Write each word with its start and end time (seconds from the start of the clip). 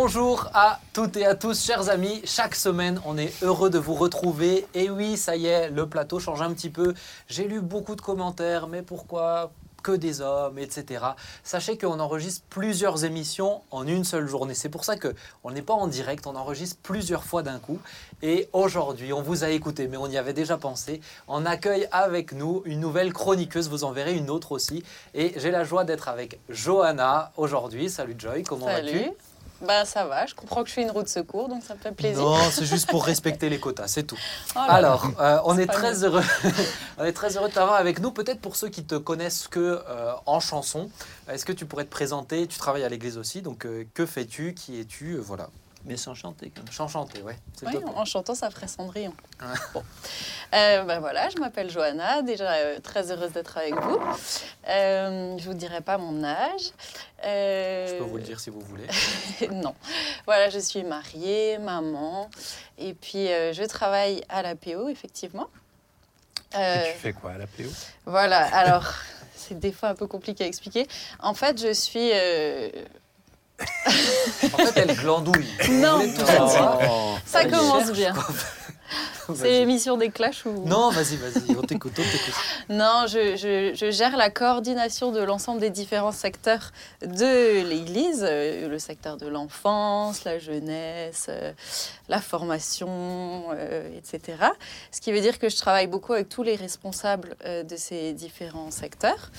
Bonjour 0.00 0.46
à 0.54 0.78
toutes 0.92 1.16
et 1.16 1.26
à 1.26 1.34
tous, 1.34 1.60
chers 1.60 1.88
amis. 1.88 2.22
Chaque 2.24 2.54
semaine, 2.54 3.00
on 3.04 3.18
est 3.18 3.32
heureux 3.42 3.68
de 3.68 3.80
vous 3.80 3.94
retrouver. 3.94 4.64
Et 4.72 4.90
oui, 4.90 5.16
ça 5.16 5.34
y 5.34 5.46
est, 5.46 5.70
le 5.70 5.88
plateau 5.88 6.20
change 6.20 6.40
un 6.40 6.54
petit 6.54 6.70
peu. 6.70 6.94
J'ai 7.26 7.48
lu 7.48 7.60
beaucoup 7.60 7.96
de 7.96 8.00
commentaires, 8.00 8.68
mais 8.68 8.82
pourquoi? 8.82 9.50
Que 9.82 9.90
des 9.90 10.20
hommes, 10.20 10.56
etc. 10.60 11.04
Sachez 11.42 11.76
qu'on 11.76 11.98
enregistre 11.98 12.44
plusieurs 12.48 13.04
émissions 13.04 13.62
en 13.72 13.88
une 13.88 14.04
seule 14.04 14.28
journée. 14.28 14.54
C'est 14.54 14.68
pour 14.68 14.84
ça 14.84 14.94
qu'on 14.96 15.50
n'est 15.50 15.62
pas 15.62 15.74
en 15.74 15.88
direct, 15.88 16.28
on 16.28 16.36
enregistre 16.36 16.76
plusieurs 16.80 17.24
fois 17.24 17.42
d'un 17.42 17.58
coup. 17.58 17.80
Et 18.22 18.48
aujourd'hui, 18.52 19.12
on 19.12 19.20
vous 19.20 19.42
a 19.42 19.48
écouté, 19.48 19.88
mais 19.88 19.96
on 19.96 20.06
y 20.06 20.16
avait 20.16 20.32
déjà 20.32 20.58
pensé. 20.58 21.00
On 21.26 21.44
accueille 21.44 21.88
avec 21.90 22.30
nous 22.32 22.62
une 22.66 22.78
nouvelle 22.78 23.12
chroniqueuse, 23.12 23.68
vous 23.68 23.82
en 23.82 23.90
verrez 23.90 24.14
une 24.14 24.30
autre 24.30 24.52
aussi. 24.52 24.84
Et 25.14 25.32
j'ai 25.38 25.50
la 25.50 25.64
joie 25.64 25.82
d'être 25.82 26.06
avec 26.06 26.38
Johanna 26.48 27.32
aujourd'hui. 27.36 27.90
Salut 27.90 28.14
Joy, 28.16 28.44
comment 28.44 28.66
vas-tu? 28.66 29.10
Bah 29.60 29.84
ça 29.84 30.06
va, 30.06 30.24
je 30.26 30.34
comprends 30.34 30.62
que 30.62 30.68
je 30.68 30.72
suis 30.74 30.82
une 30.82 30.90
roue 30.90 31.02
de 31.02 31.08
secours, 31.08 31.48
donc 31.48 31.64
ça 31.64 31.74
me 31.74 31.80
fait 31.80 31.90
plaisir. 31.90 32.22
Non, 32.22 32.38
c'est 32.50 32.64
juste 32.64 32.88
pour 32.88 33.04
respecter 33.04 33.48
les 33.48 33.58
quotas, 33.58 33.88
c'est 33.88 34.04
tout. 34.04 34.18
Oh. 34.56 34.60
Alors, 34.66 35.10
euh, 35.20 35.38
on, 35.44 35.56
est 35.58 35.66
très 35.66 36.04
heureux, 36.04 36.24
on 36.98 37.04
est 37.04 37.12
très 37.12 37.36
heureux 37.36 37.48
de 37.48 37.54
t'avoir 37.54 37.76
avec 37.76 38.00
nous. 38.00 38.10
Peut-être 38.10 38.40
pour 38.40 38.56
ceux 38.56 38.68
qui 38.68 38.82
te 38.82 38.96
connaissent 38.96 39.46
que 39.46 39.82
euh, 39.88 40.12
en 40.26 40.40
chanson, 40.40 40.90
est-ce 41.30 41.44
que 41.44 41.52
tu 41.52 41.64
pourrais 41.64 41.84
te 41.84 41.90
présenter? 41.90 42.46
Tu 42.46 42.58
travailles 42.58 42.84
à 42.84 42.88
l'église 42.88 43.18
aussi, 43.18 43.42
donc 43.42 43.66
euh, 43.66 43.84
que 43.94 44.06
fais-tu? 44.06 44.54
Qui 44.54 44.80
es-tu? 44.80 45.16
Voilà, 45.18 45.48
Mais 45.88 45.96
sans 45.96 46.12
chanter 46.14 46.52
quand 46.54 46.62
même. 46.62 46.88
chanter, 46.90 47.22
ouais. 47.22 47.36
c'est 47.58 47.66
Oui, 47.66 47.72
top. 47.72 47.84
en 47.96 48.04
chantant, 48.04 48.34
ça 48.34 48.50
ferait 48.50 48.68
Cendrillon. 48.68 49.14
Ouais. 49.40 49.46
Bon. 49.74 49.82
Euh, 50.54 50.82
bah 50.84 51.00
voilà, 51.00 51.28
je 51.30 51.38
m'appelle 51.38 51.70
Johanna, 51.70 52.20
déjà 52.22 52.52
euh, 52.52 52.78
très 52.80 53.10
heureuse 53.10 53.32
d'être 53.32 53.56
avec 53.56 53.74
vous. 53.74 53.98
Euh, 54.68 55.36
je 55.38 55.44
vous 55.46 55.54
dirai 55.54 55.80
pas 55.80 55.96
mon 55.98 56.22
âge. 56.22 56.72
Euh, 57.24 57.86
Je 57.88 57.94
peux 57.94 58.04
vous 58.04 58.18
le 58.18 58.22
dire 58.22 58.38
si 58.38 58.50
vous 58.50 58.60
voulez. 58.60 58.86
non. 59.50 59.74
Voilà, 60.26 60.50
je 60.50 60.58
suis 60.58 60.84
mariée, 60.84 61.56
maman, 61.58 62.28
et 62.76 62.92
puis 62.92 63.28
euh, 63.28 63.52
je 63.54 63.62
travaille 63.64 64.22
à 64.28 64.42
l'APO, 64.42 64.88
effectivement. 64.90 65.48
Euh, 66.54 66.84
Et 66.84 66.92
tu 66.92 66.98
fais 66.98 67.12
quoi 67.14 67.32
à 67.32 67.38
la 67.38 67.46
PO 67.46 67.64
Voilà, 68.06 68.44
alors 68.54 68.92
c'est 69.36 69.58
des 69.58 69.72
fois 69.72 69.88
un 69.90 69.94
peu 69.94 70.06
compliqué 70.06 70.44
à 70.44 70.46
expliquer. 70.46 70.86
En 71.20 71.32
fait, 71.34 71.58
je 71.60 71.72
suis. 71.72 72.10
En 73.60 74.58
fait, 74.58 74.76
elle 74.80 74.96
glandouille. 74.96 75.48
Non. 75.70 76.00
Ça 77.26 77.42
Elle 77.42 77.50
commence 77.50 77.90
bien. 77.92 78.14
C'est 79.34 79.50
l'émission 79.50 79.98
des 79.98 80.08
clashs 80.08 80.46
ou 80.46 80.64
Non, 80.64 80.88
vas-y, 80.88 81.16
vas-y, 81.16 81.54
on 81.54 81.60
t'écoute, 81.60 81.92
on 81.98 82.02
t'écoute. 82.02 82.34
Non, 82.70 83.04
je, 83.06 83.36
je- 83.36 83.74
je 83.74 83.90
gère 83.90 84.16
la 84.16 84.30
coordination 84.30 85.12
de 85.12 85.20
l'ensemble 85.22 85.60
des 85.60 85.68
différents 85.68 86.12
secteurs 86.12 86.70
de 87.02 87.62
l'Église, 87.62 88.24
euh, 88.26 88.66
le 88.68 88.78
secteur 88.78 89.18
de 89.18 89.26
l'enfance, 89.26 90.24
la 90.24 90.38
jeunesse, 90.38 91.26
euh, 91.28 91.52
la 92.08 92.22
formation, 92.22 93.48
euh, 93.52 93.90
etc. 93.98 94.38
Ce 94.92 95.02
qui 95.02 95.12
veut 95.12 95.20
dire 95.20 95.38
que 95.38 95.50
je 95.50 95.56
travaille 95.58 95.88
beaucoup 95.88 96.14
avec 96.14 96.30
tous 96.30 96.42
les 96.42 96.56
responsables 96.56 97.36
de 97.44 97.76
ces 97.76 98.14
différents 98.14 98.70
secteurs 98.70 99.30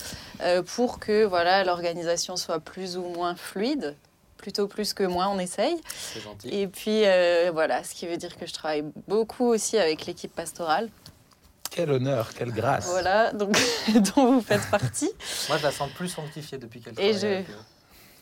pour 0.76 1.00
que 1.00 1.24
voilà 1.24 1.64
l'organisation 1.64 2.36
soit 2.36 2.60
plus 2.60 2.96
ou 2.96 3.02
moins 3.02 3.34
fluide. 3.34 3.96
Plutôt 4.40 4.66
plus 4.66 4.94
que 4.94 5.04
moins, 5.04 5.28
on 5.28 5.38
essaye. 5.38 5.76
C'est 6.14 6.20
gentil. 6.20 6.48
Et 6.48 6.66
puis 6.66 7.02
euh, 7.04 7.50
voilà, 7.52 7.84
ce 7.84 7.94
qui 7.94 8.06
veut 8.06 8.16
dire 8.16 8.36
que 8.38 8.46
je 8.46 8.52
travaille 8.54 8.84
beaucoup 9.06 9.44
aussi 9.46 9.76
avec 9.78 10.06
l'équipe 10.06 10.34
pastorale. 10.34 10.88
Quel 11.70 11.90
honneur, 11.90 12.30
quelle 12.32 12.50
grâce. 12.50 12.86
Voilà, 12.86 13.32
donc 13.32 13.52
dont 14.16 14.32
vous 14.32 14.40
faites 14.40 14.68
partie. 14.70 15.10
Moi, 15.48 15.58
je 15.58 15.62
la 15.62 15.70
sens 15.72 15.90
plus 15.94 16.08
sanctifiée 16.08 16.58
depuis 16.58 16.80
qu'elle 16.80 16.98
Et 16.98 17.12
je- 17.12 17.26
avec 17.26 17.50
eux. 17.50 17.54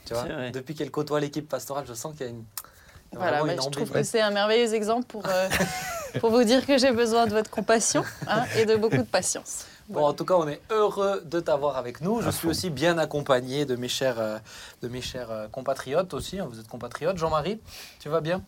Tu 0.04 0.14
vois, 0.14 0.50
depuis 0.50 0.74
qu'elle 0.74 0.90
côtoie 0.90 1.20
l'équipe 1.20 1.48
pastorale, 1.48 1.84
je 1.86 1.94
sens 1.94 2.14
qu'il 2.16 2.26
y 2.26 2.28
a 2.28 2.32
une. 2.32 2.44
Voilà, 3.12 3.42
bah, 3.42 3.52
une 3.54 3.62
je 3.62 3.68
trouve 3.70 3.90
que 3.90 4.02
c'est 4.02 4.20
un 4.20 4.30
merveilleux 4.30 4.74
exemple 4.74 5.06
pour, 5.06 5.22
euh, 5.26 5.48
pour 6.20 6.30
vous 6.30 6.44
dire 6.44 6.66
que 6.66 6.76
j'ai 6.78 6.92
besoin 6.92 7.26
de 7.26 7.32
votre 7.32 7.50
compassion 7.50 8.04
hein, 8.26 8.44
et 8.56 8.64
de 8.66 8.76
beaucoup 8.76 8.96
de 8.96 9.02
patience. 9.02 9.64
Bon, 9.88 10.04
en 10.04 10.12
tout 10.12 10.24
cas, 10.26 10.34
on 10.34 10.46
est 10.46 10.60
heureux 10.70 11.22
de 11.24 11.40
t'avoir 11.40 11.76
avec 11.78 12.00
nous. 12.02 12.20
Je 12.20 12.28
À 12.28 12.32
suis 12.32 12.42
fond. 12.42 12.48
aussi 12.50 12.70
bien 12.70 12.98
accompagné 12.98 13.64
de 13.64 13.74
mes 13.76 13.88
chers, 13.88 14.18
euh, 14.20 14.38
de 14.82 14.88
mes 14.88 15.00
chers 15.00 15.30
euh, 15.30 15.46
compatriotes 15.48 16.12
aussi. 16.14 16.38
hein. 16.38 16.46
Vous 16.50 16.60
êtes 16.60 16.68
compatriotes. 16.68 17.16
Jean-Marie, 17.16 17.58
tu 17.98 18.08
vas 18.10 18.20
bien? 18.20 18.42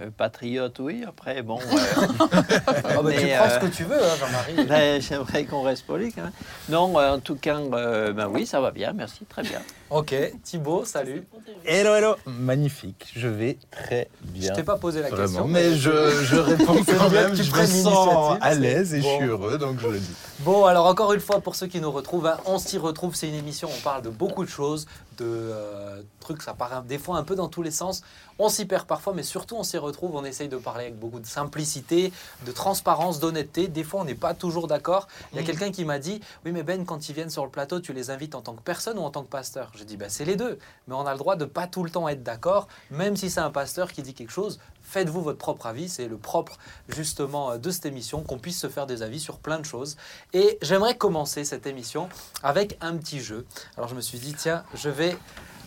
Euh, 0.00 0.10
patriote, 0.16 0.78
oui. 0.80 1.04
Après, 1.06 1.42
bon, 1.42 1.58
euh, 1.72 1.76
Ah 2.20 3.02
bah, 3.02 3.12
Tu 3.12 3.26
prends 3.26 3.46
euh, 3.46 3.60
ce 3.60 3.66
que 3.66 3.74
tu 3.74 3.84
veux, 3.84 4.02
hein, 4.02 4.16
Jean-Marie. 4.20 4.66
ben, 4.68 5.00
j'aimerais 5.00 5.44
qu'on 5.44 5.62
reste 5.62 5.86
poli 5.86 6.12
quand 6.12 6.22
même. 6.22 6.32
Non, 6.68 6.94
en 6.96 7.18
tout 7.20 7.36
cas, 7.36 7.58
euh, 7.58 8.12
ben 8.12 8.28
oui, 8.28 8.46
ça 8.46 8.60
va 8.60 8.70
bien, 8.70 8.92
merci, 8.92 9.24
très 9.26 9.42
bien. 9.42 9.60
Ok, 9.92 10.14
Thibaut, 10.42 10.84
salut. 10.84 11.26
Hello, 11.64 11.94
hello. 11.94 12.14
Magnifique, 12.26 13.12
je 13.14 13.28
vais 13.28 13.58
très 13.70 14.08
Je 14.24 14.30
bien. 14.40 14.52
t'ai 14.54 14.62
pas 14.62 14.76
posé 14.78 15.00
la 15.02 15.08
Vraiment, 15.10 15.24
question. 15.26 15.48
mais 15.48 15.74
je, 15.76 15.90
je 16.24 16.36
réponds 16.36 16.82
quand 16.84 17.10
même. 17.10 17.34
Je 17.34 17.50
me 17.54 17.66
sens 17.66 18.38
à 18.40 18.54
l'aise 18.54 18.94
et 18.94 19.00
Bon. 19.00 19.08
je 19.08 19.14
suis 19.16 19.26
heureux, 19.26 19.58
donc 19.58 19.78
je 19.80 19.88
le 19.88 19.98
dis. 19.98 20.14
Bon, 20.40 20.64
alors 20.64 20.86
encore 20.86 21.12
une 21.12 21.20
fois, 21.20 21.40
pour 21.40 21.54
ceux 21.54 21.66
qui 21.66 21.80
nous 21.80 21.90
retrouvent, 21.92 22.26
hein, 22.26 22.38
on 22.46 22.58
s'y 22.58 22.78
retrouve. 22.78 23.14
C'est 23.14 23.28
une 23.28 23.34
émission, 23.34 23.68
on 23.74 23.80
parle 23.80 24.02
de 24.02 24.08
beaucoup 24.10 24.44
de 24.44 24.50
choses, 24.50 24.86
de 25.18 25.24
euh, 25.26 26.02
trucs, 26.20 26.42
ça 26.42 26.54
part 26.54 26.82
des 26.82 26.98
fois 26.98 27.18
un 27.18 27.22
peu 27.22 27.36
dans 27.36 27.48
tous 27.48 27.62
les 27.62 27.70
sens. 27.70 28.02
On 28.38 28.48
s'y 28.48 28.64
perd 28.64 28.86
parfois, 28.86 29.12
mais 29.14 29.22
surtout 29.22 29.56
on 29.56 29.62
s'y 29.62 29.78
retrouve. 29.78 30.16
On 30.16 30.24
essaye 30.24 30.48
de 30.48 30.56
parler 30.56 30.84
avec 30.86 30.98
beaucoup 30.98 31.20
de 31.20 31.26
simplicité, 31.26 32.12
de 32.46 32.50
transparence, 32.50 33.20
d'honnêteté. 33.20 33.68
Des 33.68 33.84
fois, 33.84 34.00
on 34.00 34.04
n'est 34.04 34.14
pas 34.16 34.34
toujours 34.34 34.66
d'accord. 34.66 35.06
Il 35.32 35.36
y 35.36 35.38
a 35.38 35.42
Mhm. 35.42 35.46
quelqu'un 35.46 35.70
qui 35.70 35.84
m'a 35.84 35.98
dit 36.00 36.20
Oui, 36.44 36.50
mais 36.52 36.62
Ben, 36.62 36.84
quand 36.84 37.08
ils 37.08 37.14
viennent 37.14 37.30
sur 37.30 37.44
le 37.44 37.50
plateau, 37.50 37.78
tu 37.78 37.92
les 37.92 38.10
invites 38.10 38.34
en 38.34 38.40
tant 38.40 38.54
que 38.54 38.62
personne 38.62 38.98
ou 38.98 39.02
en 39.02 39.10
tant 39.10 39.22
que 39.22 39.28
pasteur? 39.28 39.70
Je 39.82 39.86
dis 39.86 39.96
bah, 39.96 40.08
C'est 40.08 40.24
les 40.24 40.36
deux. 40.36 40.60
Mais 40.86 40.94
on 40.94 41.04
a 41.06 41.12
le 41.12 41.18
droit 41.18 41.34
de 41.34 41.44
pas 41.44 41.66
tout 41.66 41.82
le 41.82 41.90
temps 41.90 42.08
être 42.08 42.22
d'accord, 42.22 42.68
même 42.92 43.16
si 43.16 43.30
c'est 43.30 43.40
un 43.40 43.50
pasteur 43.50 43.92
qui 43.92 44.02
dit 44.02 44.14
quelque 44.14 44.30
chose. 44.30 44.60
Faites-vous 44.82 45.22
votre 45.22 45.38
propre 45.38 45.66
avis, 45.66 45.88
c'est 45.88 46.06
le 46.06 46.16
propre 46.16 46.58
justement 46.88 47.58
de 47.58 47.70
cette 47.70 47.86
émission, 47.86 48.22
qu'on 48.22 48.38
puisse 48.38 48.60
se 48.60 48.68
faire 48.68 48.86
des 48.86 49.02
avis 49.02 49.18
sur 49.18 49.38
plein 49.38 49.58
de 49.58 49.64
choses. 49.64 49.96
Et 50.32 50.58
j'aimerais 50.62 50.96
commencer 50.96 51.44
cette 51.44 51.66
émission 51.66 52.08
avec 52.44 52.78
un 52.80 52.96
petit 52.96 53.20
jeu. 53.20 53.44
Alors 53.76 53.88
je 53.88 53.96
me 53.96 54.00
suis 54.00 54.18
dit, 54.18 54.34
tiens, 54.34 54.64
je 54.74 54.88
vais 54.88 55.16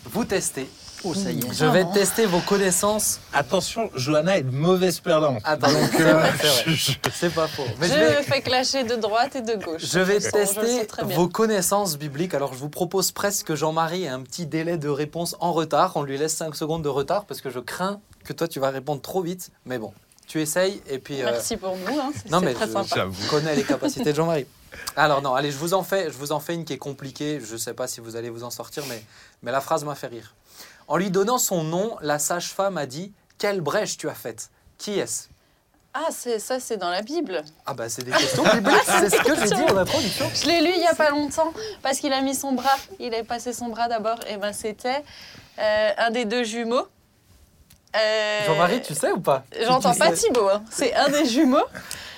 vous 0.05 0.23
tester. 0.23 0.69
Oh, 1.07 1.13
ça 1.13 1.31
y 1.31 1.37
est. 1.39 1.53
Je 1.53 1.65
vais 1.65 1.85
tester 1.93 2.25
vos 2.25 2.39
connaissances. 2.39 3.19
Attention, 3.33 3.89
Johanna 3.95 4.37
est 4.37 4.41
de 4.43 4.51
mauvaise 4.51 4.99
perdante. 4.99 5.39
Attends, 5.43 5.71
Donc, 5.71 5.89
c'est 5.91 6.01
euh, 6.01 6.23
c'est 6.41 6.71
je- 6.71 6.91
je- 6.93 7.27
pas 7.29 7.47
faux. 7.47 7.63
Mais 7.79 7.87
je 7.87 7.93
je 7.93 7.97
vais, 7.99 8.17
me 8.17 8.23
fais 8.23 8.41
clasher 8.41 8.83
de 8.83 8.95
droite 8.95 9.35
et 9.35 9.41
de 9.41 9.53
gauche. 9.55 9.83
je 9.85 9.99
vais 9.99 10.19
je 10.19 10.29
tester 10.29 10.87
vos 11.03 11.27
connaissances 11.27 11.97
bibliques. 11.97 12.33
Alors 12.33 12.53
je 12.53 12.59
vous 12.59 12.69
propose 12.69 13.11
presque 13.11 13.45
que 13.47 13.55
Jean-Marie 13.55 14.03
ait 14.05 14.07
un 14.09 14.21
petit 14.21 14.45
délai 14.47 14.77
de 14.77 14.89
réponse 14.89 15.35
en 15.39 15.53
retard. 15.53 15.93
On 15.95 16.03
lui 16.03 16.17
laisse 16.17 16.35
5 16.35 16.55
secondes 16.55 16.83
de 16.83 16.89
retard 16.89 17.25
parce 17.25 17.41
que 17.41 17.49
je 17.49 17.59
crains 17.59 17.99
que 18.23 18.33
toi 18.33 18.47
tu 18.47 18.59
vas 18.59 18.69
répondre 18.71 19.01
trop 19.01 19.21
vite. 19.21 19.51
Mais 19.65 19.77
bon, 19.77 19.93
tu 20.27 20.41
essayes 20.41 20.81
et 20.89 20.97
puis... 20.97 21.21
euh, 21.21 21.25
Merci 21.25 21.57
pour 21.57 21.75
nous, 21.77 21.99
hein, 21.99 22.11
c'est 22.15 22.31
Non, 22.31 22.39
c'est 22.39 22.45
mais 22.45 22.53
très 22.53 22.67
je- 22.67 22.71
sympa. 22.71 22.95
J'avoue. 22.95 23.27
connais 23.29 23.55
les 23.55 23.63
capacités 23.63 24.11
de 24.11 24.15
Jean-Marie. 24.15 24.47
Alors 24.97 25.21
non, 25.21 25.33
allez, 25.35 25.51
je 25.51 25.57
vous 25.57 25.73
en 25.73 25.83
fais, 25.83 26.05
je 26.11 26.17
vous 26.17 26.31
en 26.33 26.39
fais 26.39 26.53
une 26.53 26.65
qui 26.65 26.73
est 26.73 26.77
compliquée. 26.77 27.39
Je 27.45 27.53
ne 27.53 27.57
sais 27.57 27.73
pas 27.73 27.87
si 27.87 28.01
vous 28.01 28.15
allez 28.17 28.29
vous 28.29 28.43
en 28.43 28.49
sortir, 28.49 28.83
mais, 28.89 29.01
mais 29.43 29.51
la 29.51 29.61
phrase 29.61 29.85
m'a 29.85 29.95
fait 29.95 30.07
rire. 30.07 30.33
En 30.87 30.97
lui 30.97 31.09
donnant 31.11 31.37
son 31.37 31.63
nom, 31.63 31.97
la 32.01 32.19
sage-femme 32.19 32.77
a 32.77 32.85
dit 32.85 33.11
Quelle 33.37 33.61
brèche 33.61 33.97
tu 33.97 34.07
as 34.09 34.13
faite 34.15 34.49
Qui 34.77 34.99
est-ce? 34.99 35.27
Ah, 35.93 36.07
c'est- 36.11 36.39
ça, 36.39 36.59
c'est 36.59 36.75
dans 36.77 36.89
la 36.89 37.01
Bible. 37.01 37.41
Ah 37.65 37.73
bah 37.73 37.87
c'est 37.87 38.03
des 38.03 38.11
questions 38.11 38.43
bibliques, 38.43 38.75
c'est 38.85 39.09
ce 39.09 39.21
que 39.21 39.35
j'ai 39.35 39.55
dit 39.55 39.63
en 39.71 39.77
introduction. 39.77 40.29
Je 40.33 40.45
l'ai 40.47 40.59
lu 40.61 40.71
il 40.75 40.81
y 40.81 40.85
a 40.87 40.93
pas 40.93 41.09
longtemps 41.09 41.53
parce 41.81 41.99
qu'il 41.99 42.11
a 42.11 42.19
mis 42.21 42.35
son 42.35 42.51
bras. 42.51 42.75
Il 42.99 43.15
a 43.15 43.23
passé 43.23 43.53
son 43.53 43.67
bras 43.69 43.87
d'abord. 43.87 44.19
Et 44.27 44.35
ben, 44.37 44.51
c'était 44.51 45.03
euh, 45.59 45.91
un 45.97 46.11
des 46.11 46.25
deux 46.25 46.43
jumeaux. 46.43 46.85
Euh, 47.95 48.45
Jean-Marie, 48.45 48.81
tu 48.81 48.93
sais 48.93 49.11
ou 49.11 49.21
pas? 49.21 49.45
J'entends 49.61 49.93
Tu 49.93 49.99
pas 49.99 50.13
sais. 50.13 50.27
Thibaut. 50.27 50.49
hein. 50.49 50.61
C'est 50.69 50.93
un 50.93 51.07
des 51.07 51.25
jumeaux. 51.25 51.63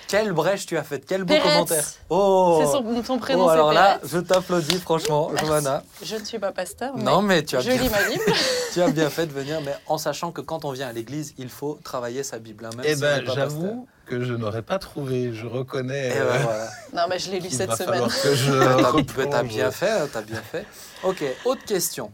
Quelle 0.08 0.32
brèche 0.32 0.66
tu 0.66 0.78
as 0.78 0.84
faite 0.84 1.04
Quel 1.06 1.24
beau 1.26 1.36
commentaire 1.38 1.84
Oh 2.10 2.62
C'est 2.62 2.72
son, 2.72 3.04
son 3.04 3.20
prénom, 3.20 3.44
Oh, 3.44 3.48
c'est 3.48 3.54
alors 3.54 3.74
là, 3.74 4.00
je 4.04 4.20
t'applaudis 4.20 4.80
franchement, 4.80 5.30
Merci. 5.32 5.46
Johanna. 5.48 5.84
Je 6.02 6.16
ne 6.16 6.24
suis 6.24 6.40
pas 6.40 6.52
pasteur. 6.54 6.94
mais 6.96 7.04
Non, 7.04 7.22
mais 7.22 7.44
tu 7.44 7.58
as, 7.58 7.60
je 7.62 7.72
bien, 7.72 7.82
lis 7.82 7.90
ma 7.90 8.02
Bible. 8.04 8.24
tu 8.74 8.82
as 8.82 8.88
bien 8.90 9.10
fait 9.10 9.26
de 9.26 9.34
venir, 9.34 9.60
mais 9.62 9.76
en 9.88 9.98
sachant 9.98 10.32
que 10.32 10.40
quand 10.42 10.64
on 10.64 10.72
vient 10.72 10.88
à 10.88 10.94
l'église, 10.94 11.34
il 11.38 11.50
faut 11.50 11.78
travailler 11.84 12.24
sa 12.24 12.40
Bible. 12.40 12.66
hein, 12.66 12.70
même 12.78 12.86
Eh 12.88 12.96
si 12.96 13.02
ben, 13.02 13.24
j'avoue 13.26 13.86
que 14.06 14.24
je 14.24 14.34
n'aurais 14.34 14.62
pas 14.62 14.80
trouvé. 14.80 15.34
Je 15.34 15.46
reconnais. 15.46 16.08
Et 16.08 16.12
ben, 16.12 16.22
euh, 16.22 16.38
voilà. 16.42 16.70
Non, 16.94 17.02
mais 17.10 17.20
je 17.20 17.30
l'ai 17.32 17.42
lu 17.42 17.50
cette 17.50 17.74
semaine. 17.74 18.08
que 18.08 18.34
je 18.36 18.52
T'as 19.18 19.26
t'as 19.28 19.44
bien 19.44 19.72
fait, 19.72 20.08
t'as 20.08 20.22
bien 20.22 20.42
fait. 20.42 20.66
Ok, 21.04 21.24
autre 21.44 21.66
question. 21.66 22.12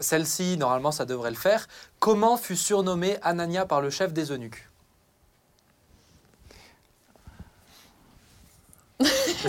Celle-ci, 0.00 0.56
normalement, 0.58 0.92
ça 0.92 1.04
devrait 1.04 1.30
le 1.30 1.36
faire. 1.36 1.66
Comment 1.98 2.36
fut 2.36 2.56
surnommé 2.56 3.16
Anania 3.22 3.64
par 3.64 3.80
le 3.80 3.90
chef 3.90 4.12
des 4.12 4.30
eunuques? 4.32 4.67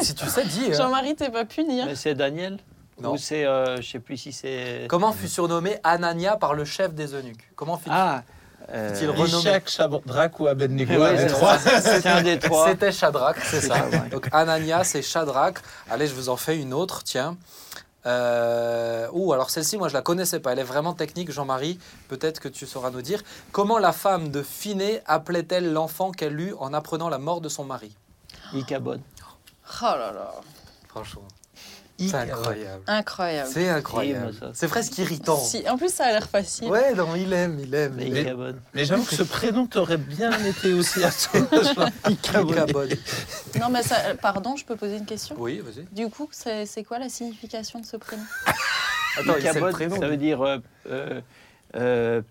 Si 0.01 0.13
tu 0.15 0.27
sais, 0.27 0.45
dis. 0.45 0.65
hein. 0.69 0.73
Jean-Marie, 0.77 1.15
t'es 1.15 1.29
pas 1.29 1.45
puni. 1.45 1.81
hein. 1.81 1.85
Mais 1.87 1.95
c'est 1.95 2.13
Daniel 2.15 2.57
Non. 3.01 3.13
Ou 3.13 3.17
c'est, 3.17 3.45
euh, 3.45 3.81
je 3.81 3.89
sais 3.89 3.99
plus 3.99 4.17
si 4.17 4.31
c'est... 4.31 4.85
Comment 4.89 5.11
fut 5.11 5.27
surnommé 5.27 5.77
Anania 5.83 6.35
par 6.37 6.53
le 6.53 6.65
chef 6.65 6.93
des 6.93 7.15
eunuques? 7.15 7.49
Comment 7.55 7.77
fut 7.77 7.89
Ah 7.91 8.23
euh, 8.71 8.93
Est-il 8.93 9.09
renommé? 9.09 9.27
Ishak, 9.49 9.67
Shadrach 9.69 10.39
ou 10.39 10.47
Abednego, 10.47 10.93
ouais. 11.01 11.27
C'était 12.67 12.91
Shadrach, 12.91 13.37
c'est 13.43 13.61
ça. 13.61 13.87
ouais. 13.87 14.09
Donc 14.11 14.27
Anania, 14.31 14.83
c'est 14.83 15.01
Shadrach. 15.01 15.55
Allez, 15.89 16.05
je 16.07 16.13
vous 16.13 16.29
en 16.29 16.37
fais 16.37 16.57
une 16.57 16.73
autre, 16.73 17.03
tiens. 17.03 17.35
Euh, 18.05 19.07
Ouh, 19.11 19.33
alors 19.33 19.49
celle-ci, 19.49 19.77
moi 19.77 19.89
je 19.89 19.93
la 19.93 20.01
connaissais 20.01 20.39
pas. 20.39 20.51
Elle 20.53 20.59
est 20.59 20.63
vraiment 20.63 20.93
technique, 20.93 21.31
Jean-Marie. 21.31 21.79
Peut-être 22.07 22.39
que 22.39 22.47
tu 22.47 22.65
sauras 22.65 22.91
nous 22.91 23.01
dire. 23.01 23.21
Comment 23.51 23.77
la 23.79 23.91
femme 23.91 24.29
de 24.29 24.41
Finet 24.43 25.01
appelait-elle 25.05 25.73
l'enfant 25.73 26.11
qu'elle 26.11 26.39
eut 26.39 26.53
en 26.59 26.73
apprenant 26.73 27.09
la 27.09 27.17
mort 27.17 27.41
de 27.41 27.49
son 27.49 27.63
mari? 27.65 27.95
Icabod. 28.53 29.01
Oh 29.81 29.85
là 29.85 30.11
là, 30.11 30.31
Franchement, 30.87 31.27
c'est 31.99 32.15
incroyable. 32.15 32.83
incroyable. 32.87 33.49
C'est 33.51 33.69
incroyable. 33.69 34.33
C'est 34.53 34.67
presque 34.67 34.97
irritant. 34.97 35.37
Si, 35.37 35.67
en 35.69 35.77
plus, 35.77 35.93
ça 35.93 36.05
a 36.05 36.11
l'air 36.11 36.27
facile. 36.29 36.69
Ouais, 36.69 36.93
non, 36.95 37.13
il 37.15 37.31
aime, 37.33 37.59
il 37.59 37.73
aime. 37.75 37.97
Il 37.99 38.17
aime. 38.17 38.25
Icabod. 38.25 38.59
Mais 38.73 38.85
j'avoue 38.85 39.03
que 39.03 39.15
ce 39.15 39.23
prénom 39.23 39.67
t'aurait 39.67 39.97
bien 39.97 40.31
été 40.45 40.73
aussi 40.73 41.03
à 41.03 41.07
âge. 41.09 41.91
Icabod. 42.09 42.97
Non, 43.59 43.69
mais 43.69 43.83
ça, 43.83 43.97
pardon, 44.21 44.55
je 44.55 44.65
peux 44.65 44.75
poser 44.75 44.97
une 44.97 45.05
question? 45.05 45.35
Oui, 45.37 45.59
vas-y. 45.59 45.85
Du 45.93 46.09
coup, 46.09 46.29
c'est 46.31 46.83
quoi 46.87 46.99
la 46.99 47.09
signification 47.09 47.79
de 47.79 47.85
ce 47.85 47.97
prénom? 47.97 48.23
Attends, 49.17 49.33
le 49.35 49.71
prénom. 49.71 49.99
ça 49.99 50.07
veut 50.07 50.17
dire 50.17 50.41
euh, 50.41 50.57
euh, 50.87 51.21
euh, 51.75 52.21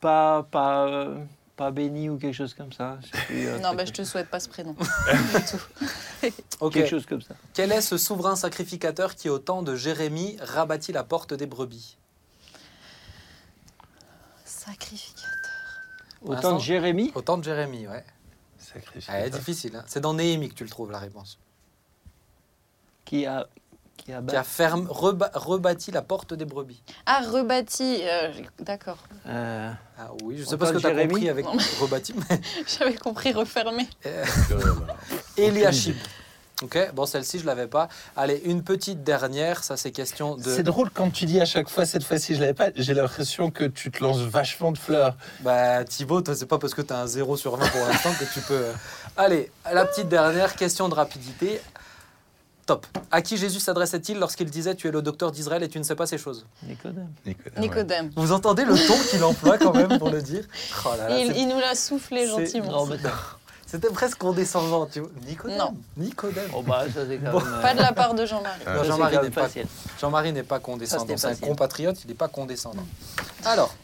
pas, 0.00 0.46
pas, 0.50 0.86
euh, 0.86 1.16
pas 1.58 1.70
béni 1.72 2.08
ou 2.08 2.16
quelque 2.16 2.34
chose 2.34 2.54
comme 2.54 2.72
ça. 2.72 2.98
Plus, 3.26 3.46
euh, 3.48 3.58
Non, 3.58 3.74
bah, 3.74 3.84
je 3.84 3.92
te 3.92 4.04
souhaite 4.04 4.30
pas 4.30 4.38
ce 4.40 4.48
prénom. 4.48 4.72
du 4.74 5.44
tout. 5.50 6.30
Ok. 6.60 6.72
Quelque 6.72 6.88
chose 6.90 7.06
comme 7.06 7.20
ça. 7.22 7.34
Quel 7.54 7.70
est 7.72 7.80
ce 7.80 7.96
souverain 7.98 8.34
sacrificateur 8.36 9.14
qui, 9.14 9.28
au 9.28 9.38
temps 9.38 9.62
de 9.62 9.76
Jérémie, 9.76 10.36
rabattit 10.40 10.92
la 10.92 11.04
porte 11.04 11.34
des 11.34 11.46
brebis? 11.46 11.96
Sacrificateur. 14.44 15.26
Autant 16.22 16.34
Vincent 16.34 16.56
de 16.56 16.60
Jérémie, 16.62 17.12
Au 17.14 17.22
temps 17.22 17.38
de 17.38 17.44
Jérémie, 17.44 17.86
ouais. 17.86 18.04
Sacrifice. 18.58 19.06
Ah, 19.08 19.28
difficile. 19.28 19.76
hein. 19.76 19.84
C'est 19.86 20.00
dans 20.00 20.14
Néhémie 20.14 20.48
que 20.48 20.54
tu 20.54 20.64
le 20.64 20.70
trouves, 20.70 20.90
la 20.90 20.98
réponse. 20.98 21.38
qui 23.04 23.24
a, 23.26 23.46
qui 24.08 24.14
a, 24.14 24.22
Qui 24.22 24.36
a 24.36 24.42
ferme, 24.42 24.86
reba- 24.90 25.30
rebâti 25.34 25.90
la 25.90 26.00
porte 26.00 26.32
des 26.32 26.46
brebis. 26.46 26.80
Ah, 27.04 27.20
rebâti. 27.30 28.00
euh, 28.04 28.32
D'accord. 28.60 28.96
euh, 29.26 29.70
Ah 29.98 30.08
oui, 30.24 30.38
je 30.38 30.44
Au 30.44 30.46
sais 30.46 30.56
pas 30.56 30.66
ce 30.68 30.72
que 30.72 30.78
tu 30.78 30.86
as 30.86 30.94
compris 31.06 31.28
avec 31.28 31.44
rebâti, 31.78 32.14
mais 32.30 32.40
J'avais 32.78 32.94
compris 32.96 33.32
refermé. 33.34 33.86
Eliashib. 35.36 35.96
Ok, 36.62 36.76
bon, 36.92 37.06
celle-ci, 37.06 37.38
je 37.38 37.46
l'avais 37.46 37.68
pas. 37.68 37.88
Allez, 38.16 38.40
une 38.44 38.64
petite 38.64 39.04
dernière, 39.04 39.62
ça 39.62 39.76
c'est 39.76 39.92
question 39.92 40.34
de... 40.36 40.42
C'est 40.42 40.64
drôle 40.64 40.90
quand 40.90 41.08
tu 41.10 41.24
dis 41.24 41.40
à 41.40 41.44
chaque 41.44 41.68
fois 41.68 41.86
cette 41.86 42.02
fois-ci 42.02 42.34
je 42.34 42.40
l'avais 42.40 42.54
pas. 42.54 42.70
J'ai 42.74 42.94
l'impression 42.94 43.52
que 43.52 43.62
tu 43.62 43.92
te 43.92 44.02
lances 44.02 44.18
vachement 44.18 44.72
de 44.72 44.78
fleurs. 44.78 45.14
Bah, 45.42 45.84
Thibaut, 45.84 46.20
c'est 46.34 46.46
pas 46.46 46.58
parce 46.58 46.74
que 46.74 46.82
tu 46.82 46.92
as 46.92 46.98
un 46.98 47.06
0 47.06 47.36
sur 47.36 47.54
20 47.56 47.68
pour 47.68 47.86
l'instant 47.86 48.10
que 48.18 48.24
tu 48.34 48.40
peux. 48.40 48.54
euh, 48.54 48.72
Allez, 49.16 49.52
la 49.72 49.84
petite 49.84 50.08
dernière 50.08 50.56
question 50.56 50.88
de 50.88 50.94
rapidité. 50.94 51.60
Top. 52.68 52.86
À 53.10 53.22
qui 53.22 53.38
Jésus 53.38 53.60
s'adressait-il 53.60 54.18
lorsqu'il 54.18 54.50
disait 54.50 54.74
Tu 54.74 54.88
es 54.88 54.90
le 54.90 55.00
docteur 55.00 55.32
d'Israël 55.32 55.62
et 55.62 55.70
tu 55.70 55.78
ne 55.78 55.82
sais 55.84 55.94
pas 55.94 56.04
ces 56.04 56.18
choses 56.18 56.44
Nicodème. 56.64 57.08
Nicodème, 57.56 58.06
ouais. 58.08 58.12
Vous 58.16 58.30
entendez 58.32 58.66
le 58.66 58.74
ton 58.76 58.94
qu'il 59.10 59.24
emploie 59.24 59.56
quand 59.56 59.72
même 59.72 59.98
pour 59.98 60.10
le 60.10 60.20
dire 60.20 60.44
Oh 60.84 60.90
là 60.98 61.08
là, 61.08 61.18
il, 61.18 61.48
nous 61.48 61.58
l'a 61.58 61.74
soufflé 61.74 62.26
gentiment. 62.26 62.86
C'était 63.66 63.88
presque 63.88 64.18
condescendant, 64.18 64.84
tu 64.84 65.00
vois. 65.00 65.08
Nicodème. 65.26 65.56
Non. 65.56 65.74
Nicodème. 65.96 66.50
oh, 66.54 66.60
bah, 66.60 66.84
ça 66.94 67.06
c'est 67.08 67.16
quand 67.16 67.30
Bon. 67.32 67.40
même. 67.40 67.54
euh, 67.54 67.62
Pas 67.62 67.72
de 67.74 67.80
la 67.80 67.92
part 67.94 68.12
de 68.12 68.26
Jean-Marie. 68.26 68.60
Jean-Marie 68.86 69.16
n'est 69.22 69.30
pas, 69.30 69.42
facile. 69.44 69.66
Jean-Marie 69.98 70.32
n'est 70.34 70.42
pas 70.42 70.58
condescendant. 70.58 71.00
Ça, 71.04 71.06
c'était 71.08 71.18
C'est 71.18 71.26
un 71.26 71.30
facile. 71.30 71.48
compatriote, 71.48 71.96
il 72.04 72.08
n'est 72.08 72.14
pas 72.14 72.28
condescendant. 72.28 72.84
Alors, 73.46 73.74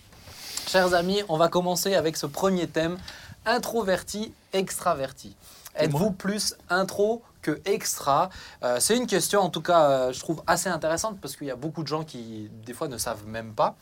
chers 0.68 0.92
amis, 0.92 1.22
on 1.30 1.38
va 1.38 1.48
commencer 1.48 1.94
avec 1.94 2.18
ce 2.18 2.26
premier 2.26 2.66
thème 2.66 2.98
introverti, 3.46 4.34
extraverti. 4.52 5.34
Êtes-vous 5.76 6.10
plus 6.12 6.54
intro 6.68 7.22
que 7.44 7.60
extra 7.66 8.30
Euh, 8.62 8.80
C'est 8.80 8.96
une 8.96 9.06
question, 9.06 9.40
en 9.40 9.50
tout 9.50 9.60
cas, 9.60 9.82
euh, 9.90 10.12
je 10.12 10.18
trouve 10.18 10.42
assez 10.46 10.68
intéressante 10.68 11.20
parce 11.20 11.36
qu'il 11.36 11.46
y 11.46 11.50
a 11.50 11.56
beaucoup 11.56 11.82
de 11.82 11.88
gens 11.88 12.04
qui, 12.04 12.50
des 12.66 12.72
fois, 12.72 12.88
ne 12.88 12.98
savent 12.98 13.26
même 13.26 13.54
pas. 13.54 13.76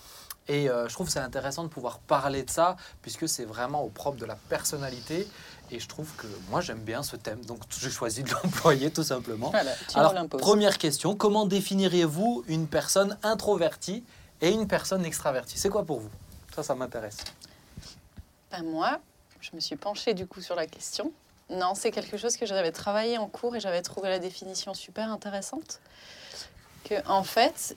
Et 0.49 0.69
euh, 0.69 0.89
je 0.89 0.95
trouve 0.95 1.09
c'est 1.09 1.21
intéressant 1.21 1.63
de 1.63 1.69
pouvoir 1.69 2.01
parler 2.01 2.43
de 2.43 2.51
ça 2.51 2.77
puisque 3.01 3.29
c'est 3.29 3.45
vraiment 3.45 3.85
au 3.85 3.91
propre 3.91 4.19
de 4.19 4.27
la 4.27 4.35
personnalité. 4.35 5.29
Et 5.71 5.79
je 5.79 5.89
trouve 5.89 6.13
que 6.17 6.27
moi, 6.51 6.61
j'aime 6.61 6.81
bien 6.81 7.03
ce 7.05 7.15
thème. 7.17 7.43
Donc, 7.45 7.61
j'ai 7.71 7.91
choisi 7.91 8.25
de 8.25 8.31
l'employer 8.43 8.91
tout 8.91 9.05
simplement. 9.05 9.51
Voilà, 9.51 9.73
Alors, 9.95 10.15
première 10.29 10.79
question, 10.79 11.15
comment 11.15 11.47
définiriez-vous 11.47 12.45
une 12.49 12.67
personne 12.67 13.17
introvertie 13.23 14.03
et 14.41 14.51
une 14.51 14.67
personne 14.67 15.05
extravertie? 15.05 15.57
C'est 15.57 15.71
quoi 15.71 15.85
pour 15.85 16.01
vous? 16.01 16.11
Ça, 16.55 16.65
ça 16.65 16.75
m'intéresse. 16.75 17.19
Ben, 18.51 18.65
moi, 18.65 18.99
je 19.41 19.51
me 19.55 19.61
suis 19.61 19.77
penchée 19.77 20.13
du 20.13 20.27
coup 20.27 20.41
sur 20.43 20.57
la 20.57 20.67
question. 20.67 21.13
Non, 21.53 21.75
c'est 21.75 21.91
quelque 21.91 22.17
chose 22.17 22.37
que 22.37 22.47
j'avais 22.47 22.73
travaillé 22.73 23.19
en 23.19 23.29
cours 23.29 23.55
et 23.57 23.61
j'avais 23.61 23.83
trouvé 23.83 24.09
la 24.09 24.19
définition 24.19 24.73
super 24.73 25.11
intéressante. 25.11 25.81
Que 26.85 27.07
en 27.07 27.25
fait, 27.25 27.77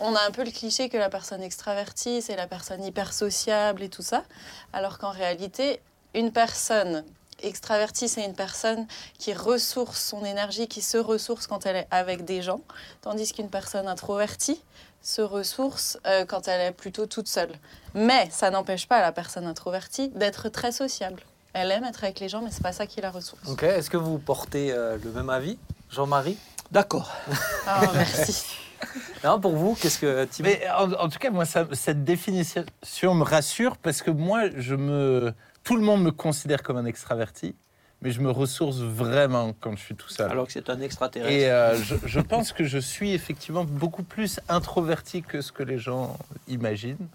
on 0.00 0.14
a 0.14 0.20
un 0.26 0.30
peu 0.30 0.42
le 0.42 0.50
cliché 0.50 0.88
que 0.88 0.96
la 0.96 1.10
personne 1.10 1.42
extravertie, 1.42 2.22
c'est 2.22 2.36
la 2.36 2.46
personne 2.46 2.82
hyper 2.82 3.12
sociable 3.12 3.82
et 3.82 3.88
tout 3.88 4.02
ça, 4.02 4.24
alors 4.72 4.98
qu'en 4.98 5.10
réalité, 5.10 5.80
une 6.14 6.32
personne 6.32 7.04
extravertie, 7.42 8.08
c'est 8.08 8.24
une 8.24 8.34
personne 8.34 8.86
qui 9.18 9.34
ressource 9.34 10.00
son 10.02 10.24
énergie, 10.24 10.66
qui 10.66 10.80
se 10.80 10.96
ressource 10.96 11.46
quand 11.46 11.66
elle 11.66 11.76
est 11.76 11.88
avec 11.90 12.24
des 12.24 12.42
gens, 12.42 12.60
tandis 13.02 13.32
qu'une 13.32 13.50
personne 13.50 13.86
introvertie 13.86 14.62
se 15.02 15.20
ressource 15.20 15.98
euh, 16.06 16.24
quand 16.24 16.48
elle 16.48 16.60
est 16.60 16.72
plutôt 16.72 17.04
toute 17.06 17.28
seule. 17.28 17.52
Mais 17.92 18.28
ça 18.30 18.50
n'empêche 18.50 18.88
pas 18.88 19.02
la 19.02 19.12
personne 19.12 19.46
introvertie 19.46 20.08
d'être 20.08 20.48
très 20.48 20.72
sociable. 20.72 21.22
Elle 21.54 21.70
aime 21.70 21.84
être 21.84 22.02
avec 22.04 22.20
les 22.20 22.28
gens, 22.28 22.42
mais 22.42 22.50
c'est 22.50 22.62
pas 22.62 22.72
ça 22.72 22.86
qui 22.86 23.00
la 23.00 23.10
ressource. 23.10 23.48
Ok, 23.48 23.62
est-ce 23.62 23.88
que 23.88 23.96
vous 23.96 24.18
portez 24.18 24.72
euh, 24.72 24.98
le 25.02 25.10
même 25.12 25.30
avis 25.30 25.56
Jean-Marie? 25.90 26.36
D'accord. 26.72 27.12
Ah, 27.66 27.82
merci. 27.94 28.44
Non, 29.22 29.40
pour 29.40 29.54
vous, 29.56 29.74
qu'est-ce 29.80 29.98
que 29.98 30.24
Thibaut? 30.24 30.48
Mais 30.48 30.68
en, 30.70 30.92
en 30.92 31.08
tout 31.08 31.18
cas, 31.18 31.30
moi, 31.30 31.44
ça- 31.44 31.66
cette 31.72 32.04
définition 32.04 32.64
me 33.14 33.22
rassure 33.24 33.76
parce 33.76 34.02
que 34.02 34.10
moi, 34.10 34.50
je 34.56 34.74
me, 34.74 35.32
tout 35.62 35.76
le 35.76 35.82
monde 35.82 36.02
me 36.02 36.10
considère 36.10 36.62
comme 36.62 36.76
un 36.76 36.84
extraverti, 36.84 37.54
mais 38.02 38.10
je 38.10 38.20
me 38.20 38.30
ressource 38.30 38.78
vraiment 38.78 39.54
quand 39.60 39.76
je 39.76 39.82
suis 39.82 39.94
tout 39.94 40.08
seul. 40.10 40.30
Alors 40.30 40.46
que 40.48 40.52
c'est 40.52 40.68
un 40.68 40.80
extraterrestre. 40.80 41.32
Et 41.32 41.50
euh, 41.50 41.76
je, 41.82 41.94
je 42.04 42.20
pense 42.20 42.52
que 42.52 42.64
je 42.64 42.78
suis 42.78 43.12
effectivement 43.14 43.64
beaucoup 43.64 44.02
plus 44.02 44.40
introverti 44.48 45.22
que 45.22 45.40
ce 45.40 45.52
que 45.52 45.62
les 45.62 45.78
gens 45.78 46.18
imaginent. 46.48 47.06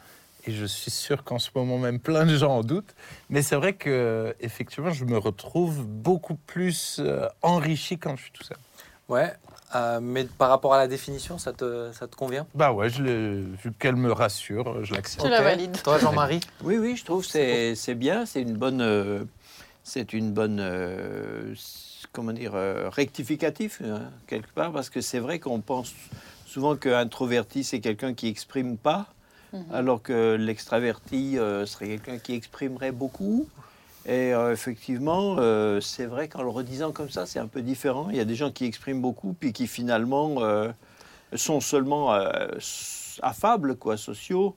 Et 0.45 0.51
je 0.51 0.65
suis 0.65 0.91
sûr 0.91 1.23
qu'en 1.23 1.39
ce 1.39 1.49
moment 1.53 1.77
même, 1.77 1.99
plein 1.99 2.25
de 2.25 2.35
gens 2.37 2.57
en 2.57 2.63
doutent. 2.63 2.95
Mais 3.29 3.41
c'est 3.41 3.55
vrai 3.55 3.73
que 3.73 4.35
effectivement, 4.39 4.91
je 4.91 5.05
me 5.05 5.17
retrouve 5.17 5.85
beaucoup 5.85 6.35
plus 6.35 6.99
euh, 6.99 7.27
enrichi 7.41 7.97
quand 7.97 8.15
je 8.15 8.23
suis 8.23 8.31
tout 8.31 8.43
seul. 8.43 8.57
Ouais, 9.09 9.33
euh, 9.75 9.99
mais 10.01 10.25
par 10.25 10.49
rapport 10.49 10.73
à 10.73 10.77
la 10.77 10.87
définition, 10.87 11.37
ça 11.37 11.51
te, 11.51 11.91
ça 11.93 12.07
te 12.07 12.15
convient? 12.15 12.45
Bah 12.53 12.71
ouais, 12.71 12.89
je 12.89 13.03
vu 13.03 13.73
qu'elle 13.77 13.95
me 13.95 14.11
rassure, 14.11 14.83
je 14.85 14.93
l'accepte. 14.93 15.25
Je 15.25 15.31
la 15.31 15.41
valide. 15.41 15.81
Toi, 15.83 15.97
Jean-Marie? 15.97 16.39
Oui, 16.63 16.77
oui, 16.77 16.95
je 16.95 17.03
trouve 17.05 17.25
que 17.25 17.31
c'est 17.31 17.75
c'est 17.75 17.95
bien, 17.95 18.25
c'est 18.25 18.41
une 18.41 18.55
bonne, 18.55 18.81
euh, 18.81 19.23
c'est 19.83 20.13
une 20.13 20.31
bonne, 20.31 20.59
euh, 20.59 21.55
comment 22.13 22.31
dire, 22.33 22.53
euh, 22.53 22.89
rectificatif 22.89 23.81
hein, 23.83 24.11
quelque 24.27 24.51
part, 24.53 24.71
parce 24.71 24.89
que 24.89 25.01
c'est 25.01 25.19
vrai 25.19 25.39
qu'on 25.39 25.59
pense 25.59 25.93
souvent 26.45 26.75
qu'introverti 26.75 27.63
c'est 27.63 27.79
quelqu'un 27.79 28.13
qui 28.13 28.27
exprime 28.27 28.77
pas, 28.77 29.07
Mhm. 29.53 29.65
alors 29.71 30.01
que 30.01 30.35
l'extraverti 30.35 31.37
euh, 31.37 31.65
serait 31.65 31.87
quelqu'un 31.87 32.17
qui 32.19 32.33
exprimerait 32.33 32.91
beaucoup. 32.91 33.47
Et 34.05 34.33
euh, 34.33 34.53
effectivement, 34.53 35.35
euh, 35.39 35.81
c'est 35.81 36.05
vrai 36.05 36.27
qu'en 36.27 36.41
le 36.41 36.49
redisant 36.49 36.91
comme 36.91 37.09
ça, 37.09 37.25
c'est 37.25 37.39
un 37.39 37.47
peu 37.47 37.61
différent. 37.61 38.09
Il 38.09 38.15
y 38.15 38.19
a 38.19 38.25
des 38.25 38.35
gens 38.35 38.51
qui 38.51 38.65
expriment 38.65 39.01
beaucoup, 39.01 39.35
puis 39.39 39.53
qui 39.53 39.67
finalement 39.67 40.35
sont 41.35 41.61
seulement 41.61 42.17
affables, 43.21 43.75
quoi, 43.75 43.97
sociaux, 43.97 44.55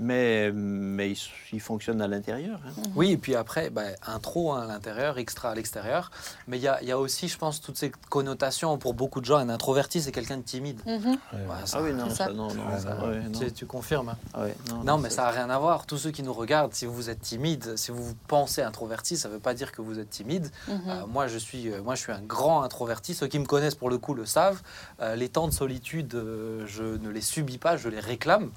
mais, 0.00 0.50
mais 0.52 1.10
ils, 1.12 1.18
ils 1.52 1.60
fonctionnent 1.60 2.00
à 2.02 2.08
l'intérieur. 2.08 2.60
hein. 2.66 2.82
Oui, 2.96 3.12
et 3.12 3.16
puis 3.16 3.34
après, 3.36 3.70
bah, 3.70 3.82
intro 4.06 4.52
hein, 4.52 4.62
à 4.62 4.66
l'intérieur, 4.66 5.18
extra 5.18 5.50
à 5.50 5.54
l'extérieur. 5.54 6.10
Mais 6.48 6.58
il 6.58 6.62
y 6.62 6.68
a, 6.68 6.80
il 6.82 6.88
y 6.88 6.92
a 6.92 6.98
aussi, 6.98 7.28
je 7.28 7.38
pense, 7.38 7.60
toutes 7.60 7.76
ces 7.78 7.90
connotations. 8.08 8.78
Pour 8.78 8.94
beaucoup 8.94 9.20
de 9.20 9.26
gens, 9.26 9.36
un 9.36 9.48
introverti, 9.48 10.00
c'est 10.02 10.12
quelqu'un 10.12 10.38
de 10.38 10.42
timide. 10.42 10.80
Mhm. 10.86 11.06
Ouais, 11.10 11.18
ça- 11.66 11.78
Ah 11.78 11.82
oui, 11.82 11.92
non, 11.92 12.08
ça, 12.10 12.26
ça. 12.26 12.32
non, 12.32 12.52
non, 12.54 12.78
ça, 12.78 12.94
non. 12.94 13.08
ouais, 13.08 13.20
non. 13.20 13.38
tu, 13.38 13.52
tu 13.52 13.66
confirmes 13.66 14.10
hein 14.10 14.16
Ah 14.34 14.42
ouais, 14.42 14.56
non, 14.68 14.82
Non, 14.84 14.98
mais 14.98 15.10
ça 15.10 15.22
n'a 15.22 15.30
rien 15.30 15.50
à 15.50 15.58
voir. 15.58 15.86
Tous 15.86 15.98
ceux 15.98 16.10
qui 16.10 16.22
nous 16.22 16.32
regardent, 16.32 16.74
si 16.74 16.86
vous 16.86 17.10
êtes 17.10 17.20
timide, 17.20 17.76
si 17.76 17.90
vous 17.90 18.14
pensez 18.28 18.62
introverti, 18.62 19.16
ça 19.16 19.28
ne 19.28 19.34
veut 19.34 19.40
pas 19.40 19.54
dire 19.54 19.72
que 19.72 19.82
vous 19.82 19.98
êtes 19.98 20.10
timide. 20.10 20.50
Mhm. 20.68 20.80
Euh, 20.88 21.06
moi, 21.06 21.26
je 21.28 21.38
suis, 21.38 21.70
euh, 21.70 21.82
moi, 21.82 21.94
je 21.94 22.00
suis 22.02 22.12
un 22.12 22.22
grand 22.22 22.62
introverti. 22.62 23.14
Ceux 23.14 23.26
qui 23.26 23.38
me 23.38 23.46
connaissent, 23.46 23.74
pour 23.74 23.90
le 23.90 23.98
coup, 23.98 24.14
le 24.14 24.26
savent. 24.26 24.62
Euh, 25.00 25.14
les 25.16 25.28
temps 25.28 25.46
de 25.48 25.52
solitude, 25.52 26.14
euh, 26.14 26.64
je 26.66 26.82
ne 26.84 27.08
les 27.10 27.20
subis 27.20 27.58
pas, 27.58 27.76
je 27.76 27.88
les 27.88 28.00
réclame. 28.00 28.50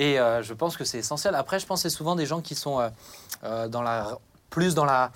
Et 0.00 0.18
euh, 0.18 0.42
je 0.42 0.54
pense 0.54 0.78
que 0.78 0.84
c'est 0.84 0.96
essentiel. 0.96 1.34
Après, 1.34 1.60
je 1.60 1.66
pense 1.66 1.82
que 1.82 1.90
c'est 1.90 1.94
souvent 1.94 2.16
des 2.16 2.24
gens 2.24 2.40
qui 2.40 2.54
sont 2.54 2.80
euh, 2.80 2.88
euh, 3.44 3.68
dans 3.68 3.82
la, 3.82 4.18
plus 4.48 4.74
dans 4.74 4.86
la... 4.86 5.12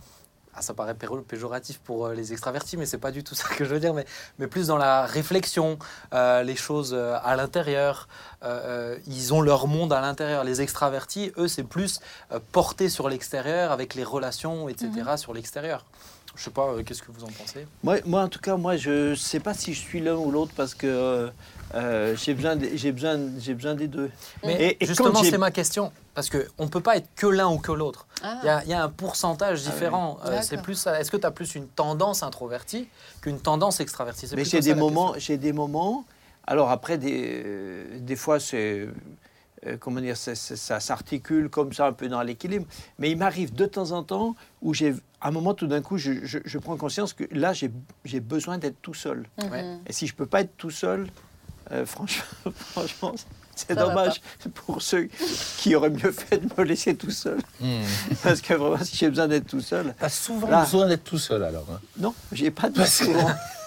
Ah, 0.57 0.61
ça 0.61 0.75
paraît 0.75 0.95
péjoratif 0.95 1.79
pour 1.79 2.11
les 2.11 2.33
extravertis, 2.33 2.77
mais 2.77 2.85
c'est 2.85 2.99
pas 2.99 3.11
du 3.11 3.25
tout 3.25 3.35
ça 3.41 3.49
que 3.49 3.65
je 3.65 3.71
veux 3.71 3.81
dire. 3.81 3.95
Mais, 3.95 4.05
mais 4.39 4.47
plus 4.47 4.67
dans 4.67 4.77
la 4.77 5.07
réflexion, 5.07 5.79
euh, 6.13 6.43
les 6.43 6.55
choses 6.55 6.95
à 6.95 7.35
l'intérieur. 7.35 8.09
Euh, 8.43 8.99
ils 9.07 9.33
ont 9.33 9.41
leur 9.41 9.67
monde 9.69 9.91
à 9.95 10.03
l'intérieur. 10.03 10.45
Les 10.45 10.61
extravertis, 10.61 11.33
eux, 11.39 11.49
c'est 11.49 11.65
plus 11.65 12.01
porté 12.53 12.91
sur 12.91 13.09
l'extérieur, 13.09 13.73
avec 13.73 13.95
les 13.95 14.05
relations, 14.05 14.69
etc., 14.69 14.91
sur 15.17 15.33
l'extérieur. 15.33 15.87
Je 16.37 16.43
sais 16.45 16.51
pas, 16.51 16.67
euh, 16.69 16.83
qu'est-ce 16.83 17.03
que 17.03 17.13
vous 17.13 17.25
en 17.25 17.29
pensez 17.29 17.67
Moi, 17.83 17.99
moi, 18.05 18.23
en 18.23 18.29
tout 18.29 18.41
cas, 18.41 18.57
moi, 18.57 18.77
je 18.77 19.11
ne 19.11 19.15
sais 19.15 19.41
pas 19.41 19.55
si 19.55 19.73
je 19.73 19.81
suis 19.81 20.01
l'un 20.01 20.17
ou 20.17 20.31
l'autre 20.31 20.53
parce 20.57 20.75
que 20.75 20.87
euh, 20.87 21.29
euh, 21.75 22.17
j'ai 22.17 22.35
besoin, 22.35 22.59
j'ai 22.75 22.93
besoin, 22.93 23.19
j'ai 23.39 23.55
besoin 23.55 23.75
des 23.75 23.87
deux. 23.89 24.11
Mais 24.45 24.77
Et- 24.81 24.87
justement, 24.87 25.23
c'est 25.23 25.39
ma 25.39 25.51
question. 25.51 25.93
Parce 26.15 26.31
qu'on 26.31 26.65
ne 26.65 26.69
peut 26.69 26.81
pas 26.81 26.97
être 26.97 27.09
que 27.17 27.27
l'un 27.27 27.49
ou 27.49 27.59
que 27.59 27.73
l'autre. 27.73 28.07
Ah. 28.23 28.39
Il 28.43 28.47
y, 28.47 28.49
a, 28.49 28.63
il 28.65 28.71
y 28.71 28.73
a 28.75 28.83
un 28.85 28.89
pourcentage 28.89 29.61
Ah 29.65 29.67
oui. 29.67 29.73
différent. 29.73 30.19
Euh, 30.27 30.39
c'est 30.43 30.63
plus, 30.63 30.87
est-ce 30.87 31.11
que 31.11 31.17
tu 31.17 31.27
as 31.27 31.31
plus 31.33 31.55
une 31.57 31.67
tendance 31.67 32.23
introvertie 32.23 32.89
qu'une 33.21 33.41
tendance 33.41 33.81
extravertie? 33.81 34.29
Mais 34.37 34.45
j'ai 34.45 34.61
des 34.61 34.75
moments, 34.75 35.15
j'ai 35.17 35.37
des 35.37 35.53
moments. 35.53 36.05
Alors 36.47 36.71
après, 36.71 36.99
des, 36.99 37.85
des 38.01 38.17
fois, 38.17 38.39
c'est 38.39 38.87
euh, 39.67 39.77
comment 39.79 40.01
dire, 40.01 40.17
ça 40.17 40.35
s'articule 40.81 41.49
comme 41.49 41.73
ça 41.73 41.87
un 41.87 41.93
peu 41.93 42.09
dans 42.09 42.23
l'équilibre. 42.23 42.67
Mais 42.99 43.11
il 43.11 43.17
m'arrive 43.19 43.55
de 43.55 43.67
temps 43.67 43.93
en 43.93 44.03
temps 44.03 44.35
où 44.63 44.75
j'ai, 44.75 44.95
à 45.21 45.29
un 45.29 45.31
moment, 45.31 45.55
tout 45.55 45.67
d'un 45.67 45.83
coup, 45.83 45.99
je, 45.99 46.25
je- 46.25 46.39
je 46.45 46.59
prends 46.59 46.77
conscience 46.77 47.13
que 47.13 47.25
là, 47.33 47.53
j'ai, 47.53 47.71
j'ai 48.05 48.21
besoin 48.21 48.59
d'être 48.59 48.81
tout 48.83 48.95
seul. 48.95 49.27
Mhm. 49.43 49.81
Et 49.87 49.93
si 49.93 50.07
je 50.07 50.15
peux 50.15 50.27
pas 50.27 50.41
être 50.43 50.57
tout 50.57 50.71
seul, 50.71 51.07
euh, 51.73 51.87
franchement, 51.87 52.25
franchement, 52.57 53.15
c'est 53.57 53.75
dommage 53.77 54.21
pour 54.67 54.83
ceux 54.83 55.09
qui 55.59 55.75
auraient 55.77 55.89
mieux 55.91 56.11
fait 56.11 56.39
de 56.39 56.49
me 56.59 56.65
laisser 56.65 56.95
tout 56.97 57.13
seul. 57.13 57.39
Hmm. 57.61 57.83
Parce 58.23 58.41
que 58.41 58.53
vraiment, 58.55 58.83
si 58.85 58.97
j'ai 58.97 59.09
besoin 59.09 59.29
d'être 59.29 59.47
tout 59.47 59.61
seul, 59.61 59.95
T'as 59.99 60.09
souvent 60.09 60.49
Là. 60.49 60.65
besoin 60.65 60.89
d'être 60.89 61.05
tout 61.05 61.19
seul 61.19 61.43
alors. 61.45 61.67
hein. 61.73 61.79
non, 61.99 62.13
j'ai 62.33 62.51
pas 62.51 62.69
de 62.69 62.75
Parce 62.77 62.97
souvent. 63.05 63.31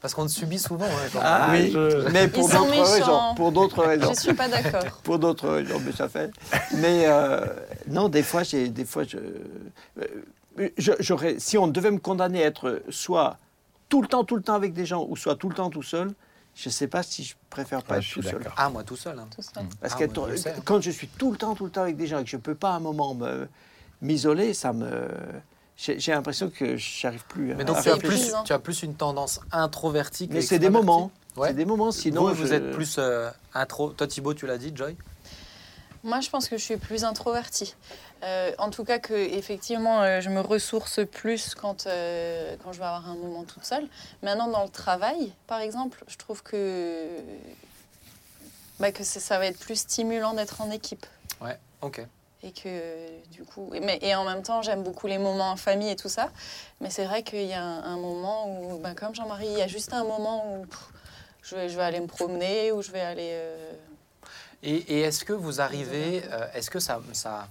Parce 0.00 0.14
qu'on 0.14 0.24
te 0.26 0.30
subit 0.30 0.58
souvent. 0.58 0.86
hein, 0.86 1.08
quand 1.12 1.20
Ah, 1.22 1.48
oui, 1.52 1.70
je- 1.72 2.08
mais 2.10 2.26
pour 2.28 2.48
d'autres 2.48 2.80
raisons. 2.92 3.20
Pour 3.36 3.52
d'autres 3.52 3.84
raisons. 3.84 4.12
Je 4.14 4.20
suis 4.20 4.34
pas 4.34 4.48
d'accord. 4.48 4.96
Pour 5.02 5.18
d'autres 5.18 5.48
raisons, 5.48 5.80
mais 5.84 5.92
ça 5.92 6.08
fait. 6.08 6.30
Mais 6.76 7.04
euh, 7.06 7.44
non, 7.88 8.08
des 8.08 8.22
fois, 8.22 8.42
j'ai, 8.42 8.68
des 8.70 8.84
fois, 8.86 9.04
je, 9.04 9.18
euh, 9.98 10.68
je- 10.78 11.34
si 11.38 11.58
on 11.58 11.66
devait 11.68 11.90
me 11.90 11.98
condamner 11.98 12.42
à 12.42 12.46
être 12.46 12.82
soit 12.88 13.36
tout 13.90 14.00
le 14.00 14.08
temps, 14.08 14.24
tout 14.24 14.36
le 14.36 14.42
temps 14.42 14.54
avec 14.54 14.72
des 14.72 14.86
gens, 14.86 15.04
ou 15.08 15.16
soit 15.16 15.36
tout 15.36 15.48
le 15.50 15.54
temps 15.54 15.68
tout 15.68 15.82
seul, 15.82 16.12
je 16.54 16.68
ne 16.68 16.72
sais 16.72 16.86
pas 16.88 17.02
si 17.02 17.22
je 17.24 17.34
préfère 17.50 17.82
pas 17.82 17.96
Ah, 17.96 17.98
être 17.98 18.10
tout 18.10 18.22
seul. 18.22 18.40
Ah, 18.56 18.70
moi 18.70 18.82
tout 18.84 18.96
seul. 18.96 19.18
hein. 19.18 19.28
Tout 19.34 19.42
ça. 19.42 19.50
Parce 19.80 19.94
Ah, 19.94 19.98
que 19.98 20.04
moi, 20.18 20.26
je 20.28 20.32
le 20.32 20.36
sais, 20.38 20.54
quand 20.64 20.80
je 20.80 20.90
suis 20.90 21.08
tout 21.08 21.30
le 21.30 21.36
temps, 21.36 21.54
tout 21.54 21.64
le 21.66 21.70
temps 21.70 21.82
avec 21.82 21.96
des 21.96 22.06
gens 22.06 22.18
et 22.20 22.24
que 22.24 22.30
je 22.30 22.36
ne 22.36 22.40
peux 22.42 22.54
pas 22.54 22.70
à 22.70 22.74
un 22.76 22.80
moment 22.80 23.14
me, 23.14 23.48
m'isoler, 24.00 24.54
ça 24.54 24.72
me, 24.72 25.08
j'ai, 25.80 26.12
l'impression 26.12 26.50
que 26.50 26.76
j'arrive 26.76 27.24
plus. 27.26 27.54
Mais 27.54 27.62
à 27.62 27.64
donc 27.64 27.76
tu 27.78 27.82
c'est 27.84 27.90
as, 27.90 27.96
plus, 27.96 28.32
tu 28.44 28.52
as 28.52 28.58
plus 28.58 28.82
une 28.82 28.94
tendance 28.94 29.40
introvertie 29.50 30.28
Mais 30.30 30.42
c'est 30.42 30.58
des 30.58 30.70
moments. 30.70 31.10
Ouais. 31.36 31.48
C'est 31.48 31.54
des 31.54 31.64
moments. 31.64 31.90
Sinon, 31.90 32.28
vous, 32.28 32.34
vous 32.34 32.52
êtes 32.52 32.72
plus 32.72 32.96
euh, 32.98 33.30
intro. 33.54 33.90
Toi, 33.90 34.06
Thibaut, 34.06 34.34
tu 34.34 34.46
l'as 34.46 34.58
dit, 34.58 34.72
Joy? 34.74 34.96
Moi, 36.02 36.20
je 36.20 36.30
pense 36.30 36.48
que 36.48 36.56
je 36.56 36.62
suis 36.62 36.76
plus 36.76 37.04
introvertie. 37.04 37.74
Euh, 38.22 38.52
en 38.58 38.70
tout 38.70 38.84
cas, 38.84 38.98
que 38.98 39.14
effectivement, 39.14 40.02
euh, 40.02 40.20
je 40.20 40.28
me 40.28 40.40
ressource 40.40 41.00
plus 41.10 41.54
quand, 41.54 41.86
euh, 41.86 42.56
quand 42.62 42.72
je 42.72 42.78
vais 42.78 42.84
avoir 42.84 43.08
un 43.08 43.14
moment 43.14 43.44
toute 43.44 43.64
seule. 43.64 43.86
Maintenant, 44.22 44.48
dans 44.48 44.62
le 44.62 44.68
travail, 44.68 45.32
par 45.46 45.60
exemple, 45.60 46.04
je 46.08 46.16
trouve 46.16 46.42
que, 46.42 47.06
bah, 48.78 48.92
que 48.92 49.04
ça, 49.04 49.20
ça 49.20 49.38
va 49.38 49.46
être 49.46 49.58
plus 49.58 49.76
stimulant 49.76 50.34
d'être 50.34 50.60
en 50.60 50.70
équipe. 50.70 51.06
Ouais, 51.40 51.58
ok. 51.80 52.06
Et 52.42 52.52
que 52.52 53.22
du 53.30 53.44
coup, 53.44 53.70
et, 53.74 53.80
mais, 53.80 53.98
et 54.00 54.14
en 54.14 54.24
même 54.24 54.42
temps, 54.42 54.62
j'aime 54.62 54.82
beaucoup 54.82 55.06
les 55.06 55.18
moments 55.18 55.50
en 55.50 55.56
famille 55.56 55.90
et 55.90 55.96
tout 55.96 56.08
ça. 56.08 56.30
Mais 56.80 56.88
c'est 56.88 57.04
vrai 57.04 57.22
qu'il 57.22 57.44
y 57.44 57.52
a 57.52 57.62
un, 57.62 57.82
un 57.84 57.96
moment 57.98 58.48
où, 58.62 58.78
bah, 58.78 58.94
comme 58.94 59.14
Jean-Marie, 59.14 59.48
il 59.48 59.58
y 59.58 59.62
a 59.62 59.66
juste 59.66 59.92
un 59.92 60.04
moment 60.04 60.54
où 60.56 60.64
pff, 60.66 60.88
je, 61.42 61.54
vais, 61.56 61.68
je 61.68 61.76
vais 61.76 61.82
aller 61.82 62.00
me 62.00 62.06
promener 62.06 62.72
ou 62.72 62.80
je 62.80 62.92
vais 62.92 63.00
aller. 63.02 63.30
euh, 63.32 63.72
Et, 64.62 64.74
et 64.76 65.00
est-ce 65.02 65.24
que 65.24 65.34
vous 65.34 65.60
arrivez, 65.60 66.22
euh, 66.32 66.46
est-ce 66.54 66.70
que 66.70 66.80
ça, 66.80 67.00
ça, 67.12 67.46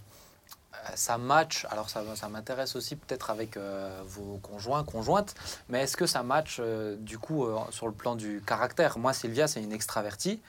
ça 0.95 1.17
match 1.17 1.65
Alors 1.71 1.89
ça, 1.89 2.03
ça 2.15 2.29
m'intéresse 2.29 2.75
aussi 2.75 2.95
peut-être 2.95 3.29
avec 3.29 3.57
euh, 3.57 4.01
vos 4.05 4.39
conjoints, 4.41 4.83
conjointes, 4.83 5.35
mais 5.69 5.83
est-ce 5.83 5.97
que 5.97 6.05
ça 6.05 6.23
match 6.23 6.57
euh, 6.59 6.95
du 6.97 7.17
coup 7.17 7.45
euh, 7.45 7.57
sur 7.71 7.87
le 7.87 7.93
plan 7.93 8.15
du 8.15 8.41
caractère? 8.45 8.97
Moi, 8.97 9.13
Sylvia, 9.13 9.47
c'est 9.47 9.61
une 9.61 9.71
extravertie. 9.71 10.41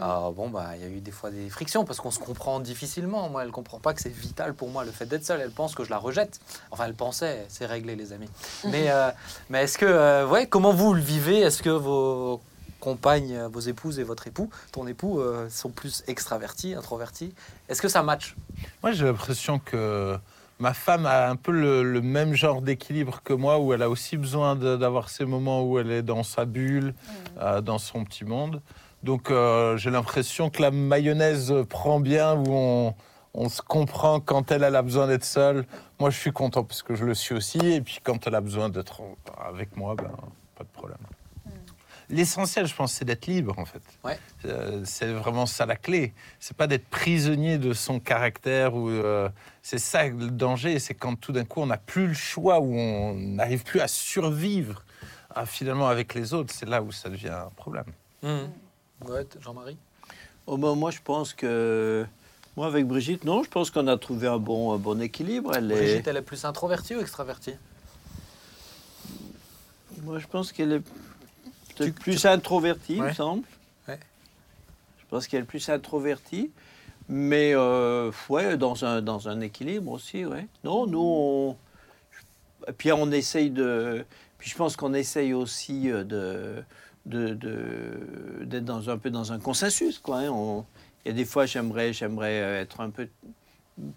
Ah, 0.00 0.30
bon, 0.34 0.48
bah, 0.48 0.70
il 0.76 0.82
y 0.82 0.84
a 0.84 0.88
eu 0.88 1.00
des 1.00 1.10
fois 1.10 1.30
des 1.30 1.48
frictions 1.48 1.84
parce 1.84 2.00
qu'on 2.00 2.10
se 2.10 2.18
comprend 2.18 2.60
difficilement. 2.60 3.28
Moi, 3.28 3.44
elle 3.44 3.50
comprend 3.50 3.78
pas 3.78 3.94
que 3.94 4.00
c'est 4.00 4.08
vital 4.08 4.54
pour 4.54 4.68
moi 4.68 4.84
le 4.84 4.90
fait 4.90 5.06
d'être 5.06 5.24
seule. 5.24 5.40
Elle 5.40 5.50
pense 5.50 5.74
que 5.74 5.84
je 5.84 5.90
la 5.90 5.98
rejette. 5.98 6.40
Enfin, 6.70 6.84
elle 6.86 6.94
pensait, 6.94 7.46
c'est 7.48 7.66
réglé, 7.66 7.96
les 7.96 8.12
amis. 8.12 8.30
Mais, 8.64 8.88
mais 9.50 9.64
est-ce 9.64 9.78
que, 9.78 10.26
ouais, 10.26 10.46
comment 10.46 10.72
vous 10.72 10.94
le 10.94 11.00
vivez? 11.00 11.40
Est-ce 11.40 11.62
que 11.62 11.70
vos 11.70 12.40
compagnes, 12.80 13.34
euh, 13.34 13.48
vos 13.48 13.60
épouses 13.60 13.98
et 13.98 14.04
votre 14.04 14.26
époux, 14.26 14.50
ton 14.72 14.86
époux, 14.86 15.20
euh, 15.20 15.48
sont 15.50 15.70
plus 15.70 16.04
extravertis, 16.06 16.74
introvertis 16.74 17.34
Est-ce 17.68 17.82
que 17.82 17.88
ça 17.88 18.02
match 18.02 18.36
Moi, 18.82 18.92
j'ai 18.92 19.04
l'impression 19.04 19.58
que 19.58 20.18
ma 20.58 20.74
femme 20.74 21.06
a 21.06 21.28
un 21.28 21.36
peu 21.36 21.52
le, 21.52 21.82
le 21.82 22.00
même 22.00 22.34
genre 22.34 22.62
d'équilibre 22.62 23.22
que 23.22 23.32
moi, 23.32 23.58
où 23.58 23.72
elle 23.72 23.82
a 23.82 23.88
aussi 23.88 24.16
besoin 24.16 24.56
d'avoir 24.56 25.08
ces 25.08 25.24
moments 25.24 25.62
où 25.62 25.78
elle 25.78 25.90
est 25.90 26.02
dans 26.02 26.22
sa 26.22 26.44
bulle, 26.44 26.94
euh, 27.40 27.60
dans 27.60 27.78
son 27.78 28.04
petit 28.04 28.24
monde. 28.24 28.60
Donc, 29.02 29.30
euh, 29.30 29.76
j'ai 29.76 29.90
l'impression 29.90 30.50
que 30.50 30.60
la 30.60 30.70
mayonnaise 30.70 31.54
prend 31.68 32.00
bien, 32.00 32.34
où 32.34 32.46
on, 32.48 32.94
on 33.34 33.48
se 33.48 33.62
comprend 33.62 34.18
quand 34.20 34.50
elle, 34.50 34.64
elle 34.64 34.76
a 34.76 34.82
besoin 34.82 35.06
d'être 35.06 35.24
seule. 35.24 35.64
Moi, 36.00 36.10
je 36.10 36.18
suis 36.18 36.32
content 36.32 36.64
parce 36.64 36.82
que 36.82 36.96
je 36.96 37.04
le 37.04 37.14
suis 37.14 37.34
aussi. 37.34 37.58
Et 37.58 37.80
puis, 37.80 38.00
quand 38.02 38.26
elle 38.26 38.34
a 38.34 38.40
besoin 38.40 38.68
d'être 38.68 39.02
avec 39.48 39.76
moi, 39.76 39.94
ben, 39.94 40.10
pas 40.56 40.64
de 40.64 40.70
problème. 40.70 40.98
L'essentiel, 42.10 42.66
je 42.66 42.74
pense, 42.74 42.92
c'est 42.94 43.04
d'être 43.04 43.26
libre, 43.26 43.58
en 43.58 43.66
fait. 43.66 43.82
Ouais. 44.02 44.18
Euh, 44.46 44.82
c'est 44.84 45.12
vraiment 45.12 45.44
ça 45.44 45.66
la 45.66 45.76
clé. 45.76 46.14
C'est 46.40 46.56
pas 46.56 46.66
d'être 46.66 46.86
prisonnier 46.86 47.58
de 47.58 47.74
son 47.74 48.00
caractère 48.00 48.74
ou 48.74 48.88
euh, 48.88 49.28
c'est 49.62 49.78
ça 49.78 50.06
le 50.08 50.30
danger, 50.30 50.78
c'est 50.78 50.94
quand 50.94 51.16
tout 51.16 51.32
d'un 51.32 51.44
coup 51.44 51.60
on 51.60 51.66
n'a 51.66 51.76
plus 51.76 52.06
le 52.06 52.14
choix 52.14 52.60
ou 52.60 52.74
on 52.74 53.14
n'arrive 53.14 53.62
plus 53.62 53.80
à 53.80 53.88
survivre 53.88 54.84
ah, 55.34 55.44
finalement 55.44 55.88
avec 55.88 56.14
les 56.14 56.32
autres. 56.32 56.52
C'est 56.54 56.68
là 56.68 56.82
où 56.82 56.92
ça 56.92 57.10
devient 57.10 57.28
un 57.28 57.50
problème. 57.56 57.92
Mhm. 58.22 58.50
Ouais, 59.06 59.26
Jean-Marie? 59.40 59.76
Oh, 60.46 60.56
ben, 60.56 60.74
moi, 60.74 60.90
je 60.90 61.00
pense 61.04 61.34
que. 61.34 62.06
Moi, 62.56 62.66
avec 62.66 62.86
Brigitte, 62.88 63.24
non, 63.24 63.44
je 63.44 63.50
pense 63.50 63.70
qu'on 63.70 63.86
a 63.86 63.96
trouvé 63.98 64.26
un 64.26 64.38
bon, 64.38 64.72
un 64.72 64.78
bon 64.78 65.00
équilibre. 65.00 65.54
Elle 65.54 65.70
est... 65.70 65.76
Brigitte, 65.76 66.08
elle 66.08 66.16
est 66.16 66.22
plus 66.22 66.44
introvertie 66.44 66.96
ou 66.96 67.00
extravertie? 67.00 67.54
Moi, 70.02 70.18
je 70.18 70.26
pense 70.26 70.50
qu'elle 70.50 70.72
est 70.72 70.82
Tu- 71.78 71.84
peut-être 71.84 72.00
plus 72.00 72.26
introvertie, 72.26 72.94
il 72.96 73.00
Ouais. 73.02 73.08
me 73.08 73.14
semble. 73.14 73.42
Ouais. 73.88 73.98
Je 74.98 75.04
pense 75.08 75.26
qu'elle 75.26 75.42
est 75.42 75.46
plus 75.46 75.68
introvertie. 75.68 76.50
Mais, 77.08 77.52
euh, 77.54 78.12
ouais, 78.28 78.58
dans 78.58 78.84
un, 78.84 79.00
dans 79.00 79.28
un 79.30 79.40
équilibre 79.40 79.92
aussi, 79.92 80.26
ouais. 80.26 80.46
Non, 80.64 80.86
nous, 80.86 81.00
on. 81.02 81.56
Puis, 82.76 82.92
on 82.92 83.10
essaye 83.10 83.48
de. 83.50 84.04
Puis, 84.36 84.50
je 84.50 84.56
pense 84.56 84.76
qu'on 84.76 84.92
essaye 84.94 85.32
aussi 85.32 85.90
euh, 85.90 86.04
de. 86.04 86.62
de- 87.06 87.32
de- 87.32 88.44
d'être 88.44 88.66
dans 88.66 88.90
un 88.90 88.98
peu 88.98 89.08
dans 89.08 89.32
un 89.32 89.38
consensus 89.38 89.98
quoi 89.98 90.18
hein. 90.18 90.28
On- 90.30 90.66
il 91.04 91.08
y 91.08 91.10
a 91.12 91.14
des 91.14 91.24
fois 91.24 91.46
j'aimerais 91.46 91.94
j'aimerais 91.94 92.42
euh, 92.42 92.60
être 92.60 92.80
un 92.82 92.90
peu 92.90 93.08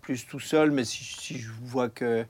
plus 0.01 0.25
tout 0.25 0.39
seul 0.39 0.71
mais 0.71 0.85
si, 0.85 1.03
si 1.03 1.38
je 1.38 1.50
vois 1.63 1.89
que 1.89 2.25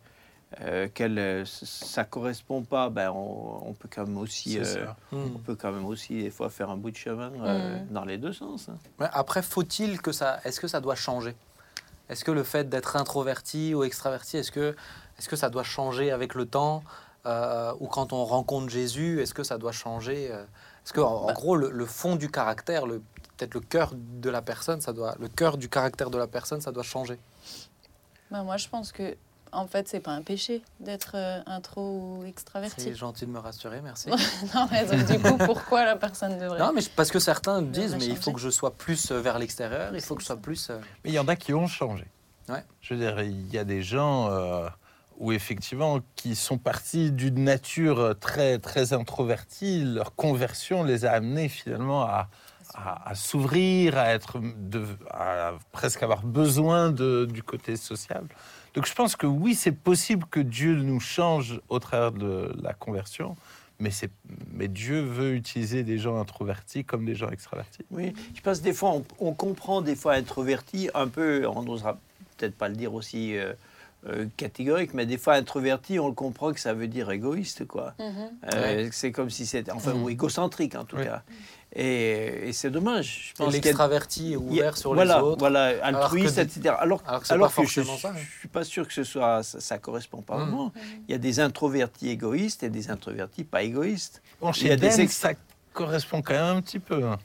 euh, 0.60 0.90
qu'elle 0.94 1.18
euh, 1.18 1.46
ça 1.46 2.04
correspond 2.04 2.62
pas 2.64 2.90
ben 2.90 3.10
on, 3.12 3.70
on 3.70 3.74
peut 3.74 3.88
quand 3.90 4.06
même 4.06 4.18
aussi 4.18 4.60
euh. 4.60 4.86
Mhm. 5.14 5.32
on 5.36 5.40
peut 5.40 5.56
quand 5.56 5.72
même 5.72 5.86
aussi 5.86 6.24
des 6.24 6.30
fois 6.30 6.50
faire 6.50 6.70
un 6.70 6.76
bout 6.76 6.92
de 6.92 6.98
chemin 6.98 7.32
euh, 7.40 7.80
Mm. 7.80 7.88
dans 7.94 8.04
les 8.04 8.18
deux 8.18 8.34
sens 8.34 8.68
hein. 8.68 8.78
Après, 9.14 9.42
faut-il 9.42 10.02
que 10.02 10.12
ça. 10.12 10.40
Est-ce 10.44 10.60
que 10.60 10.68
ça 10.68 10.82
doit 10.82 10.96
changer? 10.96 11.36
Est-ce 12.10 12.26
que 12.26 12.32
le 12.32 12.44
fait 12.44 12.68
d'être 12.68 12.98
introverti 12.98 13.74
ou 13.74 13.84
extraverti, 13.86 14.36
est-ce 14.38 14.52
que, 14.52 14.76
est 15.18 15.28
que 15.28 15.38
ça 15.38 15.50
doit 15.50 15.64
changer 15.64 16.12
avec 16.12 16.36
le 16.36 16.46
temps 16.46 16.84
Euh, 17.26 17.72
Ou 17.80 17.88
quand 17.88 18.12
on 18.14 18.26
rencontre 18.26 18.70
Jésus, 18.70 19.22
est-ce 19.22 19.34
que 19.34 19.44
ça 19.44 19.58
doit 19.58 19.72
changer 19.72 20.26
Est-ce 20.26 20.92
que, 20.92 21.00
en, 21.00 21.06
en 21.24 21.26
Bah. 21.28 21.34
gros, 21.34 21.56
le, 21.56 21.70
le 21.70 21.86
fond 21.86 22.16
du 22.18 22.30
caractère, 22.32 22.86
le, 22.88 23.00
peut-être 23.38 23.54
le 23.54 23.60
cœur 23.62 23.94
de 23.96 24.30
la 24.30 24.42
personne, 24.42 24.82
ça 24.82 24.92
doit, 24.92 25.16
le 25.20 25.28
cœur 25.30 25.58
du 25.58 25.70
caractère 25.70 26.10
de 26.10 26.18
la 26.18 26.28
personne, 26.28 26.60
ça 26.62 26.72
doit 26.72 26.84
changer? 26.84 27.18
Bah, 28.32 28.44
moi, 28.44 28.58
je 28.58 28.68
pense 28.68 28.92
que, 28.92 29.16
en 29.52 29.68
fait, 29.68 29.88
c'est 29.88 30.00
pas 30.00 30.12
un 30.12 30.22
péché 30.22 30.62
d'être 30.80 31.12
euh, 31.16 31.40
intro 31.46 31.82
ou 32.20 32.26
extraverti. 32.26 32.82
C'est 32.82 32.96
gentil 32.96 33.26
de 33.26 33.32
me 33.32 33.40
rassurer, 33.40 33.82
merci. 33.82 34.10
non, 34.56 34.68
mais 34.72 34.86
donc, 34.86 35.06
du 35.06 35.20
coup, 35.20 35.38
pourquoi 35.46 35.86
la 35.86 35.96
personne 35.96 36.38
devrait 36.38 36.60
non, 36.60 36.72
mais 36.74 36.82
parce 36.96 37.12
que 37.12 37.20
certains 37.20 37.62
disent, 37.62 37.96
mais 37.98 38.06
il 38.06 38.16
faut 38.18 38.32
que 38.32 38.40
je 38.40 38.50
sois 38.50 38.72
plus 38.74 39.12
euh, 39.12 39.20
vers 39.22 39.40
l'extérieur, 39.40 39.92
il 39.94 40.02
faut 40.02 40.16
que 40.16 40.22
je 40.22 40.28
sois 40.28 40.38
plus. 40.38 40.70
euh, 40.70 40.80
Mais 41.04 41.12
il 41.12 41.14
y 41.14 41.20
en 41.20 41.28
a 41.28 41.36
qui 41.36 41.54
ont 41.54 41.68
changé. 41.68 42.06
Ouais. 42.50 42.64
Je 42.82 42.94
veux 42.94 43.00
dire, 43.00 43.22
il 43.22 43.52
y 43.54 43.58
a 43.58 43.64
des 43.64 43.82
gens 43.84 44.30
euh, 44.32 44.68
où 45.20 45.32
effectivement 45.32 46.00
qui 46.16 46.36
sont 46.36 46.58
partis 46.58 47.12
d'une 47.12 47.44
nature 47.44 48.16
très 48.20 48.58
très 48.58 48.94
introvertie. 48.94 49.84
Leur 49.84 50.16
conversion 50.16 50.84
les 50.84 51.06
a 51.06 51.12
amenés 51.12 51.48
finalement 51.50 52.04
à, 52.04 52.28
à, 52.74 53.10
à 53.10 53.16
s'ouvrir, 53.16 53.98
à 53.98 54.10
être, 54.10 54.40
de, 54.42 54.86
à 55.12 55.52
presque 55.72 56.02
avoir 56.04 56.24
besoin 56.24 56.90
de, 56.90 57.26
du 57.32 57.44
côté 57.44 57.76
social. 57.78 58.24
Donc 58.74 58.86
je 58.86 58.94
pense 58.94 59.16
que 59.16 59.28
oui, 59.28 59.56
c'est 59.56 59.72
possible 59.72 60.26
que 60.30 60.40
Dieu 60.40 60.76
nous 60.76 61.00
change 61.00 61.60
au 61.70 61.80
travers 61.80 62.12
de 62.12 62.54
la 62.62 62.74
conversion. 62.74 63.36
Mais, 63.80 63.90
mais 64.54 64.68
Dieu 64.68 65.02
veut 65.02 65.34
utiliser 65.34 65.84
des 65.84 65.98
gens 65.98 66.20
introvertis 66.20 66.86
comme 66.86 67.04
des 67.04 67.16
gens 67.16 67.32
extravertis. 67.32 67.84
oui 67.90 68.14
je 68.36 68.42
pense 68.42 68.62
des 68.62 68.74
fois 68.74 69.02
on, 69.20 69.34
comprend 69.34 69.82
des 69.82 69.96
fois 69.96 70.14
introverti 70.14 70.92
un 70.94 71.08
peu 71.08 71.48
on 71.48 71.64
n'osera 71.64 71.98
peut-être 72.38 72.56
pas 72.56 72.70
le 72.70 72.76
dire 72.76 72.94
aussi 72.94 73.36
euh, 73.36 73.54
euh, 74.08 74.26
catégorique, 74.38 74.94
mais 74.94 75.06
des 75.06 75.18
fois 75.18 75.36
introverti, 75.36 76.00
on 76.00 76.08
le 76.08 76.14
comprend 76.14 76.52
que 76.54 76.60
ça 76.60 76.74
veut 76.74 76.88
dire 76.88 77.12
égoïste, 77.12 77.66
quoi. 77.68 77.94
Mhm. 78.00 78.32
Euh, 78.56 78.90
C'est 78.92 79.12
comme 79.12 79.30
si 79.30 79.46
c'était, 79.46 79.72
enfin, 79.72 79.94
Mhm. 79.94 80.04
ou 80.04 80.10
égocentrique 80.10 80.76
en 80.76 80.86
tout 80.86 80.98
Oui. 80.98 81.04
cas. 81.06 81.22
Et, 81.74 82.50
et 82.50 82.54
c'est 82.54 82.70
dommage. 82.70 83.28
Je 83.38 83.44
Et 83.44 83.46
pense 83.46 83.54
l'extraverti 83.54 84.28
est 84.28 84.32
y 84.32 84.34
a- 84.36 84.40
ouvert 84.40 84.78
sur 84.78 84.94
voilà, 84.94 85.18
les 85.18 85.22
autres. 85.24 85.40
Voilà, 85.40 85.74
altruiste, 85.86 86.38
etc. 86.38 86.76
Alors, 86.80 87.02
alors 87.08 87.22
que 87.24 87.32
alors 87.34 87.54
pas 87.54 87.62
que 87.62 87.68
je, 87.70 87.82
ça, 87.84 88.10
hein. 88.10 88.14
je 88.18 88.40
suis 88.40 88.48
pas 88.50 88.64
sûr 88.66 88.86
que 88.88 88.94
ce 88.94 89.04
soit, 89.06 89.42
ça, 89.44 89.62
ça 89.62 89.78
correspond 89.78 90.22
pas 90.22 90.36
Mhm. 90.38 90.42
vraiment. 90.44 90.74
Il 91.08 91.12
y 91.12 91.16
a 91.16 91.18
des 91.18 91.40
introvertis 91.40 92.10
égoïstes 92.10 92.64
et 92.64 92.70
des 92.70 92.90
introvertis 92.90 93.46
pas 93.46 93.64
égoïstes. 93.64 94.22
Bon, 94.42 94.52
Il 94.52 94.68
y 94.68 94.72
a 94.72 94.76
des 94.76 94.90
Dan, 94.90 95.00
ex- 95.00 95.16
ça 95.16 95.32
correspond 95.74 96.22
quand 96.22 96.34
même 96.34 96.58
un 96.58 96.62
petit 96.62 96.80
peu. 96.80 97.04
hein. 97.06 97.18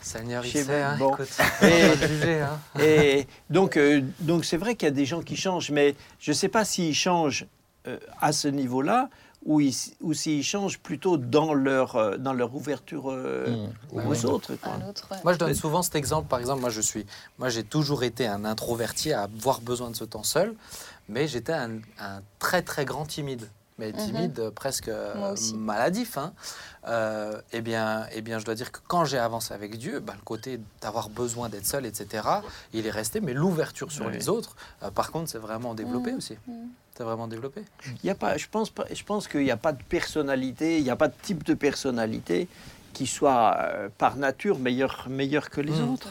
Seigneur, 0.00 0.44
il 0.44 0.50
sait, 0.52 0.82
hein, 0.82 0.96
bon. 0.98 1.14
écoute, 1.14 1.28
Et- 1.62 2.06
juger, 2.08 2.40
hein. 2.42 2.58
Et 2.80 3.26
donc, 3.50 3.76
euh, 3.76 4.02
donc 4.20 4.44
c'est 4.44 4.56
vrai 4.58 4.74
qu'il 4.74 4.86
y 4.86 4.90
a 4.90 4.94
des 4.94 5.06
gens 5.06 5.22
qui 5.22 5.36
changent, 5.36 5.70
mais 5.70 5.94
je 6.20 6.30
ne 6.32 6.34
sais 6.36 6.48
pas 6.48 6.64
s'ils 6.64 6.94
changent 6.94 7.46
euh, 7.86 7.98
à 8.20 8.32
ce 8.32 8.48
niveau-là 8.48 9.08
ou, 9.46 9.60
ils- 9.60 9.74
ou 10.00 10.12
s'ils 10.14 10.42
changent 10.42 10.78
plutôt 10.78 11.16
dans 11.16 11.54
leur, 11.54 11.96
euh, 11.96 12.16
dans 12.18 12.32
leur 12.32 12.54
ouverture 12.54 13.10
euh, 13.10 13.46
Mmh. 13.92 13.96
aux 13.96 14.00
Ouais. 14.00 14.24
autres. 14.26 14.54
quoi. 14.56 14.72
Un 14.72 14.88
autre, 14.88 15.06
ouais. 15.10 15.18
Moi, 15.24 15.32
je 15.34 15.38
donne 15.38 15.54
souvent 15.54 15.82
cet 15.82 15.94
exemple. 15.94 16.28
Par 16.28 16.38
exemple, 16.40 16.60
moi, 16.60 16.70
je 16.70 16.80
suis, 16.80 17.06
moi, 17.38 17.48
j'ai 17.48 17.62
toujours 17.64 18.02
été 18.04 18.26
un 18.26 18.44
introverti 18.44 19.12
à 19.12 19.22
avoir 19.22 19.60
besoin 19.60 19.90
de 19.90 19.96
ce 19.96 20.04
temps 20.04 20.22
seul, 20.22 20.54
mais 21.08 21.28
j'étais 21.28 21.52
un, 21.52 21.72
un 21.98 22.20
très 22.38 22.62
très 22.62 22.84
grand 22.84 23.04
timide. 23.06 23.48
Mais 23.78 23.92
timide, 23.92 24.38
euh, 24.38 24.50
presque 24.52 24.86
euh, 24.88 25.34
maladif. 25.56 26.16
Hein. 26.16 26.32
Euh, 26.86 27.40
eh 27.52 27.60
bien, 27.60 28.06
eh 28.14 28.22
bien, 28.22 28.38
je 28.38 28.44
dois 28.44 28.54
dire 28.54 28.70
que 28.70 28.78
quand 28.86 29.04
j'ai 29.04 29.18
avancé 29.18 29.52
avec 29.52 29.78
Dieu, 29.78 29.98
bah, 29.98 30.14
le 30.16 30.22
côté 30.24 30.60
d'avoir 30.80 31.08
besoin 31.08 31.48
d'être 31.48 31.66
seul, 31.66 31.84
etc., 31.84 32.22
il 32.72 32.86
est 32.86 32.90
resté. 32.92 33.20
Mais 33.20 33.32
l'ouverture 33.34 33.90
sur 33.90 34.06
Oui. 34.06 34.12
les 34.12 34.28
autres, 34.28 34.54
euh, 34.84 34.90
par 34.92 35.10
contre, 35.10 35.28
c'est 35.28 35.38
vraiment 35.38 35.74
développé 35.74 36.12
Mhm. 36.12 36.18
aussi. 36.18 36.36
Mhm. 36.46 36.68
C'est 36.96 37.02
vraiment 37.02 37.26
développé. 37.26 37.64
Il 38.02 38.06
y 38.06 38.10
a 38.10 38.14
pas, 38.14 38.36
je 38.36 38.46
pense, 38.48 38.70
pas, 38.70 38.84
je 38.92 39.02
pense 39.02 39.26
qu'il 39.26 39.42
n'y 39.42 39.50
a 39.50 39.56
pas 39.56 39.72
de 39.72 39.82
personnalité, 39.82 40.78
il 40.78 40.84
n'y 40.84 40.90
a 40.90 40.96
pas 40.96 41.08
de 41.08 41.14
type 41.22 41.42
de 41.42 41.54
personnalité 41.54 42.46
qui 42.92 43.08
soit 43.08 43.56
euh, 43.58 43.88
par 43.98 44.14
nature 44.16 44.60
meilleur, 44.60 45.06
meilleur 45.10 45.50
que 45.50 45.60
les 45.60 45.80
Mmh. 45.80 45.90
autres. 45.92 46.08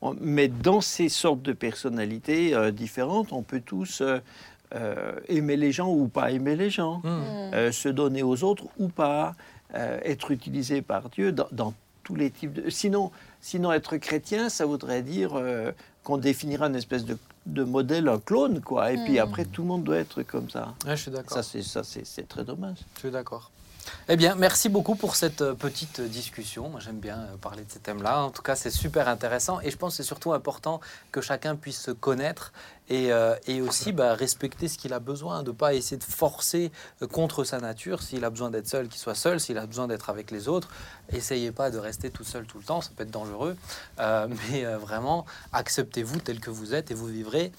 On- 0.00 0.16
Mais 0.18 0.48
dans 0.48 0.80
ces 0.80 1.10
sortes 1.10 1.42
de 1.42 1.52
personnalités 1.52 2.54
euh, 2.54 2.70
différentes, 2.70 3.32
on 3.32 3.42
peut 3.42 3.60
tous 3.60 4.02
aimer 5.28 5.56
les 5.56 5.72
gens 5.72 5.88
ou 5.92 6.08
pas 6.08 6.30
aimer 6.32 6.56
les 6.56 6.70
gens. 6.70 7.00
Mhm. 7.04 7.10
Mhm. 7.10 7.54
euh, 7.54 7.72
se 7.72 7.88
donner 7.88 8.22
aux 8.22 8.42
autres 8.44 8.64
ou 8.78 8.88
pas, 8.88 9.34
euh, 9.74 9.98
être 10.04 10.30
utilisé 10.30 10.82
par 10.82 11.08
Dieu 11.10 11.32
dans, 11.32 11.48
dans 11.52 11.74
tous 12.04 12.14
les 12.14 12.30
types 12.30 12.52
de... 12.52 12.70
Sinon, 12.70 13.10
sinon 13.40 13.72
être 13.72 13.96
chrétien, 13.96 14.48
ça 14.48 14.64
voudrait 14.66 15.02
dire 15.02 15.30
euh, 15.34 15.72
qu'on 16.04 16.18
définira 16.18 16.66
une 16.68 16.76
espèce 16.76 17.04
de, 17.04 17.18
de 17.46 17.64
modèle, 17.64 18.08
un 18.08 18.18
clone, 18.20 18.60
quoi. 18.60 18.92
Et 18.92 18.96
puis 19.04 19.14
Mm. 19.14 19.22
après, 19.22 19.44
tout 19.44 19.62
le 19.62 19.68
monde 19.68 19.82
doit 19.84 19.98
être 19.98 20.22
comme 20.22 20.48
ça. 20.50 20.74
Ouais, 20.86 20.96
je 20.96 21.02
suis 21.02 21.10
d'accord. 21.10 21.32
Ça, 21.36 21.42
c'est 21.42 21.62
ça, 21.62 21.82
c'est 21.82 22.06
c'est 22.06 22.28
très 22.28 22.44
dommage. 22.44 22.78
Je 22.94 23.00
suis 23.00 23.10
d'accord. 23.10 23.50
Eh 24.08 24.16
bien, 24.16 24.34
merci 24.34 24.68
beaucoup 24.68 24.96
pour 24.96 25.14
cette 25.14 25.42
euh, 25.42 25.54
petite 25.54 26.00
discussion. 26.00 26.68
Moi, 26.68 26.80
j'aime 26.80 26.98
bien 26.98 27.18
euh, 27.18 27.36
parler 27.40 27.62
de 27.64 27.70
ces 27.70 27.78
thèmes-là. 27.78 28.24
En 28.24 28.30
tout 28.30 28.42
cas, 28.42 28.56
c'est 28.56 28.70
super 28.70 29.08
intéressant 29.08 29.60
et 29.60 29.70
je 29.70 29.76
pense 29.76 29.92
que 29.92 29.96
c'est 29.98 30.06
surtout 30.08 30.32
important 30.32 30.80
que 31.12 31.20
chacun 31.20 31.54
puisse 31.54 31.80
se 31.80 31.92
connaître 31.92 32.52
et, 32.88 33.12
euh, 33.12 33.34
et 33.46 33.60
aussi 33.60 33.92
bah, 33.92 34.14
respecter 34.14 34.68
ce 34.68 34.78
qu'il 34.78 34.92
a 34.92 34.98
besoin, 35.00 35.42
de 35.42 35.50
ne 35.50 35.56
pas 35.56 35.74
essayer 35.74 35.96
de 35.96 36.04
forcer 36.04 36.70
euh, 37.02 37.06
contre 37.06 37.44
sa 37.44 37.58
nature. 37.58 38.02
S'il 38.02 38.24
a 38.24 38.30
besoin 38.30 38.50
d'être 38.50 38.68
seul, 38.68 38.88
qu'il 38.88 39.00
soit 39.00 39.14
seul. 39.14 39.40
S'il 39.40 39.58
a 39.58 39.66
besoin 39.66 39.88
d'être 39.88 40.08
avec 40.10 40.30
les 40.30 40.48
autres, 40.48 40.68
essayez 41.12 41.50
pas 41.52 41.70
de 41.70 41.78
rester 41.78 42.10
tout 42.10 42.24
seul 42.24 42.46
tout 42.46 42.58
le 42.58 42.64
temps. 42.64 42.80
Ça 42.80 42.90
peut 42.96 43.02
être 43.02 43.10
dangereux. 43.10 43.56
Euh, 44.00 44.28
mais 44.50 44.64
euh, 44.64 44.78
vraiment, 44.78 45.26
acceptez-vous 45.52 46.20
tel 46.20 46.40
que 46.40 46.50
vous 46.50 46.74
êtes 46.74 46.90
et 46.90 46.94
vous 46.94 47.06
vivrez 47.06 47.52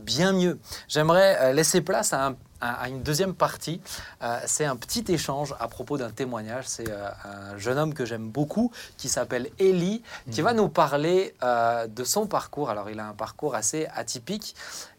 bien 0.00 0.32
mieux. 0.32 0.58
J'aimerais 0.88 1.52
laisser 1.52 1.82
place 1.82 2.14
à, 2.14 2.28
un- 2.28 2.36
à- 2.62 2.72
à 2.84 2.88
une 2.88 3.02
deuxième 3.02 3.34
partie. 3.34 3.82
Euh, 4.22 4.38
c'est 4.46 4.64
un 4.64 4.76
petit 4.76 5.04
échange 5.12 5.54
à 5.60 5.68
propos 5.68 5.98
d'un 5.98 6.08
témoignage. 6.10 6.64
C'est 6.66 6.88
euh, 6.90 7.08
un 7.24 7.58
jeune 7.58 7.76
homme 7.76 7.92
que 7.92 8.06
j'aime 8.06 8.30
beaucoup 8.30 8.72
qui 8.96 9.10
s'appelle 9.10 9.50
Eli, 9.58 10.02
qui 10.30 10.40
va 10.40 10.54
nous 10.54 10.70
parler 10.70 11.34
euh, 11.42 11.86
de 11.86 12.02
son 12.02 12.26
parcours. 12.26 12.70
Alors, 12.70 12.88
il 12.88 12.98
a 12.98 13.06
un 13.06 13.12
parcours 13.12 13.54
assez 13.54 13.86
atypique. 13.94 14.56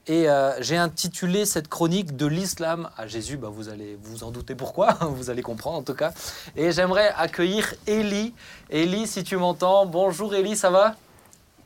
Et 0.07 0.29
euh, 0.29 0.51
j'ai 0.61 0.77
intitulé 0.77 1.45
cette 1.45 1.67
chronique 1.67 2.15
de 2.15 2.27
l'islam 2.27 2.89
à 2.95 3.07
Jésus. 3.07 3.37
Bah, 3.37 3.47
vous 3.51 3.69
allez 3.69 3.97
vous 4.03 4.23
en 4.23 4.29
douter 4.31 4.53
pourquoi, 4.53 4.93
vous 5.01 5.29
allez 5.31 5.41
comprendre 5.41 5.77
en 5.79 5.81
tout 5.83 5.95
cas. 5.95 6.11
Et 6.55 6.71
j'aimerais 6.71 7.11
accueillir 7.17 7.73
Eli. 7.87 8.33
Eli, 8.69 9.07
si 9.07 9.23
tu 9.23 9.35
m'entends, 9.37 9.85
bonjour 9.87 10.35
Eli, 10.35 10.55
ça 10.55 10.69
va? 10.69 10.95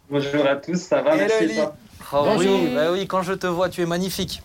Bonjour 0.10 0.46
à 0.46 0.56
tous, 0.56 0.78
ça 0.82 1.02
va 1.02 1.16
Hello, 1.18 1.34
Merci 1.40 1.56
toi? 1.56 1.76
Oh, 2.14 2.22
Bonjour. 2.24 2.60
oui, 2.62 2.74
bah 2.74 2.92
oui, 2.92 3.06
quand 3.08 3.22
je 3.22 3.34
te 3.34 3.46
vois, 3.46 3.70
tu 3.70 3.82
es 3.82 3.86
magnifique. 3.86 4.42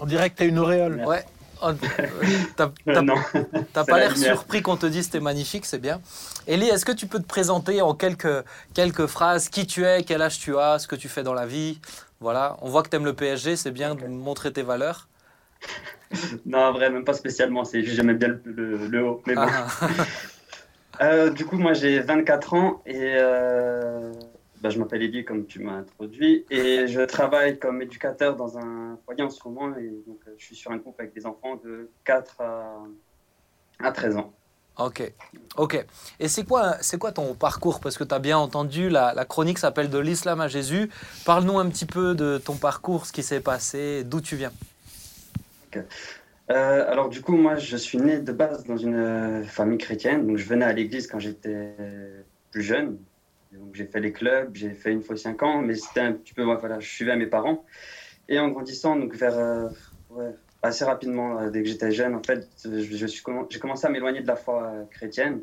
On 0.00 0.04
dirait 0.06 0.28
que 0.30 0.36
tu 0.36 0.42
as 0.42 0.46
une 0.46 0.58
auréole. 0.58 0.96
Merci. 0.96 1.08
Ouais. 1.10 1.24
Oh, 1.62 1.70
T'as 2.56 2.66
Euh, 2.66 2.70
t'as- 2.84 3.62
T'as 3.72 3.84
pas 3.84 3.98
la 3.98 4.08
l'air 4.08 4.16
surpris 4.16 4.62
qu'on 4.62 4.76
te 4.76 4.86
dise 4.86 5.10
t'es 5.10 5.18
magnifique, 5.20 5.64
c'est 5.64 5.78
bien. 5.78 6.00
Elie, 6.46 6.68
est-ce 6.68 6.84
que 6.84 6.92
tu 6.92 7.06
peux 7.06 7.18
te 7.18 7.26
présenter 7.26 7.80
en 7.82 7.94
quelques, 7.94 8.44
quelques 8.74 9.06
phrases? 9.06 9.48
Qui 9.48 9.66
tu 9.66 9.84
es, 9.84 10.02
quel 10.04 10.22
âge 10.22 10.38
tu 10.38 10.56
as, 10.58 10.78
ce 10.80 10.86
que 10.86 10.94
tu 10.96 11.08
fais 11.08 11.22
dans 11.22 11.34
la 11.34 11.46
vie? 11.46 11.80
Voilà, 12.20 12.56
on 12.62 12.68
voit 12.68 12.82
que 12.82 12.88
tu 12.88 12.96
aimes 12.96 13.04
le 13.04 13.14
PSG, 13.14 13.56
c'est 13.56 13.70
bien 13.70 13.94
de 13.94 14.06
montrer 14.06 14.52
tes 14.52 14.62
valeurs. 14.62 15.08
non, 16.46 16.58
en 16.58 16.72
vrai, 16.72 16.90
même 16.90 17.04
pas 17.04 17.14
spécialement, 17.14 17.64
c'est 17.64 17.82
juste 17.82 17.96
j'aimais 17.96 18.14
bien 18.14 18.28
le, 18.28 18.40
le- 18.44 18.86
le 18.86 19.04
haut. 19.04 19.22
Mais 19.26 19.34
bon. 19.34 19.42
Ah, 19.42 19.66
Euh, 21.00 21.30
du 21.30 21.46
coup, 21.46 21.56
moi 21.58 21.74
j'ai 21.74 22.00
24 22.00 22.54
ans 22.54 22.82
et 22.84 23.14
euh, 23.16 24.12
bah, 24.60 24.68
je 24.68 24.80
m'appelle 24.80 25.02
Elie 25.02 25.24
comme 25.24 25.46
tu 25.46 25.60
m'as 25.60 25.74
introduit 25.74 26.44
et 26.50 26.86
je 26.88 27.02
travaille 27.02 27.58
comme 27.60 27.80
éducateur 27.82 28.34
dans 28.34 28.58
un 28.58 28.98
foyer 29.04 29.22
en 29.22 29.30
ce 29.30 29.46
moment 29.46 29.76
et 29.76 29.90
donc 30.06 30.20
euh, 30.26 30.34
je 30.36 30.44
suis 30.44 30.56
sur 30.56 30.72
un 30.72 30.76
groupe 30.78 30.98
avec 30.98 31.14
des 31.14 31.24
enfants 31.26 31.56
de 31.56 31.92
4 32.04 32.40
à, 32.40 32.84
à 33.80 33.92
13 33.92 34.16
ans. 34.16 34.37
Ok, 34.78 35.12
ok. 35.56 35.84
Et 36.20 36.28
c'est 36.28 36.44
quoi, 36.44 36.76
c'est 36.80 36.98
quoi 36.98 37.12
ton 37.12 37.34
parcours? 37.34 37.80
Parce 37.80 37.98
que 37.98 38.04
tu 38.04 38.14
as 38.14 38.18
bien 38.18 38.38
entendu, 38.38 38.88
la, 38.88 39.24
chronique 39.24 39.58
s'appelle 39.58 39.90
De 39.90 39.98
l'islam 39.98 40.40
à 40.40 40.48
Jésus. 40.48 40.90
Parle-nous 41.24 41.58
un 41.58 41.68
petit 41.68 41.86
peu 41.86 42.14
de 42.14 42.38
ton 42.38 42.54
parcours, 42.54 43.06
ce 43.06 43.12
qui 43.12 43.22
s'est 43.22 43.40
passé, 43.40 44.04
d'où 44.04 44.20
tu 44.20 44.36
viens. 44.36 44.52
Euh, 46.50 46.90
alors 46.90 47.10
du 47.10 47.20
coup, 47.20 47.36
moi 47.36 47.56
je 47.56 47.76
suis 47.76 47.98
né 47.98 48.20
de 48.20 48.32
base 48.32 48.64
dans 48.64 48.78
une 48.78 48.94
euh, 48.94 49.44
famille 49.44 49.76
chrétienne, 49.76 50.26
donc 50.26 50.38
je 50.38 50.46
venais 50.46 50.64
à 50.64 50.72
l'église 50.72 51.06
quand 51.06 51.18
j'étais 51.18 51.74
plus 52.50 52.62
jeune. 52.62 52.98
Donc 53.52 53.74
j'ai 53.74 53.86
fait 53.86 54.00
les 54.00 54.12
clubs, 54.12 54.54
j'ai 54.54 54.70
fait 54.70 54.92
une 54.92 55.02
fois 55.02 55.16
5 55.16 55.42
ans, 55.42 55.62
mais 55.62 55.74
c'était 55.74 56.00
un 56.00 56.12
petit 56.12 56.34
peu, 56.34 56.42
voilà, 56.42 56.80
je 56.80 56.88
suivais 56.88 57.16
mes 57.16 57.26
parents. 57.26 57.64
Et 58.28 58.38
en 58.38 58.48
grandissant, 58.48 58.96
donc 58.96 59.14
vers 59.14 59.38
euh, 59.38 59.68
assez 60.62 60.84
rapidement, 60.84 61.38
euh, 61.38 61.50
dès 61.50 61.62
que 61.62 61.68
j'étais 61.68 61.90
jeune, 61.92 62.14
en 62.14 62.22
fait, 62.22 62.48
je, 62.64 62.80
je 62.80 63.06
suis 63.06 63.22
j'ai 63.50 63.58
commencé 63.60 63.86
à 63.86 63.90
m'éloigner 63.90 64.20
de 64.20 64.26
la 64.26 64.36
foi 64.36 64.64
euh, 64.64 64.84
chrétienne. 64.90 65.40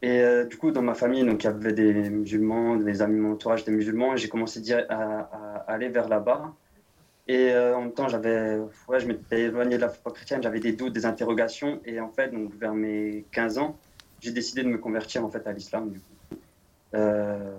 Et 0.00 0.20
euh, 0.20 0.44
du 0.44 0.56
coup, 0.56 0.70
dans 0.70 0.82
ma 0.82 0.94
famille, 0.94 1.24
donc 1.24 1.42
il 1.42 1.46
y 1.46 1.50
avait 1.50 1.72
des 1.72 1.92
musulmans, 2.10 2.76
des 2.76 3.02
amis 3.02 3.16
de 3.16 3.20
mon 3.20 3.32
entourage 3.32 3.64
des 3.64 3.72
musulmans, 3.72 4.14
et 4.14 4.16
j'ai 4.16 4.28
commencé 4.28 4.62
à, 4.72 5.64
aller 5.66 5.88
vers 5.88 6.08
là-bas. 6.08 6.54
Et 7.26 7.52
euh, 7.52 7.76
en 7.76 7.82
même 7.82 7.92
temps, 7.92 8.08
j'avais, 8.08 8.58
ouais, 8.88 9.00
je 9.00 9.06
m'étais 9.06 9.42
éloigné 9.42 9.76
de 9.76 9.82
la 9.82 9.88
foi 9.88 10.12
chrétienne, 10.12 10.42
j'avais 10.42 10.60
des 10.60 10.72
doutes, 10.72 10.92
des 10.92 11.04
interrogations. 11.04 11.80
Et 11.84 12.00
en 12.00 12.10
fait, 12.10 12.30
donc, 12.30 12.54
vers 12.54 12.74
mes 12.74 13.24
15 13.32 13.58
ans, 13.58 13.76
j'ai 14.20 14.30
décidé 14.30 14.62
de 14.62 14.68
me 14.68 14.78
convertir 14.78 15.24
en 15.24 15.30
fait, 15.30 15.46
à 15.46 15.52
l'islam. 15.52 15.92
Euh, 16.94 17.56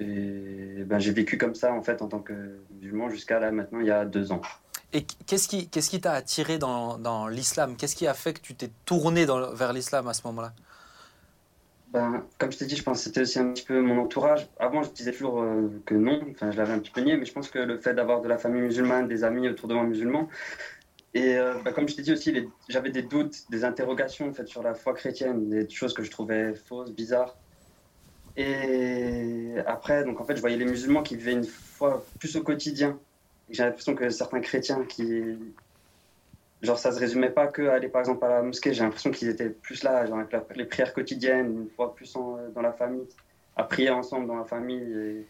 et 0.00 0.84
ben, 0.84 0.98
j'ai 0.98 1.12
vécu 1.12 1.38
comme 1.38 1.54
ça 1.54 1.72
en 1.72 1.82
fait 1.82 2.02
en 2.02 2.08
tant 2.08 2.20
que 2.20 2.60
musulman 2.80 3.08
jusqu'à 3.08 3.40
là 3.40 3.50
maintenant, 3.50 3.80
il 3.80 3.86
y 3.86 3.90
a 3.90 4.04
deux 4.04 4.30
ans. 4.30 4.42
Et 4.92 5.04
qu'est-ce 5.26 5.48
qui 5.48 5.68
qu'est-ce 5.68 5.96
t'a 5.96 6.12
attiré 6.12 6.58
dans, 6.58 6.98
dans 6.98 7.28
l'islam? 7.28 7.76
Qu'est-ce 7.76 7.96
qui 7.96 8.06
a 8.06 8.14
fait 8.14 8.32
que 8.32 8.40
tu 8.40 8.54
t'es 8.54 8.70
tourné 8.84 9.26
vers 9.26 9.72
l'islam 9.72 10.08
à 10.08 10.14
ce 10.14 10.26
moment-là? 10.26 10.52
Ben, 11.92 12.22
comme 12.36 12.52
je 12.52 12.58
t'ai 12.58 12.66
dit, 12.66 12.76
je 12.76 12.82
pense 12.82 12.98
que 12.98 13.04
c'était 13.04 13.22
aussi 13.22 13.38
un 13.38 13.52
petit 13.52 13.64
peu 13.64 13.80
mon 13.80 13.98
entourage. 14.02 14.46
Avant, 14.58 14.82
je 14.82 14.90
disais 14.90 15.12
toujours 15.12 15.40
euh, 15.40 15.68
que 15.86 15.94
non, 15.94 16.20
enfin, 16.30 16.50
je 16.50 16.56
l'avais 16.58 16.74
un 16.74 16.78
petit 16.80 16.90
peu 16.90 17.00
nié, 17.00 17.16
mais 17.16 17.24
je 17.24 17.32
pense 17.32 17.48
que 17.48 17.58
le 17.58 17.78
fait 17.78 17.94
d'avoir 17.94 18.20
de 18.20 18.28
la 18.28 18.36
famille 18.36 18.60
musulmane, 18.60 19.08
des 19.08 19.24
amis 19.24 19.48
autour 19.48 19.68
de 19.68 19.74
moi 19.74 19.84
musulmans, 19.84 20.28
et 21.14 21.36
euh, 21.36 21.54
ben, 21.64 21.72
comme 21.72 21.88
je 21.88 21.96
t'ai 21.96 22.02
dit 22.02 22.12
aussi, 22.12 22.46
j'avais 22.68 22.90
des 22.90 23.02
doutes, 23.02 23.50
des 23.50 23.64
interrogations 23.64 24.28
en 24.28 24.32
fait, 24.32 24.46
sur 24.46 24.62
la 24.62 24.74
foi 24.74 24.92
chrétienne, 24.94 25.48
des 25.48 25.68
choses 25.68 25.94
que 25.94 26.02
je 26.02 26.10
trouvais 26.10 26.54
fausses, 26.54 26.92
bizarres. 26.92 27.36
Et 28.36 29.54
après, 29.66 30.04
donc 30.04 30.20
en 30.20 30.24
fait, 30.24 30.36
je 30.36 30.40
voyais 30.40 30.56
les 30.56 30.64
musulmans 30.64 31.02
qui 31.02 31.16
vivaient 31.16 31.32
une 31.32 31.44
foi 31.44 32.04
plus 32.18 32.36
au 32.36 32.42
quotidien. 32.42 32.98
J'ai 33.50 33.62
l'impression 33.64 33.94
que 33.94 34.08
certains 34.10 34.40
chrétiens 34.40 34.84
qui. 34.84 35.38
Genre, 36.62 36.78
ça 36.78 36.90
se 36.92 36.98
résumait 36.98 37.30
pas 37.30 37.46
que 37.46 37.62
aller 37.68 37.88
par 37.88 38.00
exemple 38.00 38.24
à 38.24 38.28
la 38.28 38.42
mosquée. 38.42 38.72
J'ai 38.74 38.82
l'impression 38.82 39.10
qu'ils 39.10 39.28
étaient 39.28 39.50
plus 39.50 39.82
là, 39.84 40.06
genre 40.06 40.18
avec 40.18 40.56
les 40.56 40.64
prières 40.64 40.92
quotidiennes, 40.92 41.62
une 41.62 41.70
fois 41.70 41.94
plus 41.94 42.14
en- 42.16 42.48
dans 42.54 42.62
la 42.62 42.72
famille, 42.72 43.06
à 43.56 43.64
prier 43.64 43.90
ensemble 43.90 44.26
dans 44.26 44.36
la 44.36 44.44
famille. 44.44 44.82
Et... 44.92 45.26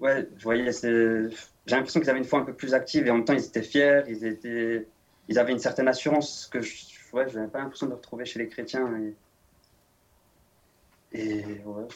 Ouais, 0.00 0.28
je 0.36 0.44
voyais. 0.44 0.70
J'ai 0.72 1.76
l'impression 1.76 2.00
qu'ils 2.00 2.10
avaient 2.10 2.18
une 2.18 2.24
foi 2.24 2.40
un 2.40 2.44
peu 2.44 2.54
plus 2.54 2.74
active 2.74 3.06
et 3.06 3.10
en 3.10 3.16
même 3.16 3.24
temps, 3.24 3.32
ils 3.34 3.44
étaient 3.44 3.62
fiers, 3.62 4.02
ils, 4.08 4.24
étaient... 4.24 4.86
ils 5.28 5.38
avaient 5.38 5.52
une 5.52 5.58
certaine 5.58 5.88
assurance 5.88 6.48
que 6.52 6.60
je 6.60 6.86
ouais, 7.12 7.26
n'avais 7.32 7.48
pas 7.48 7.58
l'impression 7.60 7.86
de 7.86 7.94
retrouver 7.94 8.24
chez 8.24 8.38
les 8.38 8.48
chrétiens. 8.48 8.88
Et, 11.12 11.60
ouais, 11.64 11.86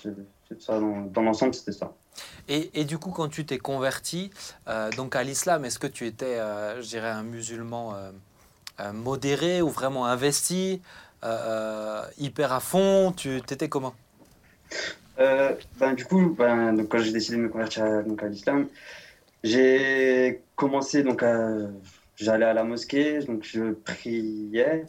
c'est 0.48 0.60
ça. 0.60 0.78
Dans 0.80 1.22
l'ensemble, 1.22 1.54
c'était 1.54 1.72
ça. 1.72 1.94
Et, 2.48 2.84
du 2.84 2.98
coup, 2.98 3.10
quand 3.10 3.28
tu 3.28 3.46
t'es 3.46 3.58
converti 3.58 4.30
euh, 4.68 4.90
donc 4.92 5.16
à 5.16 5.22
l'islam, 5.22 5.64
est-ce 5.64 5.78
que 5.78 5.86
tu 5.86 6.06
étais, 6.06 6.38
euh, 6.38 6.80
je 6.82 6.88
dirais, 6.88 7.08
un 7.08 7.22
musulman 7.22 7.94
euh, 7.94 8.92
modéré 8.92 9.62
ou 9.62 9.68
vraiment 9.68 10.06
investi, 10.06 10.80
hyper 12.18 12.52
à 12.52 12.60
fond? 12.60 13.12
Tu 13.16 13.36
étais 13.38 13.68
comment? 13.68 13.94
Ben, 15.16 15.94
du 15.94 16.04
coup, 16.04 16.34
ben, 16.36 16.74
donc, 16.74 16.88
quand 16.88 16.98
j'ai 16.98 17.12
décidé 17.12 17.36
de 17.38 17.42
me 17.42 17.48
convertir 17.48 17.84
à, 17.84 17.98
à 17.98 18.28
l'islam, 18.28 18.66
j'ai 19.42 20.42
commencé 20.56 21.02
donc 21.02 21.24
j'allais 22.16 22.46
à 22.46 22.52
la 22.52 22.64
mosquée, 22.64 23.20
donc 23.20 23.44
je 23.44 23.72
priais. 23.72 24.84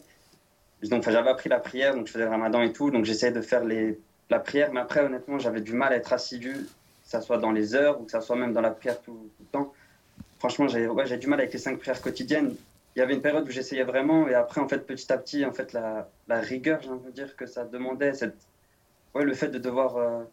Donc, 0.82 1.08
j'avais 1.08 1.30
appris 1.30 1.48
la 1.48 1.58
prière, 1.58 1.94
donc 1.94 2.06
je 2.06 2.12
faisais 2.12 2.24
le 2.24 2.30
ramadan 2.30 2.60
et 2.62 2.72
tout, 2.72 2.90
donc 2.90 3.06
j'essayais 3.06 3.32
de 3.32 3.40
faire 3.40 3.64
les, 3.64 3.98
la 4.30 4.38
prière, 4.38 4.72
mais 4.72 4.80
après, 4.80 5.00
honnêtement, 5.00 5.38
j'avais 5.38 5.60
du 5.60 5.72
mal 5.72 5.92
à 5.92 5.96
être 5.96 6.12
assidu, 6.12 6.54
que 7.06 7.10
ça 7.12 7.20
soit 7.20 7.38
dans 7.38 7.52
les 7.52 7.74
heures 7.74 8.00
ou 8.00 8.04
que 8.04 8.10
ça 8.10 8.20
soit 8.20 8.36
même 8.36 8.52
dans 8.52 8.60
la 8.60 8.70
prière 8.70 9.00
tout, 9.00 9.30
le 9.38 9.46
temps. 9.46 9.72
Franchement, 10.38 10.66
j'ai 10.68 11.16
du 11.16 11.26
mal 11.28 11.38
avec 11.40 11.52
les 11.52 11.58
cinq 11.58 11.78
prières 11.78 12.02
quotidiennes. 12.02 12.54
Il 12.94 12.98
y 12.98 13.02
avait 13.02 13.14
une 13.14 13.22
période 13.22 13.46
où 13.46 13.50
j'essayais 13.50 13.84
vraiment, 13.84 14.26
et 14.26 14.34
après, 14.34 14.60
en 14.60 14.68
fait, 14.68 14.86
petit 14.86 15.12
à 15.12 15.18
petit, 15.18 15.44
en 15.44 15.52
fait, 15.52 15.72
la, 15.72 16.08
la 16.28 16.40
rigueur, 16.40 16.80
j'ai 16.82 16.90
envie 16.90 17.06
de 17.06 17.10
dire 17.10 17.36
que 17.36 17.46
ça 17.46 17.64
demandait, 17.64 18.12
cette, 18.14 18.36
le 19.14 19.34
fait 19.34 19.48
de 19.48 19.58
devoir 19.58 19.96
euh, 19.96 20.24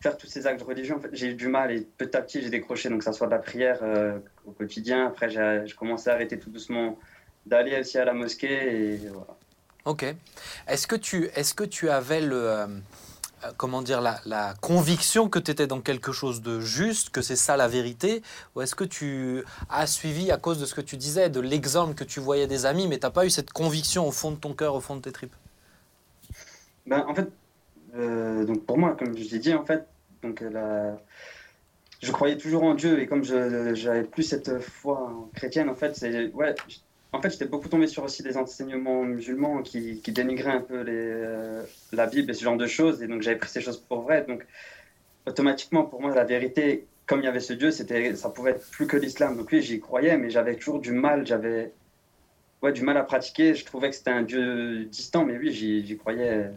faire 0.00 0.16
tous 0.16 0.26
ces 0.26 0.46
actes 0.46 0.62
religieux, 0.62 0.96
en 0.96 1.00
fait, 1.00 1.10
j'ai 1.12 1.28
eu 1.28 1.34
du 1.34 1.48
mal, 1.48 1.70
et 1.70 1.86
petit 1.98 2.16
à 2.16 2.22
petit, 2.22 2.42
j'ai 2.42 2.50
décroché, 2.50 2.88
donc 2.88 3.02
ça 3.02 3.12
soit 3.12 3.26
de 3.26 3.32
la 3.32 3.38
prière 3.38 3.78
euh, 3.82 4.18
au 4.46 4.50
quotidien. 4.50 5.06
Après, 5.06 5.28
j'ai 5.30 5.74
commencé 5.78 6.10
à 6.10 6.14
arrêter 6.14 6.38
tout 6.38 6.50
doucement 6.50 6.98
d'aller 7.46 7.78
aussi 7.78 7.98
à 7.98 8.04
la 8.04 8.14
mosquée. 8.14 8.98
Ok. 9.84 10.04
Est-ce 10.68 10.86
que 10.86 10.96
tu, 10.96 11.30
est-ce 11.34 11.54
que 11.54 11.64
tu 11.64 11.88
avais 11.88 12.20
le, 12.20 12.48
euh, 12.48 12.66
comment 13.56 13.82
dire, 13.82 14.00
la, 14.00 14.54
conviction 14.60 15.28
que 15.28 15.38
tu 15.38 15.50
étais 15.50 15.66
dans 15.66 15.80
quelque 15.80 16.12
chose 16.12 16.42
de 16.42 16.60
juste, 16.60 17.10
que 17.10 17.22
c'est 17.22 17.36
ça 17.36 17.56
la 17.56 17.68
vérité, 17.68 18.22
ou 18.54 18.62
est-ce 18.62 18.74
que 18.74 18.84
tu 18.84 19.44
as 19.68 19.86
suivi 19.86 20.30
à 20.30 20.36
cause 20.36 20.60
de 20.60 20.66
ce 20.66 20.74
que 20.74 20.80
tu 20.80 20.96
disais, 20.96 21.30
de 21.30 21.40
l'exemple 21.40 21.94
que 21.94 22.04
tu 22.04 22.20
voyais 22.20 22.46
des 22.46 22.66
amis, 22.66 22.88
mais 22.88 22.98
t'as 22.98 23.10
pas 23.10 23.26
eu 23.26 23.30
cette 23.30 23.52
conviction 23.52 24.06
au 24.06 24.12
fond 24.12 24.30
de 24.30 24.36
ton 24.36 24.54
cœur, 24.54 24.74
au 24.74 24.80
fond 24.80 24.96
de 24.96 25.00
tes 25.00 25.12
tripes? 25.12 25.34
Ben, 26.86 27.04
en 27.06 27.14
fait, 27.14 27.28
euh, 27.94 28.44
donc 28.44 28.64
pour 28.64 28.78
moi, 28.78 28.96
comme 28.98 29.16
je 29.16 29.30
l'ai 29.30 29.38
dit, 29.38 29.54
en 29.54 29.64
fait, 29.64 29.86
donc 30.22 30.42
euh, 30.42 30.50
la- 30.50 30.98
je 32.02 32.12
croyais 32.12 32.36
toujours 32.36 32.62
en 32.62 32.74
Dieu 32.74 32.98
et 33.00 33.06
comme 33.06 33.24
je 33.24 33.74
j'avais 33.74 34.04
plus 34.04 34.22
cette 34.22 34.58
foi 34.60 35.28
chrétienne, 35.34 35.68
en 35.68 35.74
fait, 35.74 35.94
c'est 35.96 36.32
ouais, 36.32 36.54
en 37.12 37.20
fait, 37.20 37.30
j'étais 37.30 37.46
beaucoup 37.46 37.68
tombé 37.68 37.86
sur 37.86 38.04
aussi 38.04 38.22
des 38.22 38.36
enseignements 38.36 39.02
musulmans 39.02 39.62
qui, 39.62 40.00
qui 40.00 40.12
dénigraient 40.12 40.52
un 40.52 40.60
peu 40.60 40.80
les, 40.82 40.92
euh, 40.94 41.62
la 41.92 42.06
Bible 42.06 42.30
et 42.30 42.34
ce 42.34 42.44
genre 42.44 42.56
de 42.56 42.66
choses, 42.66 43.02
et 43.02 43.08
donc 43.08 43.22
j'avais 43.22 43.36
pris 43.36 43.48
ces 43.48 43.60
choses 43.60 43.78
pour 43.78 44.02
vraies. 44.02 44.24
Donc, 44.28 44.46
automatiquement, 45.26 45.84
pour 45.84 46.00
moi, 46.00 46.14
la 46.14 46.24
vérité, 46.24 46.86
comme 47.06 47.20
il 47.20 47.24
y 47.24 47.28
avait 47.28 47.40
ce 47.40 47.52
Dieu, 47.52 47.72
c'était, 47.72 48.14
ça 48.14 48.30
pouvait 48.30 48.52
être 48.52 48.70
plus 48.70 48.86
que 48.86 48.96
l'islam. 48.96 49.36
Donc 49.36 49.48
oui, 49.50 49.60
j'y 49.62 49.80
croyais, 49.80 50.16
mais 50.16 50.30
j'avais 50.30 50.54
toujours 50.54 50.80
du 50.80 50.92
mal, 50.92 51.26
j'avais 51.26 51.72
ouais, 52.62 52.72
du 52.72 52.82
mal 52.82 52.96
à 52.96 53.02
pratiquer. 53.02 53.54
Je 53.54 53.64
trouvais 53.64 53.90
que 53.90 53.96
c'était 53.96 54.10
un 54.10 54.22
Dieu 54.22 54.84
distant, 54.84 55.24
mais 55.24 55.36
oui, 55.36 55.52
j'y 55.52 55.98
croyais. 55.98 56.50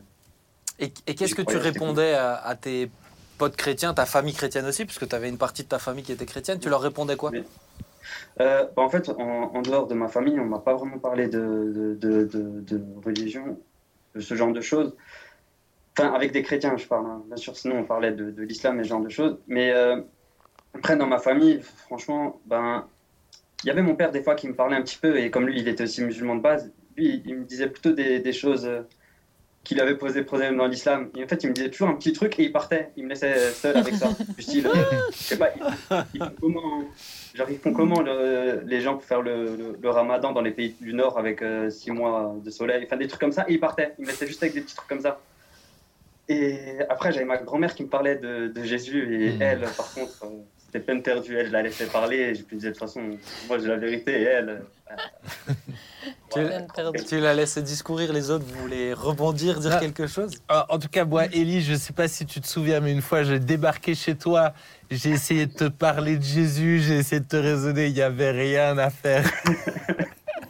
Et, 0.80 0.92
et 1.08 1.16
qu'est-ce 1.16 1.36
que 1.36 1.42
tu 1.42 1.58
répondais 1.58 2.14
à, 2.14 2.36
à 2.36 2.56
tes 2.56 2.90
potes 3.38 3.56
chrétiens, 3.56 3.94
ta 3.94 4.06
famille 4.06 4.34
chrétienne 4.34 4.66
aussi, 4.66 4.86
puisque 4.86 5.08
tu 5.08 5.16
avais 5.16 5.30
une 5.30 5.40
partie 5.40 5.64
de 5.64 5.68
ta 5.68 5.80
famille 5.80 6.04
qui 6.04 6.12
était 6.12 6.26
chrétienne, 6.26 6.60
tu 6.60 6.70
leur 6.70 6.82
répondais 6.82 7.16
quoi? 7.16 7.32
Euh, 8.40 8.66
bah, 8.76 8.82
en 8.82 8.90
fait, 8.90 9.10
en, 9.10 9.62
dehors 9.62 9.88
de 9.88 9.94
ma 9.94 10.08
famille, 10.08 10.40
on 10.40 10.46
m'a 10.46 10.60
pas 10.60 10.76
vraiment 10.76 11.00
parlé 11.00 11.28
de, 11.28 11.98
religion, 13.04 13.60
de 14.16 14.20
ce 14.20 14.36
genre 14.36 14.52
de 14.52 14.62
choses. 14.62 14.96
Enfin, 15.98 16.12
avec 16.14 16.32
des 16.32 16.42
chrétiens, 16.42 16.76
je 16.78 16.88
parle. 16.88 17.06
hein. 17.06 17.24
Bien 17.28 17.38
sûr, 17.38 17.56
sinon 17.56 17.80
on 17.80 17.84
parlait 17.84 18.12
de, 18.12 18.42
l'islam 18.42 18.80
et 18.80 18.84
ce 18.84 18.90
genre 18.90 19.02
de 19.02 19.10
choses. 19.10 19.38
Mais 19.48 19.72
euh, 19.72 20.02
après, 20.74 20.96
dans 20.96 21.08
ma 21.08 21.20
famille, 21.20 21.62
franchement, 21.62 22.42
ben, 22.46 22.88
il 23.64 23.68
y 23.68 23.70
avait 23.70 23.84
mon 23.84 23.96
père 23.96 24.12
des 24.12 24.24
fois 24.24 24.36
qui 24.36 24.48
me 24.48 24.56
parlait 24.56 24.76
un 24.76 24.82
petit 24.82 24.98
peu, 24.98 25.18
et 25.18 25.30
comme 25.30 25.46
lui, 25.46 25.60
il 25.60 25.68
était 25.68 25.84
aussi 25.84 26.04
musulman 26.04 26.36
de 26.36 26.42
base, 26.42 26.72
lui, 26.98 27.22
il 27.26 27.38
me 27.38 27.46
disait 27.46 27.68
plutôt 27.68 27.92
des, 27.92 28.20
des 28.20 28.34
choses 28.34 28.70
qui 29.64 29.76
lui 29.76 29.82
avaient 29.82 29.98
posé 29.98 30.24
problème 30.24 30.58
dans 30.58 30.68
l'islam. 30.68 31.10
Et 31.16 31.24
en 31.24 31.28
fait, 31.28 31.42
il 31.44 31.50
me 31.50 31.54
disait 31.54 31.70
toujours 31.70 31.88
un 31.88 31.96
petit 31.96 32.12
truc 32.14 32.38
et 32.40 32.44
il 32.44 32.52
partait. 32.52 32.92
Il 32.98 33.06
me 33.06 33.10
laissait 33.10 33.54
seul 33.54 33.78
avec 33.78 33.96
ça. 33.96 34.10
Du 34.36 34.42
style, 34.44 34.68
euh, 34.68 34.74
je 35.10 35.16
sais 35.16 35.38
pas, 35.38 35.52
ils, 35.56 35.62
ils 36.16 36.20
font 36.22 36.36
comment, 36.42 36.84
genre, 37.34 37.50
ils 37.50 37.58
font 37.60 37.72
comment 37.74 38.02
le- 38.02 38.62
les 38.66 38.82
gens 38.82 38.94
pour 38.96 39.06
faire 39.06 39.22
le, 39.22 39.56
le- 39.56 39.78
le 39.82 39.90
ramadan 39.90 40.34
dans 40.34 40.42
les 40.42 40.52
pays 40.52 40.76
du 40.82 40.94
Nord 40.94 41.18
avec 41.18 41.42
euh, 41.42 41.70
six 41.70 41.92
mois 41.92 42.36
de 42.44 42.50
soleil, 42.50 42.84
enfin 42.86 42.98
des 42.98 43.08
trucs 43.08 43.22
comme 43.22 43.32
ça, 43.32 43.46
et 43.48 43.54
il 43.54 43.60
partait. 43.60 43.94
Il 44.00 44.04
me 44.06 44.10
laissait 44.10 44.28
juste 44.28 44.44
avec 44.44 44.54
des 44.54 44.62
petits 44.62 44.76
trucs 44.76 44.90
comme 44.90 45.02
ça. 45.02 45.22
Et 46.30 46.80
après, 46.90 47.12
j'avais 47.12 47.26
ma 47.26 47.38
grand-mère 47.38 47.76
qui 47.76 47.84
me 47.84 47.90
parlait 47.90 48.16
de, 48.16 48.48
de 48.48 48.64
Jésus, 48.64 49.16
et 49.16 49.38
Hmm. 49.38 49.42
elle, 49.42 49.60
par 49.78 49.94
contre, 49.94 50.24
euh, 50.24 50.28
c'était 50.74 50.86
peine 50.86 51.04
perdue. 51.04 51.38
Elle, 51.38 51.48
je 51.48 51.52
la 51.52 51.62
laissais 51.62 51.86
parler, 51.86 52.18
et 52.18 52.36
je 52.36 52.40
lui 52.50 52.56
disais 52.58 52.70
de 52.70 52.74
toute 52.74 52.80
façon, 52.80 53.02
moi 53.48 53.60
j'ai 53.60 53.68
la 53.68 53.78
vérité, 53.78 54.12
et 54.22 54.24
elle. 54.24 54.50
euh, 54.92 55.54
Tu-. 56.34 57.04
Tu 57.06 57.20
la 57.20 57.34
laissais 57.36 57.62
discourir, 57.62 58.12
les 58.12 58.32
autres 58.32 58.46
voulaient 58.46 58.92
rebondir, 58.94 59.60
dire 59.60 59.74
Ah. 59.76 59.80
quelque 59.80 60.08
chose? 60.08 60.32
Ah, 60.50 60.66
En 60.70 60.80
tout 60.80 60.88
cas, 60.90 61.06
moi, 61.06 61.26
Élie, 61.32 61.62
je 61.62 61.74
ne 61.74 61.78
sais 61.78 61.94
pas 61.94 62.08
si 62.08 62.26
tu 62.26 62.42
te 62.42 62.48
souviens, 62.48 62.80
mais 62.80 62.92
une 62.92 63.02
fois, 63.04 63.22
j'ai 63.24 63.40
débarqué 63.40 63.94
chez 63.96 64.16
toi, 64.16 64.54
j'ai 64.90 65.12
essayé 65.12 65.46
de 65.46 65.54
te 65.54 65.66
parler 65.66 66.18
de 66.18 66.24
Jésus, 66.24 66.82
j'ai 66.86 66.98
essayé 66.98 67.20
de 67.22 67.28
te 67.28 67.36
raisonner, 67.36 67.88
il 67.88 67.94
n'y 67.94 68.02
avait 68.02 68.32
rien 68.32 68.78
à 68.80 68.90
faire. 68.90 69.30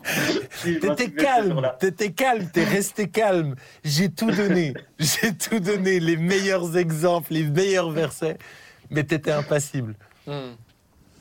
T'étais 0.63 1.11
calme, 1.11 1.71
t'étais 1.79 2.11
calme, 2.11 2.49
t'es 2.51 2.63
resté 2.63 3.07
calme. 3.09 3.55
J'ai 3.83 4.09
tout 4.09 4.31
donné, 4.31 4.73
j'ai 4.99 5.33
tout 5.33 5.59
donné, 5.59 5.99
les 5.99 6.17
meilleurs 6.17 6.77
exemples, 6.77 7.33
les 7.33 7.43
meilleurs 7.43 7.89
versets, 7.91 8.37
mais 8.89 9.03
t'étais 9.03 9.31
impassible. 9.31 9.95
Hmm. 10.27 10.53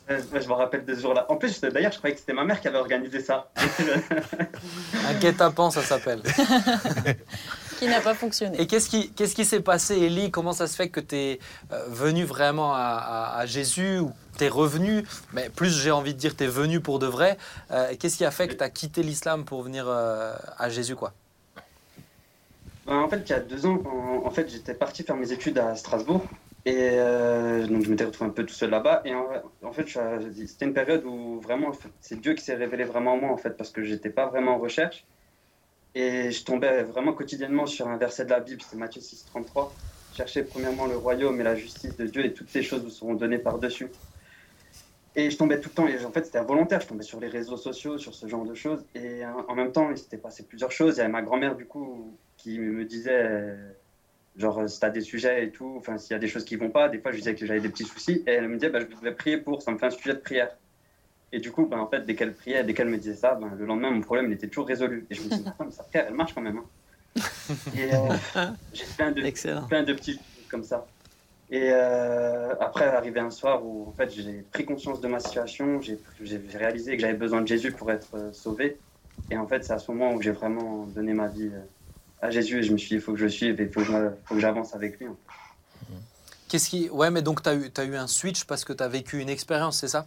Je 0.08 0.48
me 0.48 0.52
rappelle 0.52 0.84
de 0.84 0.94
ce 0.94 1.00
jour-là. 1.00 1.24
En 1.30 1.36
plus, 1.36 1.60
d'ailleurs, 1.60 1.92
je 1.92 1.98
croyais 1.98 2.14
que 2.14 2.20
c'était 2.20 2.32
ma 2.34 2.44
mère 2.44 2.60
qui 2.60 2.68
avait 2.68 2.78
organisé 2.78 3.20
ça. 3.20 3.50
Un 5.08 5.14
guet-apens, 5.14 5.70
ça 5.70 5.82
s'appelle. 5.82 6.22
Qui 7.78 7.88
n'a 7.88 8.00
pas 8.00 8.14
fonctionné. 8.14 8.60
Et 8.60 8.66
qu'est-ce 8.68 8.88
qui 8.88 9.10
qu'est-ce 9.10 9.34
qui 9.34 9.44
s'est 9.44 9.60
passé, 9.60 9.96
Élie? 9.96 10.30
Comment 10.30 10.52
ça 10.52 10.68
se 10.68 10.76
fait 10.76 10.88
que 10.88 11.00
tu 11.00 11.16
es 11.16 11.38
venu 11.88 12.22
vraiment 12.24 12.72
à, 12.74 12.78
à- 12.78 13.38
à 13.38 13.46
Jésus 13.46 13.98
ou 13.98 14.12
tu 14.38 14.44
es 14.44 14.48
revenu? 14.48 15.04
Mais 15.32 15.48
plus 15.48 15.70
j'ai 15.76 15.90
envie 15.90 16.14
de 16.14 16.18
dire, 16.18 16.36
tu 16.36 16.44
es 16.44 16.46
venu 16.46 16.80
pour 16.80 17.00
de 17.00 17.06
vrai. 17.08 17.36
Euh, 17.72 17.92
qu'est-ce 17.98 18.16
qui 18.18 18.24
a 18.24 18.30
fait 18.30 18.46
que 18.46 18.54
tu 18.54 18.62
as 18.62 18.70
quitté 18.70 19.02
l'islam 19.02 19.44
pour 19.44 19.62
venir 19.64 19.86
euh, 19.88 20.32
à 20.58 20.68
Jésus 20.68 20.94
quoi? 20.94 21.12
Ben, 22.86 22.98
en 22.98 23.08
fait, 23.08 23.22
il 23.26 23.30
y 23.30 23.32
a 23.34 23.40
deux 23.40 23.66
ans, 23.66 23.80
en, 23.84 24.26
en 24.26 24.30
fait, 24.30 24.48
j'étais 24.48 24.74
parti 24.74 25.02
faire 25.02 25.16
mes 25.16 25.32
études 25.32 25.58
à 25.58 25.74
Strasbourg. 25.74 26.22
Et 26.64 26.90
euh, 26.92 27.66
donc, 27.66 27.82
je 27.82 27.90
m'étais 27.90 28.04
retrouvé 28.04 28.30
un 28.30 28.32
peu 28.32 28.46
tout 28.46 28.54
seul 28.54 28.70
là-bas. 28.70 29.02
Et 29.04 29.14
en, 29.14 29.72
fait, 29.72 29.98
c'était 30.44 30.64
une 30.64 30.74
période 30.74 31.04
où 31.04 31.40
vraiment, 31.40 31.72
c'est 32.00 32.20
Dieu 32.20 32.34
qui 32.34 32.44
s'est 32.44 32.54
révélé 32.54 32.84
vraiment 32.84 33.14
en 33.14 33.16
moi, 33.16 33.30
en 33.30 33.36
fait, 33.36 33.56
parce 33.56 33.70
que 33.70 33.82
j'étais 33.82 34.10
pas 34.10 34.26
vraiment 34.26 34.54
en 34.54 34.58
recherche. 34.58 35.04
Et 35.94 36.30
je 36.30 36.44
tombais 36.44 36.84
vraiment 36.84 37.12
quotidiennement 37.12 37.66
sur 37.66 37.88
un 37.88 37.96
verset 37.96 38.24
de 38.24 38.30
la 38.30 38.40
Bible, 38.40 38.62
c'est 38.66 38.76
Matthieu 38.76 39.00
6, 39.00 39.26
33. 39.26 39.74
Cherchez 40.14 40.42
premièrement 40.42 40.86
le 40.86 40.96
royaume 40.96 41.40
et 41.40 41.44
la 41.44 41.54
justice 41.54 41.96
de 41.96 42.06
Dieu, 42.06 42.24
et 42.24 42.32
toutes 42.32 42.48
ces 42.48 42.62
choses 42.62 42.82
vous 42.82 42.90
seront 42.90 43.14
données 43.14 43.38
par-dessus. 43.38 43.88
Et 45.14 45.30
je 45.30 45.36
tombais 45.36 45.60
tout 45.60 45.68
le 45.68 45.74
temps, 45.74 45.88
et 45.88 46.02
en 46.04 46.12
fait, 46.12 46.24
c'était 46.24 46.38
involontaire. 46.38 46.80
Je 46.80 46.86
tombais 46.86 47.02
sur 47.02 47.20
les 47.20 47.28
réseaux 47.28 47.58
sociaux, 47.58 47.98
sur 47.98 48.14
ce 48.14 48.26
genre 48.26 48.44
de 48.44 48.54
choses. 48.54 48.84
Et 48.94 49.22
en 49.26 49.54
même 49.54 49.72
temps, 49.72 49.90
il 49.90 49.98
s'était 49.98 50.16
passé 50.16 50.44
plusieurs 50.44 50.72
choses. 50.72 50.96
Il 50.96 50.98
y 50.98 51.00
avait 51.02 51.12
ma 51.12 51.20
grand-mère, 51.20 51.56
du 51.56 51.66
coup, 51.66 52.16
qui 52.38 52.58
me 52.58 52.86
disait, 52.86 53.54
genre, 54.36 54.68
si 54.68 54.80
t'as 54.80 54.90
des 54.90 55.00
sujets 55.00 55.44
et 55.44 55.50
tout, 55.50 55.74
enfin, 55.78 55.98
s'il 55.98 56.12
y 56.12 56.16
a 56.16 56.18
des 56.18 56.28
choses 56.28 56.44
qui 56.44 56.56
vont 56.56 56.70
pas, 56.70 56.88
des 56.88 56.98
fois, 56.98 57.12
je 57.12 57.18
disais 57.18 57.34
que 57.34 57.44
j'avais 57.46 57.60
des 57.60 57.68
petits 57.68 57.84
soucis. 57.84 58.22
Et 58.26 58.32
elle 58.32 58.48
me 58.48 58.54
disait, 58.54 58.70
bah, 58.70 58.80
je 58.80 58.86
devrais 58.86 59.14
prier 59.14 59.38
pour, 59.38 59.62
ça 59.62 59.70
me 59.70 59.78
fait 59.78 59.86
un 59.86 59.90
sujet 59.90 60.14
de 60.14 60.20
prière. 60.20 60.50
Et 61.32 61.40
du 61.40 61.50
coup, 61.50 61.66
ben, 61.66 61.78
en 61.78 61.86
fait, 61.86 62.04
dès 62.04 62.14
qu'elle 62.14 62.34
priait, 62.34 62.62
dès 62.64 62.74
qu'elle 62.74 62.88
me 62.88 62.98
disait 62.98 63.16
ça, 63.16 63.34
ben, 63.34 63.54
le 63.56 63.64
lendemain, 63.64 63.90
mon 63.90 64.00
problème, 64.00 64.26
il 64.26 64.34
était 64.34 64.48
toujours 64.48 64.68
résolu. 64.68 65.06
Et 65.10 65.14
je 65.14 65.22
me 65.22 65.28
disais, 65.28 65.44
mais 65.60 65.70
sa 65.70 65.84
prière, 65.84 66.06
elle 66.08 66.14
marche 66.14 66.34
quand 66.34 66.42
même. 66.42 66.58
hein. 66.58 66.64
Et 67.76 67.94
euh, 67.94 68.08
j'ai 68.72 68.84
plein 68.96 69.10
de, 69.12 69.22
Excellent. 69.22 69.66
plein 69.66 69.82
de 69.82 69.92
petits 69.92 70.16
trucs 70.16 70.48
comme 70.48 70.64
ça. 70.64 70.86
Et 71.50 71.68
euh, 71.70 72.54
après, 72.60 72.86
arrivé 72.86 73.20
un 73.20 73.30
soir 73.30 73.64
où 73.64 73.86
en 73.88 73.92
fait, 73.92 74.10
j'ai 74.10 74.40
pris 74.42 74.64
conscience 74.64 75.02
de 75.02 75.08
ma 75.08 75.20
situation, 75.20 75.80
j'ai 75.82 75.98
réalisé 76.54 76.96
que 76.96 77.02
j'avais 77.02 77.12
besoin 77.12 77.42
de 77.42 77.46
Jésus 77.46 77.72
pour 77.72 77.90
être 77.90 78.14
euh, 78.14 78.32
sauvé. 78.32 78.78
Et 79.30 79.36
en 79.36 79.46
fait, 79.46 79.62
c'est 79.64 79.74
à 79.74 79.78
ce 79.78 79.90
moment 79.90 80.14
où 80.14 80.22
j'ai 80.22 80.30
vraiment 80.30 80.86
donné 80.86 81.12
ma 81.12 81.28
vie 81.28 81.50
euh, 81.52 81.60
à 82.22 82.30
Jésus 82.30 82.60
et 82.60 82.62
je 82.62 82.72
me 82.72 82.78
suis 82.78 82.88
dit, 82.88 82.94
il 82.94 83.00
faut 83.00 83.12
que 83.12 83.18
je 83.18 83.26
suive 83.26 83.60
et 83.60 83.64
il 83.64 83.70
faut 83.70 83.82
que 83.82 84.40
j'avance 84.40 84.74
avec 84.74 84.98
lui. 84.98 85.06
hein. 85.06 85.16
Qu'est-ce 86.48 86.68
qui 86.70 86.88
Ouais, 86.90 87.10
mais 87.10 87.22
donc 87.22 87.42
tu 87.42 87.48
as 87.48 87.54
eu 87.54 87.70
t'as 87.70 87.84
eu 87.84 87.96
un 87.96 88.06
switch 88.06 88.44
parce 88.44 88.64
que 88.64 88.72
tu 88.72 88.82
as 88.82 88.88
vécu 88.88 89.18
une 89.20 89.28
expérience, 89.30 89.78
c'est 89.80 89.88
ça? 89.88 90.06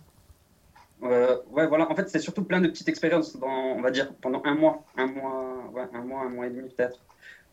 Euh, 1.03 1.37
ouais, 1.51 1.67
voilà. 1.67 1.91
En 1.91 1.95
fait, 1.95 2.07
c'est 2.09 2.19
surtout 2.19 2.43
plein 2.43 2.61
de 2.61 2.67
petites 2.67 2.87
expériences, 2.87 3.35
dans, 3.37 3.47
on 3.47 3.81
va 3.81 3.91
dire, 3.91 4.13
pendant 4.21 4.41
un 4.45 4.55
mois, 4.55 4.83
un 4.97 5.07
mois, 5.07 5.71
ouais, 5.73 5.83
un 5.93 6.01
mois, 6.01 6.21
un 6.21 6.29
mois 6.29 6.47
et 6.47 6.51
demi 6.51 6.69
peut-être, 6.69 6.99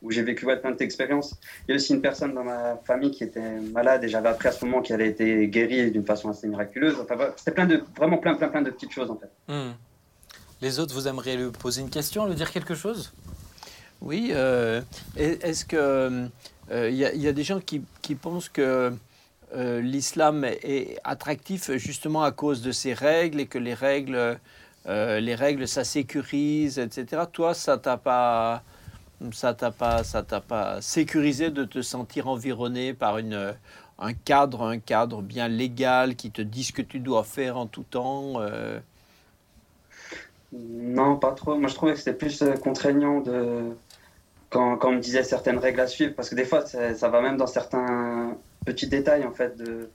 où 0.02 0.10
j'ai 0.10 0.22
vécu 0.22 0.44
ouais, 0.46 0.60
plein 0.60 0.72
d'expériences. 0.72 1.34
Il 1.66 1.70
y 1.70 1.72
a 1.72 1.76
aussi 1.76 1.94
une 1.94 2.02
personne 2.02 2.34
dans 2.34 2.44
ma 2.44 2.76
famille 2.84 3.10
qui 3.10 3.24
était 3.24 3.60
malade 3.60 4.04
et 4.04 4.08
j'avais 4.08 4.28
appris 4.28 4.48
à 4.48 4.52
ce 4.52 4.64
moment 4.64 4.82
qu'elle 4.82 5.00
a 5.00 5.06
été 5.06 5.48
guérie 5.48 5.90
d'une 5.90 6.04
façon 6.04 6.28
assez 6.28 6.46
miraculeuse. 6.46 6.96
Enfin, 7.00 7.16
c'était 7.36 7.52
plein 7.52 7.66
de, 7.66 7.82
vraiment 7.96 8.18
plein, 8.18 8.34
plein, 8.34 8.48
plein 8.48 8.62
de 8.62 8.70
petites 8.70 8.92
choses 8.92 9.10
en 9.10 9.16
fait. 9.16 9.30
Hmm. 9.48 9.72
Les 10.60 10.78
autres, 10.78 10.94
vous 10.94 11.08
aimeriez 11.08 11.36
lui 11.36 11.50
poser 11.50 11.80
une 11.80 11.90
question, 11.90 12.26
lui 12.26 12.36
dire 12.36 12.52
quelque 12.52 12.74
chose? 12.74 13.12
Oui, 14.02 14.30
euh, 14.34 14.80
est- 15.16 15.42
est-ce 15.44 15.64
que 15.64 15.76
euh, 16.70 16.90
il 16.90 16.98
il 17.14 17.22
y 17.22 17.28
a 17.28 17.32
des 17.32 17.44
gens 17.44 17.60
qui, 17.60 17.80
pensent 18.16 18.48
que 18.48 18.92
euh, 19.54 19.80
l'islam 19.80 20.44
est 20.44 20.98
attractif 21.04 21.70
justement 21.76 22.22
à 22.24 22.32
cause 22.32 22.62
de 22.62 22.72
ses 22.72 22.94
règles 22.94 23.40
et 23.40 23.46
que 23.46 23.58
les 23.58 23.74
règles, 23.74 24.38
euh, 24.88 25.20
les 25.20 25.34
règles 25.36 25.68
ça 25.68 25.84
sécurise, 25.84 26.78
etc. 26.78 27.26
Toi, 27.32 27.54
ça 27.54 27.78
t'a 27.78 27.96
pas, 27.96 28.64
ça 29.32 29.54
t'a 29.54 29.70
pas, 29.72 30.04
ça 30.04 30.22
t'a 30.24 30.40
pas 30.40 30.80
sécurisé 30.82 31.50
de 31.50 31.64
te 31.64 31.82
sentir 31.82 32.28
environné 32.28 32.94
par 32.94 33.18
une, 33.18 33.54
un 34.00 34.14
cadre, 34.14 34.62
un 34.64 34.78
cadre 34.80 35.22
bien 35.22 35.48
légal 35.48 36.16
qui 36.16 36.30
te 36.32 36.42
dit 36.42 36.64
ce 36.64 36.72
que 36.72 36.82
tu 36.82 37.00
dois 37.00 37.24
faire 37.24 37.56
en 37.58 37.66
tout 37.68 37.84
temps. 37.84 38.34
euh? 38.40 38.80
Non, 40.52 41.16
pas 41.16 41.32
trop. 41.32 41.56
Moi, 41.56 41.68
je 41.68 41.74
trouvais 41.74 41.92
que 41.92 41.98
c'était 41.98 42.14
plus 42.16 42.42
euh, 42.42 42.54
contraignant 42.56 43.20
de... 43.20 43.74
quand, 44.52 44.76
quand 44.76 44.90
on 44.90 44.96
me 44.96 45.00
disait 45.00 45.24
certaines 45.24 45.58
règles 45.58 45.80
à 45.80 45.86
suivre, 45.86 46.14
parce 46.14 46.28
que 46.28 46.34
des 46.34 46.44
fois, 46.44 46.64
ça, 46.66 46.94
ça 46.94 47.08
va 47.08 47.20
même 47.22 47.36
dans 47.38 47.46
certains 47.46 48.36
petits 48.66 48.86
détails, 48.86 49.24
en 49.24 49.32
fait, 49.32 49.56
de... 49.56 49.88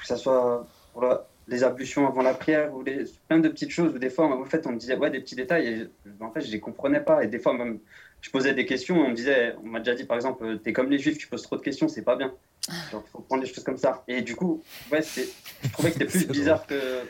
que 0.00 0.06
ce 0.06 0.16
soit 0.16 0.66
pour 0.92 1.02
la- 1.02 1.26
les 1.46 1.64
ablutions 1.64 2.06
avant 2.06 2.22
la 2.22 2.34
prière, 2.34 2.74
ou 2.74 2.82
les... 2.82 3.04
plein 3.28 3.38
de 3.38 3.48
petites 3.48 3.70
choses, 3.70 3.94
où 3.94 3.98
des 3.98 4.10
fois, 4.10 4.26
en 4.26 4.44
fait, 4.44 4.66
on 4.66 4.72
me 4.72 4.78
disait, 4.78 4.96
ouais, 4.96 5.10
des 5.10 5.20
petits 5.20 5.36
détails, 5.36 5.66
et 5.68 6.22
en 6.24 6.30
fait, 6.30 6.40
je 6.40 6.50
les 6.50 6.60
comprenais 6.60 7.00
pas. 7.00 7.22
Et 7.22 7.26
des 7.26 7.38
fois, 7.38 7.52
même, 7.52 7.78
je 8.22 8.30
posais 8.30 8.54
des 8.54 8.64
questions, 8.66 8.96
on 9.00 9.10
me 9.10 9.14
disait, 9.14 9.54
on 9.62 9.66
m'a 9.66 9.78
déjà 9.80 9.94
dit, 9.94 10.04
par 10.04 10.16
exemple, 10.16 10.58
t'es 10.60 10.72
comme 10.72 10.90
les 10.90 10.98
juifs, 10.98 11.18
tu 11.18 11.28
poses 11.28 11.42
trop 11.42 11.56
de 11.56 11.62
questions, 11.62 11.88
c'est 11.88 12.02
pas 12.02 12.16
bien. 12.16 12.32
Genre, 12.90 13.04
faut 13.12 13.20
prendre 13.20 13.42
des 13.42 13.48
choses 13.48 13.64
comme 13.64 13.78
ça. 13.78 14.02
Et 14.08 14.22
du 14.22 14.34
coup, 14.36 14.62
ouais, 14.90 15.02
c'est- 15.02 15.28
je 15.62 15.72
trouvais 15.72 15.90
que 15.92 15.98
c'était 15.98 16.06
plus 16.18 16.26
bizarre 16.28 16.66
que 16.66 17.02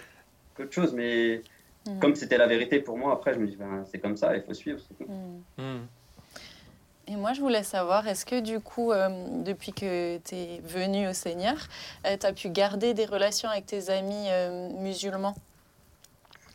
qu'autre 0.56 0.72
chose, 0.72 0.92
mais 0.94 1.42
Mm. 1.86 2.00
comme 2.00 2.14
c'était 2.16 2.36
la 2.36 2.46
vérité 2.48 2.80
pour 2.80 2.98
moi, 2.98 3.12
après, 3.14 3.32
je 3.32 3.38
me 3.38 3.46
dis, 3.46 3.56
ben, 3.56 3.84
c'est 3.90 3.98
comme 3.98 4.16
ça, 4.16 4.36
il 4.36 4.42
faut 4.42 4.52
suivre. 4.52 4.80
Et 7.10 7.16
moi, 7.16 7.32
je 7.32 7.40
voulais 7.40 7.62
savoir, 7.62 8.06
est-ce 8.06 8.26
que 8.26 8.38
du 8.40 8.60
coup, 8.60 8.92
euh, 8.92 9.08
depuis 9.42 9.72
que 9.72 10.18
tu 10.18 10.34
es 10.34 10.60
venu 10.62 11.08
au 11.08 11.14
Seigneur, 11.14 11.56
tu 12.04 12.26
as 12.26 12.32
pu 12.34 12.50
garder 12.50 12.92
des 12.92 13.06
relations 13.06 13.48
avec 13.48 13.64
tes 13.66 13.88
amis 13.88 14.26
euh, 14.28 14.68
musulmans? 14.78 15.34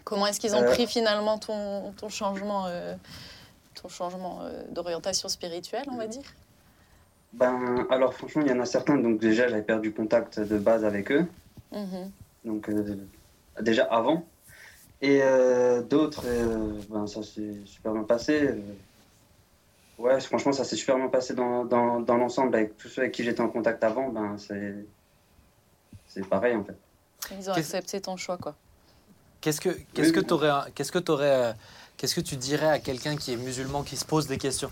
Comment 0.03 0.27
est-ce 0.27 0.39
qu'ils 0.39 0.55
ont 0.55 0.61
Euh. 0.61 0.71
pris 0.71 0.85
finalement 0.85 1.39
ton, 1.39 1.91
ton 1.93 2.09
changement, 2.09 2.65
euh, 2.67 2.93
ton 3.81 3.89
changement 3.89 4.41
euh, 4.43 4.63
d'orientation 4.69 5.27
spirituelle, 5.27 5.85
on 5.91 5.95
va 5.97 6.05
dire? 6.07 6.25
Ben, 7.33 7.87
alors, 7.89 8.13
franchement, 8.13 8.43
il 8.45 8.49
y 8.49 8.53
en 8.53 8.59
a 8.59 8.65
certains, 8.65 8.97
donc 8.97 9.19
déjà, 9.19 9.47
j'avais 9.47 9.63
perdu 9.63 9.91
contact 9.91 10.39
de 10.39 10.57
base 10.59 10.85
avec 10.85 11.11
eux, 11.11 11.25
Mhm. 11.71 12.11
donc 12.45 12.69
euh, 12.69 12.95
déjà 13.61 13.85
avant. 13.85 14.23
Et 15.01 15.19
euh, 15.23 15.81
d'autres, 15.81 16.25
euh, 16.27 16.79
ben, 16.89 17.07
ça 17.07 17.23
s'est 17.23 17.55
super 17.65 17.93
bien 17.93 18.03
passé. 18.03 18.51
Ouais, 20.03 20.19
franchement, 20.19 20.51
ça 20.51 20.65
s'est 20.65 20.75
super 20.75 20.97
bien 20.97 21.07
passé 21.07 21.33
dans, 21.33 21.63
dans, 21.63 22.01
dans 22.01 22.17
l'ensemble. 22.17 22.53
Avec 22.57 22.77
tous 22.77 22.89
ceux 22.89 23.03
avec 23.03 23.13
qui 23.13 23.23
j'étais 23.23 23.39
en 23.39 23.47
contact 23.47 23.81
avant, 23.85 24.09
ben, 24.09 24.35
c'est 24.37 24.75
c'est 26.05 26.27
pareil 26.27 26.57
en 26.57 26.63
fait. 26.65 26.75
Ils 27.39 27.49
ont 27.49 27.53
accepté 27.53 28.01
ton 28.01 28.17
choix, 28.17 28.37
quoi. 28.37 28.53
Qu'est-ce 29.39 29.61
que 29.61 29.69
qu'est-ce 29.93 30.09
Oui, 30.09 30.15
que 30.15 30.19
t'aurais 30.19 30.51
qu'est-ce 30.75 30.91
que 30.91 30.99
t'aurais, 30.99 31.31
euh, 31.31 31.53
qu'est-ce 31.95 32.15
que 32.15 32.19
tu 32.19 32.35
dirais 32.35 32.67
à 32.67 32.79
quelqu'un 32.79 33.15
qui 33.15 33.31
est 33.31 33.37
musulman 33.37 33.81
qui 33.83 33.95
se 33.95 34.03
pose 34.03 34.27
des 34.27 34.37
questions? 34.37 34.71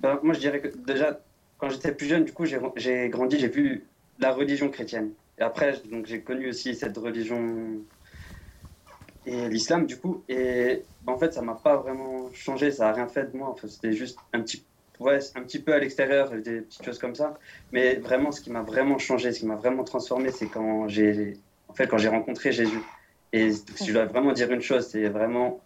Ben, 0.00 0.20
moi, 0.22 0.34
je 0.34 0.40
dirais 0.40 0.60
que 0.60 0.68
déjà, 0.86 1.18
quand 1.56 1.70
j'étais 1.70 1.92
plus 1.92 2.06
jeune, 2.06 2.26
du 2.26 2.34
coup, 2.34 2.44
j'ai 2.44 2.60
j'ai 2.76 3.08
grandi, 3.08 3.38
j'ai 3.38 3.48
vu 3.48 3.86
la 4.18 4.30
religion 4.30 4.68
chrétienne. 4.68 5.12
Et 5.38 5.42
après, 5.42 5.80
donc, 5.90 6.04
j'ai 6.04 6.20
connu 6.20 6.50
aussi 6.50 6.74
cette 6.74 6.98
religion 6.98 7.78
et 9.28 9.48
l'islam, 9.48 9.86
du 9.86 9.96
coup. 9.96 10.22
Et 10.28 10.82
ben, 11.02 11.12
en 11.12 11.18
fait, 11.18 11.32
ça 11.34 11.42
m'a 11.42 11.54
pas 11.54 11.76
vraiment 11.76 12.30
changé, 12.32 12.70
ça 12.70 12.88
a 12.88 12.92
rien 12.92 13.06
fait 13.06 13.30
de 13.30 13.36
moi. 13.36 13.50
Enfin, 13.50 13.68
C'était 13.68 13.92
juste 13.92 14.18
un 14.32 14.40
petit, 14.40 14.64
ouais, 15.00 15.18
un 15.34 15.42
petit 15.42 15.58
peu 15.58 15.74
à 15.74 15.78
l'extérieur, 15.78 16.30
des 16.30 16.62
petites 16.62 16.84
choses 16.84 16.98
comme 16.98 17.14
ça. 17.14 17.38
Mais 17.72 17.96
vraiment, 17.96 18.32
ce 18.32 18.40
qui 18.40 18.50
m'a 18.50 18.62
vraiment 18.62 18.98
changé, 18.98 19.32
ce 19.32 19.40
qui 19.40 19.46
m'a 19.46 19.56
vraiment 19.56 19.84
transformé, 19.84 20.30
c'est 20.30 20.46
quand 20.46 20.88
j'ai 20.88 21.36
en 21.68 21.74
fait, 21.74 21.86
quand 21.86 21.98
j'ai 21.98 22.08
rencontré 22.08 22.52
Jésus. 22.52 22.82
Et 23.32 23.52
si 23.52 23.86
je 23.86 23.92
dois 23.92 24.06
vraiment 24.06 24.32
dire 24.32 24.50
une 24.50 24.62
chose, 24.62 24.88
c'est 24.88 25.08
vraiment 25.08 25.60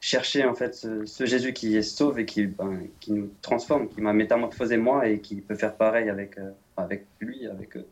chercher 0.00 0.44
en 0.44 0.54
fait 0.54 0.74
ce, 0.74 1.06
ce 1.06 1.26
Jésus 1.26 1.52
qui 1.52 1.76
est 1.76 1.82
sauve 1.82 2.20
et 2.20 2.26
qui, 2.26 2.46
ben, 2.46 2.86
qui 3.00 3.12
nous 3.12 3.30
transforme, 3.42 3.88
qui 3.88 4.00
m'a 4.00 4.12
métamorphosé 4.12 4.76
moi 4.76 5.08
et 5.08 5.18
qui 5.18 5.36
peut 5.40 5.56
faire 5.56 5.74
pareil 5.74 6.08
avec, 6.08 6.38
euh, 6.38 6.50
avec 6.76 7.06
lui, 7.20 7.46
avec 7.48 7.76
eux. 7.76 7.86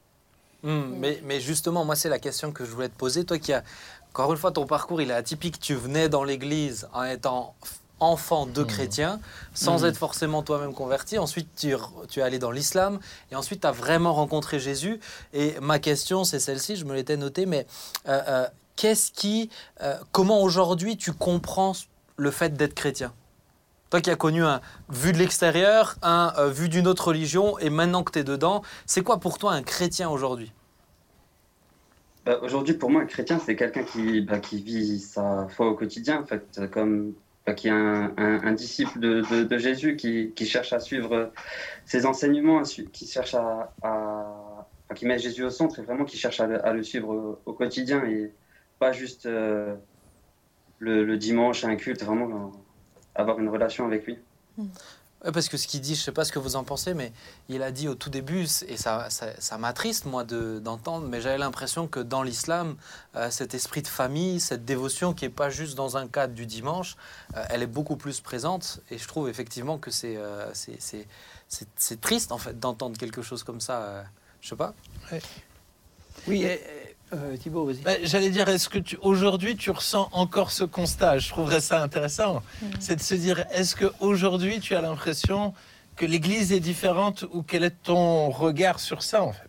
Hmm, 0.62 0.94
mais, 0.98 1.20
mais 1.24 1.40
justement, 1.40 1.84
moi, 1.84 1.96
c'est 1.96 2.08
la 2.08 2.18
question 2.18 2.52
que 2.52 2.64
je 2.64 2.70
voulais 2.70 2.88
te 2.88 2.96
poser. 2.96 3.24
Toi 3.24 3.38
qui 3.38 3.52
as, 3.52 3.64
encore 4.10 4.32
une 4.32 4.38
fois, 4.38 4.52
ton 4.52 4.66
parcours, 4.66 5.00
il 5.02 5.10
est 5.10 5.14
atypique. 5.14 5.58
Tu 5.58 5.74
venais 5.74 6.08
dans 6.08 6.22
l'église 6.24 6.88
en 6.92 7.04
étant 7.04 7.54
enfant 7.98 8.46
de 8.46 8.62
Mhm. 8.62 8.66
chrétien, 8.66 9.20
sans 9.54 9.82
Mhm. 9.82 9.88
être 9.90 9.96
forcément 9.96 10.42
toi-même 10.42 10.74
converti. 10.74 11.18
Ensuite, 11.18 11.48
tu 11.54 11.70
es 12.18 12.22
allé 12.22 12.38
dans 12.40 12.50
l'islam. 12.50 12.98
Et 13.30 13.36
ensuite, 13.36 13.60
tu 13.60 13.66
as 13.66 13.72
vraiment 13.72 14.12
rencontré 14.12 14.58
Jésus. 14.58 14.98
Et 15.32 15.54
ma 15.60 15.78
question, 15.78 16.24
c'est 16.24 16.40
celle-ci, 16.40 16.74
je 16.76 16.84
me 16.84 16.94
l'étais 16.94 17.16
notée, 17.16 17.46
mais 17.46 17.64
euh, 18.08 18.20
euh, 18.26 18.46
qu'est-ce 18.74 19.12
qui... 19.12 19.50
euh, 19.82 19.96
comment 20.10 20.42
aujourd'hui 20.42 20.96
tu 20.96 21.12
comprends 21.12 21.72
le 22.16 22.30
fait 22.32 22.56
d'être 22.56 22.74
chrétien? 22.74 23.12
Toi 23.92 24.00
qui 24.00 24.08
as 24.08 24.16
connu 24.16 24.42
un 24.42 24.62
vu 24.88 25.12
de 25.12 25.18
l'extérieur, 25.18 25.96
un 26.00 26.32
euh, 26.38 26.48
vu 26.48 26.70
d'une 26.70 26.86
autre 26.86 27.08
religion, 27.08 27.58
et 27.58 27.68
maintenant 27.68 28.02
que 28.02 28.10
tu 28.10 28.20
es 28.20 28.24
dedans, 28.24 28.62
c'est 28.86 29.02
quoi 29.02 29.20
pour 29.20 29.36
toi 29.36 29.52
un 29.52 29.62
chrétien 29.62 30.08
aujourd'hui? 30.08 30.50
Bah, 32.24 32.38
Aujourd'hui, 32.40 32.72
pour 32.72 32.88
moi, 32.88 33.02
un 33.02 33.04
chrétien, 33.04 33.38
c'est 33.38 33.54
quelqu'un 33.54 33.82
qui, 33.82 34.22
bah, 34.22 34.38
qui 34.38 34.62
vit 34.62 34.98
sa 34.98 35.46
foi 35.50 35.66
au 35.66 35.74
quotidien, 35.74 36.22
en 36.22 36.24
fait, 36.24 36.62
comme 36.72 37.12
bah, 37.44 37.52
qui 37.52 37.68
est 37.68 37.70
un, 37.70 38.52
disciple 38.52 38.98
de, 38.98 39.58
Jésus, 39.58 39.96
qui, 39.96 40.46
cherche 40.46 40.72
à 40.72 40.80
suivre 40.80 41.30
ses 41.84 42.06
enseignements, 42.06 42.62
qui 42.62 43.06
cherche 43.06 43.34
à, 43.34 43.74
qui 44.94 45.04
met 45.04 45.18
Jésus 45.18 45.44
au 45.44 45.50
centre 45.50 45.80
et 45.80 45.82
vraiment 45.82 46.06
qui 46.06 46.16
cherche 46.16 46.40
à, 46.40 46.72
le- 46.72 46.82
suivre 46.82 47.38
au, 47.44 47.52
quotidien 47.52 48.02
et 48.06 48.32
pas 48.78 48.92
juste 48.92 49.26
euh, 49.26 49.74
le, 50.78 51.16
dimanche 51.18 51.64
un 51.64 51.76
culte, 51.76 52.02
vraiment 52.04 52.52
avoir 53.14 53.38
une 53.38 53.48
relation 53.48 53.86
avec 53.86 54.06
lui. 54.06 54.18
Ouais, 54.58 55.30
Parce 55.32 55.48
que 55.48 55.56
ce 55.56 55.66
qu'il 55.68 55.80
dit, 55.80 55.94
je 55.94 56.00
sais 56.02 56.10
pas 56.12 56.24
ce 56.24 56.32
que 56.32 56.38
vous 56.40 56.56
en 56.56 56.64
pensez, 56.64 56.94
mais 56.94 57.12
il 57.48 57.62
a 57.62 57.70
dit 57.70 57.86
au 57.88 57.94
tout 57.94 58.10
début, 58.10 58.42
et 58.66 58.76
ça, 58.76 59.08
ça, 59.08 59.28
ça 59.38 59.56
m'attriste 59.56 60.04
moi 60.04 60.24
de- 60.24 60.58
d'entendre, 60.58 61.06
mais 61.06 61.20
j'avais 61.20 61.38
l'impression 61.38 61.86
que 61.86 62.00
dans 62.00 62.22
l'islam, 62.24 62.76
euh, 63.14 63.30
cet 63.30 63.54
esprit 63.54 63.82
de 63.82 63.88
famille, 63.88 64.40
cette 64.40 64.64
dévotion 64.64 65.14
qui 65.14 65.24
est 65.24 65.28
pas 65.30 65.48
juste 65.48 65.76
dans 65.76 65.96
un 65.96 66.08
cadre 66.08 66.34
du 66.34 66.44
dimanche, 66.46 66.96
euh, 67.36 67.44
elle 67.50 67.62
est 67.62 67.66
beaucoup 67.68 67.96
plus 67.96 68.20
présente. 68.20 68.80
Et 68.90 68.98
je 68.98 69.06
trouve 69.06 69.28
effectivement 69.28 69.78
que 69.78 69.90
c'est 69.92 70.16
euh, 70.16 70.52
c'est- 70.54 70.80
c'est- 70.80 71.06
c'est- 71.48 71.68
c'est 71.76 72.00
triste 72.00 72.32
en 72.32 72.38
fait 72.38 72.58
d'entendre 72.58 72.98
quelque 72.98 73.22
chose 73.22 73.44
comme 73.44 73.60
ça. 73.60 73.82
euh, 73.82 74.02
je 74.40 74.48
sais 74.48 74.56
pas. 74.56 74.74
Oui, 76.26 76.42
eh, 76.44 76.60
eh, 76.64 76.81
euh, 77.12 77.36
Thibaut, 77.36 77.64
vas-y. 77.64 77.82
Ben, 77.82 77.98
J'allais 78.02 78.30
dire, 78.30 78.48
est-ce 78.48 78.68
que 78.68 78.78
tu, 78.78 78.96
aujourd'hui 79.02 79.56
tu 79.56 79.70
ressens 79.70 80.08
encore 80.12 80.50
ce 80.50 80.64
constat? 80.64 81.18
Je 81.18 81.28
trouverais 81.28 81.60
ça 81.60 81.82
intéressant. 81.82 82.42
Mhm. 82.62 82.70
C'est 82.80 82.96
de 82.96 83.00
se 83.00 83.14
dire, 83.14 83.44
est-ce 83.52 83.74
que 83.76 83.86
aujourd'hui 84.00 84.60
tu 84.60 84.74
as 84.74 84.80
l'impression 84.80 85.54
que 85.96 86.06
l'Église 86.06 86.52
est 86.52 86.60
différente 86.60 87.24
ou 87.32 87.42
quel 87.42 87.64
est 87.64 87.82
ton 87.82 88.30
regard 88.30 88.80
sur 88.80 89.02
ça 89.02 89.22
en 89.22 89.32
fait? 89.32 89.48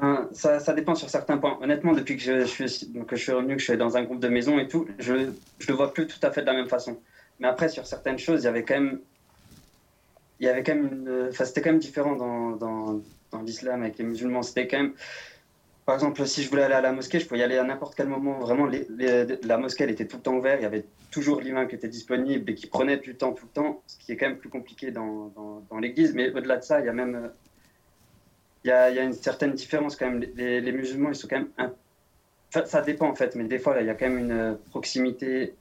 Ben, 0.00 0.28
ça, 0.32 0.58
ça 0.60 0.72
dépend 0.72 0.94
sur 0.94 1.08
certains 1.08 1.38
points. 1.38 1.58
Honnêtement, 1.60 1.92
depuis 1.92 2.16
que 2.16 2.22
je, 2.22 2.44
je 2.44 2.66
suis, 2.66 2.86
donc, 2.88 3.06
que 3.06 3.16
je 3.16 3.22
suis 3.22 3.32
revenu, 3.32 3.54
que 3.54 3.60
je 3.60 3.66
suis 3.66 3.76
dans 3.76 3.96
un 3.96 4.02
groupe 4.02 4.20
de 4.20 4.28
maison 4.28 4.58
et 4.58 4.68
tout, 4.68 4.86
je 4.98 5.12
ne 5.14 5.32
le 5.68 5.74
vois 5.74 5.92
plus 5.92 6.06
tout 6.06 6.18
à 6.22 6.30
fait 6.30 6.40
de 6.40 6.46
la 6.46 6.54
même 6.54 6.68
façon. 6.68 6.98
Mais 7.38 7.48
après, 7.48 7.68
sur 7.68 7.86
certaines 7.86 8.18
choses, 8.18 8.42
il 8.42 8.44
y 8.44 8.48
avait 8.48 8.64
quand 8.64 8.74
même. 8.74 9.00
Il 10.40 10.46
y 10.46 10.48
avait 10.48 10.62
quand 10.62 10.74
même 10.74 10.92
une. 10.92 11.28
Enfin, 11.30 11.44
c'était 11.44 11.62
quand 11.62 11.70
même 11.70 11.78
différent 11.78 12.16
dans, 12.16 12.50
dans, 12.56 13.00
dans 13.34 13.42
l'islam 13.42 13.82
avec 13.82 13.98
les 13.98 14.04
musulmans. 14.04 14.42
C'était 14.42 14.66
quand 14.68 14.78
même. 14.78 14.94
Par 15.84 15.94
exemple, 15.96 16.26
si 16.26 16.42
je 16.42 16.48
voulais 16.48 16.62
aller 16.62 16.74
à 16.74 16.80
la 16.80 16.92
mosquée, 16.92 17.20
je 17.20 17.26
pouvais 17.26 17.40
y 17.40 17.42
aller 17.42 17.58
à 17.58 17.64
n'importe 17.64 17.94
quel 17.94 18.08
moment. 18.08 18.38
Vraiment, 18.38 18.64
les- 18.66 18.86
les- 18.96 19.36
la 19.42 19.58
mosquée, 19.58 19.84
elle 19.84 19.90
était 19.90 20.06
tout 20.06 20.16
le 20.16 20.22
temps 20.22 20.34
ouverte. 20.36 20.60
Il 20.60 20.62
y 20.62 20.66
avait 20.66 20.84
toujours 21.10 21.40
l'imam 21.42 21.68
qui 21.68 21.74
était 21.74 21.88
disponible 21.88 22.50
et 22.50 22.54
qui 22.54 22.66
prenait 22.68 22.96
du 22.96 23.14
temps 23.16 23.32
tout 23.32 23.44
le 23.46 23.52
temps, 23.52 23.82
ce 23.86 23.98
qui 23.98 24.12
est 24.12 24.16
quand 24.16 24.28
même 24.28 24.38
plus 24.38 24.48
compliqué 24.48 24.90
dans, 24.92 25.26
dans, 25.36 25.62
dans 25.68 25.78
l'église. 25.78 26.14
Mais 26.14 26.30
au-delà 26.30 26.56
de 26.56 26.62
ça, 26.64 26.80
il 26.80 26.86
y 26.86 26.88
a 26.88 26.92
même. 26.94 27.30
il 28.64 28.68
y 28.68 28.70
a, 28.70 28.88
il 28.88 28.96
y 28.96 28.98
a 28.98 29.02
une 29.02 29.12
certaine 29.12 29.52
différence 29.52 29.94
quand 29.96 30.10
même. 30.10 30.24
Les, 30.36 30.60
les 30.62 30.72
musulmans, 30.72 31.10
ils 31.10 31.14
sont 31.16 31.28
quand 31.28 31.36
même. 31.38 31.50
un- 31.58 31.72
Enfin, 32.56 32.66
ça 32.66 32.82
dépend 32.82 33.08
en 33.10 33.14
fait, 33.16 33.34
mais 33.34 33.44
des 33.44 33.58
fois, 33.58 33.74
là, 33.74 33.80
il 33.82 33.86
y 33.88 33.90
a 33.90 33.94
quand 33.94 34.08
même 34.08 34.18
une 34.20 34.58
proximité 34.70 35.54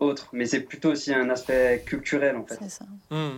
autre. 0.00 0.28
Mais 0.32 0.46
c'est 0.46 0.60
plutôt 0.60 0.90
aussi 0.92 1.12
un 1.12 1.28
aspect 1.28 1.82
culturel 1.86 2.36
en 2.36 2.44
fait. 2.46 2.56
C'est 2.60 2.70
ça, 2.70 2.86
Hmm. 3.10 3.36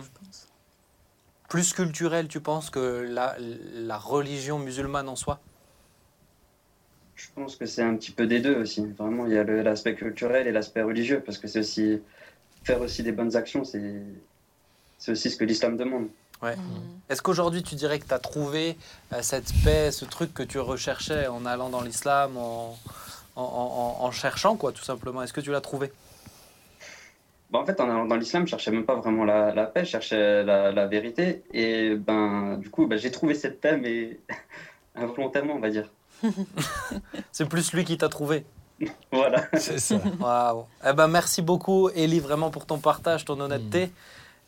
Plus 1.51 1.73
culturel, 1.73 2.29
tu 2.29 2.39
penses 2.39 2.69
que 2.69 3.05
la, 3.09 3.35
la 3.73 3.97
religion 3.97 4.57
musulmane 4.57 5.09
en 5.09 5.17
soi? 5.17 5.41
Je 7.17 7.25
pense 7.35 7.57
que 7.57 7.65
c'est 7.65 7.81
un 7.81 7.93
petit 7.97 8.11
peu 8.11 8.25
des 8.25 8.39
deux 8.39 8.55
aussi. 8.55 8.85
Vraiment, 8.97 9.25
il 9.25 9.33
y 9.33 9.37
a 9.37 9.43
l'aspect 9.43 9.95
culturel 9.95 10.47
et 10.47 10.53
l'aspect 10.53 10.81
religieux, 10.81 11.21
parce 11.25 11.37
que 11.37 11.49
c'est 11.49 11.59
aussi 11.59 11.99
faire 12.63 12.79
aussi 12.79 13.03
des 13.03 13.11
bonnes 13.11 13.35
actions, 13.35 13.65
c'est 13.65 14.01
c'est 14.97 15.11
aussi 15.11 15.29
ce 15.29 15.35
que 15.35 15.43
l'islam 15.43 15.75
demande. 15.75 16.07
Ouais. 16.41 16.55
Mhm. 16.55 17.01
Est-ce 17.09 17.21
qu'aujourd'hui 17.21 17.63
tu 17.63 17.75
dirais 17.75 17.99
que 17.99 18.07
tu 18.07 18.13
as 18.13 18.19
trouvé 18.19 18.77
euh, 19.11 19.21
cette 19.21 19.51
paix, 19.65 19.91
ce 19.91 20.05
truc 20.05 20.33
que 20.33 20.43
tu 20.43 20.57
recherchais 20.57 21.27
en 21.27 21.45
allant 21.45 21.69
dans 21.69 21.81
l'islam, 21.81 22.37
en, 22.37 22.79
en, 23.35 23.43
en- 23.43 24.05
en 24.05 24.11
cherchant 24.11 24.55
quoi, 24.55 24.71
tout 24.71 24.85
simplement? 24.85 25.21
Est-ce 25.21 25.33
que 25.33 25.41
tu 25.41 25.51
l'as 25.51 25.59
trouvé? 25.59 25.91
Bah, 27.51 27.59
en 27.59 27.65
fait, 27.65 27.79
en- 27.81 28.05
dans 28.05 28.15
l'islam, 28.15 28.45
je 28.45 28.51
cherchais 28.51 28.71
même 28.71 28.85
pas 28.85 28.95
vraiment 28.95 29.25
la, 29.25 29.53
la 29.53 29.65
paix, 29.65 29.83
je 29.83 29.89
cherchais 29.91 30.43
la, 30.43 30.71
la 30.71 30.87
vérité. 30.87 31.43
Et 31.53 31.95
ben, 31.95 32.57
du 32.57 32.69
coup, 32.69 32.87
bah, 32.87 32.97
j'ai 32.97 33.11
trouvé 33.11 33.33
cette 33.35 33.59
paix, 33.59 33.77
mais 33.77 34.19
involontairement, 34.95 35.55
on 35.55 35.59
va 35.59 35.69
dire. 35.69 35.89
C'est 37.31 37.47
plus 37.47 37.73
lui 37.73 37.83
qui 37.85 37.97
t'a 37.97 38.09
trouvé. 38.09 38.45
Voilà. 39.11 39.45
C'est 39.59 39.79
ça. 39.79 39.99
Waouh. 40.19 40.65
Eh 40.89 40.93
ben, 40.93 41.07
merci 41.07 41.41
beaucoup, 41.43 41.89
Ellie, 41.89 42.19
vraiment 42.19 42.49
pour 42.49 42.65
ton 42.65 42.79
partage, 42.79 43.25
ton 43.25 43.39
honnêteté. 43.39 43.87
Mm. 43.87 43.89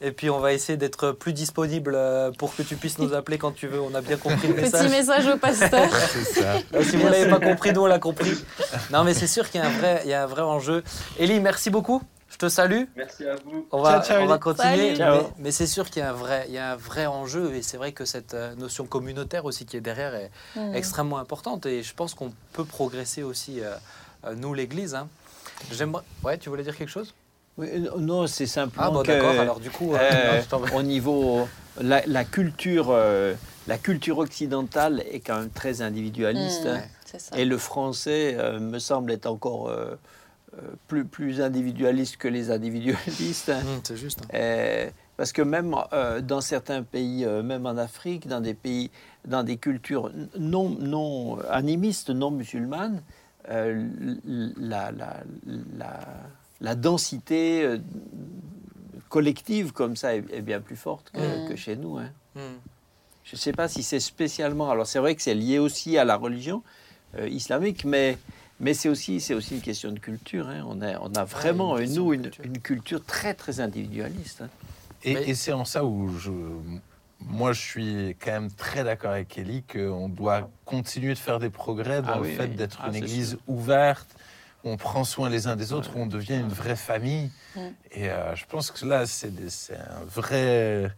Et 0.06 0.12
puis, 0.12 0.30
on 0.32 0.40
va 0.40 0.54
essayer 0.54 0.76
d'être 0.76 1.12
plus 1.12 1.34
disponible 1.34 1.94
euh, 1.96 2.32
pour 2.32 2.56
que 2.56 2.62
tu 2.64 2.76
puisses 2.76 2.98
nous 3.00 3.14
appeler 3.14 3.38
quand 3.38 3.52
tu 3.52 3.68
veux. 3.68 3.80
On 3.80 3.94
a 3.94 4.02
bien 4.02 4.18
compris 4.18 4.48
le 4.48 4.56
Petit 4.56 4.64
message. 4.64 4.90
message 4.90 5.28
au 5.28 5.38
pasteur. 5.38 5.90
Ça. 5.94 6.56
Si 6.82 6.98
vous 6.98 7.08
l'avez 7.08 7.30
pas 7.30 7.40
compris, 7.40 7.72
nous, 7.74 7.82
on 7.82 7.86
l'a 7.86 8.00
compris. 8.00 8.34
Non, 8.92 9.04
mais 9.04 9.14
c'est 9.14 9.28
sûr 9.28 9.50
qu'il 9.50 9.62
y 9.62 9.64
a 9.64 9.68
un 9.68 9.72
vrai, 9.78 10.02
il 10.04 10.10
y 10.10 10.14
a 10.14 10.24
un 10.24 10.26
vrai 10.26 10.42
enjeu. 10.42 10.84
Ellie, 11.20 11.40
merci 11.40 11.70
beaucoup. 11.70 12.02
Je 12.34 12.38
te 12.40 12.50
salue. 12.50 12.84
Merci 12.96 13.26
à 13.28 13.36
vous. 13.36 13.68
On 13.72 13.82
va, 13.82 14.02
Ciao, 14.02 14.18
ciao, 14.18 14.24
on 14.24 14.26
va 14.26 14.40
continuer. 14.40 14.96
Salut. 14.96 15.18
Mais, 15.22 15.28
mais 15.38 15.52
c'est 15.52 15.68
sûr 15.68 15.88
qu'il 15.90 16.02
y 16.02 16.06
a 16.06 16.10
un 16.10 16.14
vrai, 16.14 16.46
il 16.48 16.54
y 16.56 16.58
a 16.58 16.72
un 16.72 16.76
vrai 16.76 17.06
enjeu. 17.06 17.54
Et 17.54 17.62
c'est 17.62 17.78
vrai 17.78 17.92
que 17.92 18.06
cette 18.06 18.34
euh, 18.34 18.56
notion 18.56 18.86
communautaire 18.86 19.46
aussi 19.46 19.66
qui 19.68 19.78
est 19.78 19.82
derrière 19.82 20.16
est 20.16 20.32
Mm. 20.56 20.74
extrêmement 20.74 21.20
importante. 21.20 21.66
Et 21.68 21.84
je 21.84 21.94
pense 21.94 22.16
qu'on 22.16 22.34
peut 22.54 22.66
progresser 22.66 23.22
aussi, 23.22 23.62
euh, 23.62 23.74
euh, 24.26 24.34
nous, 24.36 24.54
l'Église. 24.56 24.96
hein. 24.96 25.08
J'aimerais. 25.72 26.02
Ouais, 26.24 26.38
tu 26.40 26.50
voulais 26.50 26.64
dire 26.64 26.76
quelque 26.76 26.90
chose? 26.90 27.14
Oui, 27.58 27.68
non, 28.00 28.26
c'est 28.26 28.48
simplement 28.48 28.88
Ah, 28.88 28.90
bon, 28.90 29.04
que, 29.04 29.08
d'accord. 29.12 29.40
Alors, 29.40 29.60
du 29.60 29.70
coup, 29.70 29.94
euh, 29.94 30.00
euh, 30.02 30.42
non, 30.52 30.62
au 30.76 30.82
niveau 30.82 31.48
la, 31.80 32.02
la 32.08 32.24
culture, 32.26 32.88
euh, 32.90 33.36
la 33.68 33.78
culture 33.78 34.18
occidentale 34.18 35.04
est 35.12 35.20
quand 35.20 35.38
même 35.38 35.52
très 35.52 35.84
individualiste. 35.84 36.66
Mm, 36.66 36.70
hein. 36.70 36.82
C'est 37.06 37.22
ça. 37.22 37.38
Et 37.38 37.46
le 37.46 37.60
français 37.60 38.36
euh, 38.40 38.60
me 38.60 38.80
semble 38.80 39.12
être 39.12 39.28
encore 39.28 39.72
plus, 40.88 41.06
plus 41.06 41.42
individualiste 41.42 42.18
que 42.18 42.28
les 42.28 42.52
individualistes. 42.52 43.50
hein. 43.50 43.62
Hum, 43.66 43.82
c'est 43.84 43.98
juste. 43.98 44.22
hein. 44.24 44.28
Euh, 44.34 44.90
parce 45.18 45.32
que 45.32 45.42
même 45.42 45.76
euh, 45.94 46.22
dans 46.22 46.42
certains 46.42 46.84
pays, 46.84 47.24
euh, 47.26 47.44
même 47.44 47.66
en 47.66 47.78
Afrique, 47.78 48.28
dans 48.28 48.42
des 48.42 48.54
pays, 48.54 48.90
dans 49.28 49.44
des 49.44 49.58
cultures 49.58 50.12
non, 50.38 50.70
non 50.80 51.40
animistes, 51.50 52.10
non 52.10 52.32
musulmanes, 52.32 53.02
euh, 53.50 53.88
la, 54.58 54.92
la, 54.92 55.24
la, 55.78 56.00
la 56.62 56.76
densité 56.76 57.64
euh, 57.64 57.78
collective 59.10 59.72
comme 59.74 59.96
ça 59.96 60.16
est, 60.16 60.24
est 60.32 60.42
bien 60.42 60.60
plus 60.62 60.76
forte 60.76 61.12
que, 61.12 61.20
Mm. 61.46 61.50
que 61.50 61.56
chez 61.56 61.76
nous. 61.76 61.98
hein. 61.98 62.10
Hum. 62.36 62.58
Je 63.24 63.36
ne 63.36 63.40
sais 63.40 63.54
pas 63.54 63.68
si 63.68 63.84
c'est 63.84 64.00
spécialement. 64.02 64.70
Alors 64.70 64.86
c'est 64.88 65.00
vrai 65.00 65.16
que 65.16 65.22
c'est 65.22 65.34
lié 65.36 65.58
aussi 65.60 65.98
à 65.98 66.04
la 66.06 66.16
religion 66.18 66.62
euh, 67.18 67.28
islamique, 67.30 67.86
mais, 67.86 68.18
mais 68.64 68.74
c'est 68.74 68.90
aussi, 68.90 69.22
c'est 69.22 69.34
aussi 69.34 69.56
une 69.56 69.62
question 69.62 69.92
de 69.92 70.00
culture. 70.00 70.48
hein. 70.50 70.64
On, 70.68 70.82
a, 70.82 71.00
on 71.00 71.14
a 71.14 71.24
vraiment, 71.26 71.78
une 71.78 71.94
nous, 71.94 72.14
une, 72.14 72.22
culture. 72.24 72.46
une 72.46 72.60
culture 72.60 73.06
très, 73.06 73.34
très 73.34 73.60
individualiste. 73.60 74.42
hein. 74.42 74.50
Et, 75.04 75.14
Mais- 75.16 75.30
et 75.30 75.36
c'est 75.36 75.52
en 75.54 75.66
ça 75.66 75.84
où 75.84 76.18
je, 76.18 76.32
moi, 77.20 77.52
je 77.54 77.62
suis 77.62 78.18
quand 78.20 78.32
même 78.32 78.52
très 78.52 78.84
d'accord 78.84 79.12
avec 79.12 79.38
Ellie 79.38 79.64
qu'on 79.64 80.10
doit 80.10 80.50
continuer 80.66 81.14
de 81.14 81.20
faire 81.20 81.40
des 81.40 81.50
progrès 81.50 82.02
dans 82.02 82.14
Ah 82.14 82.16
le 82.18 82.22
oui, 82.24 82.36
fait 82.36 82.44
oui. 82.48 82.56
d'être 82.56 82.80
Ah, 82.82 82.88
une 82.90 82.96
église 82.96 83.30
sûr. 83.32 83.40
ouverte, 83.48 84.08
où 84.64 84.70
on 84.70 84.78
prend 84.78 85.04
soin 85.04 85.30
les 85.30 85.48
uns 85.48 85.56
des 85.58 85.74
autres, 85.74 85.94
Ouais. 85.94 86.00
où 86.00 86.04
on 86.04 86.08
devient 86.08 86.36
une 86.38 86.48
vraie 86.48 86.78
famille. 86.78 87.30
Et 87.92 88.10
euh, 88.10 88.34
je 88.36 88.46
pense 88.46 88.72
que 88.72 88.86
là, 88.86 89.06
c'est 89.06 89.28
un 89.76 90.06
vrai. 90.08 90.90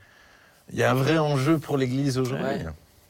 Il 0.71 0.77
y 0.77 0.83
a 0.83 0.91
un 0.91 0.95
vrai 0.95 1.17
enjeu 1.17 1.57
pour 1.59 1.77
l'église 1.77 2.17
aujourd'hui. 2.17 2.45
Ouais. 2.45 2.65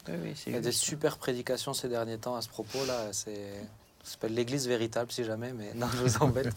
Oui, 0.08 0.14
oui, 0.24 0.32
c'est 0.34 0.50
Il 0.50 0.54
y 0.54 0.56
a 0.56 0.60
des 0.60 0.72
super 0.72 1.18
prédications 1.18 1.74
ces 1.74 1.88
derniers 1.88 2.16
temps 2.18 2.36
à 2.36 2.42
ce 2.42 2.48
propos-là. 2.48 3.08
C'est 3.12 3.50
ça 4.06 4.12
s'appelle 4.12 4.34
l'Église 4.34 4.68
véritable, 4.68 5.10
si 5.10 5.24
jamais. 5.24 5.52
Mais 5.52 5.72
non, 5.74 5.88
je 5.92 6.04
vous 6.08 6.16
embête. 6.22 6.48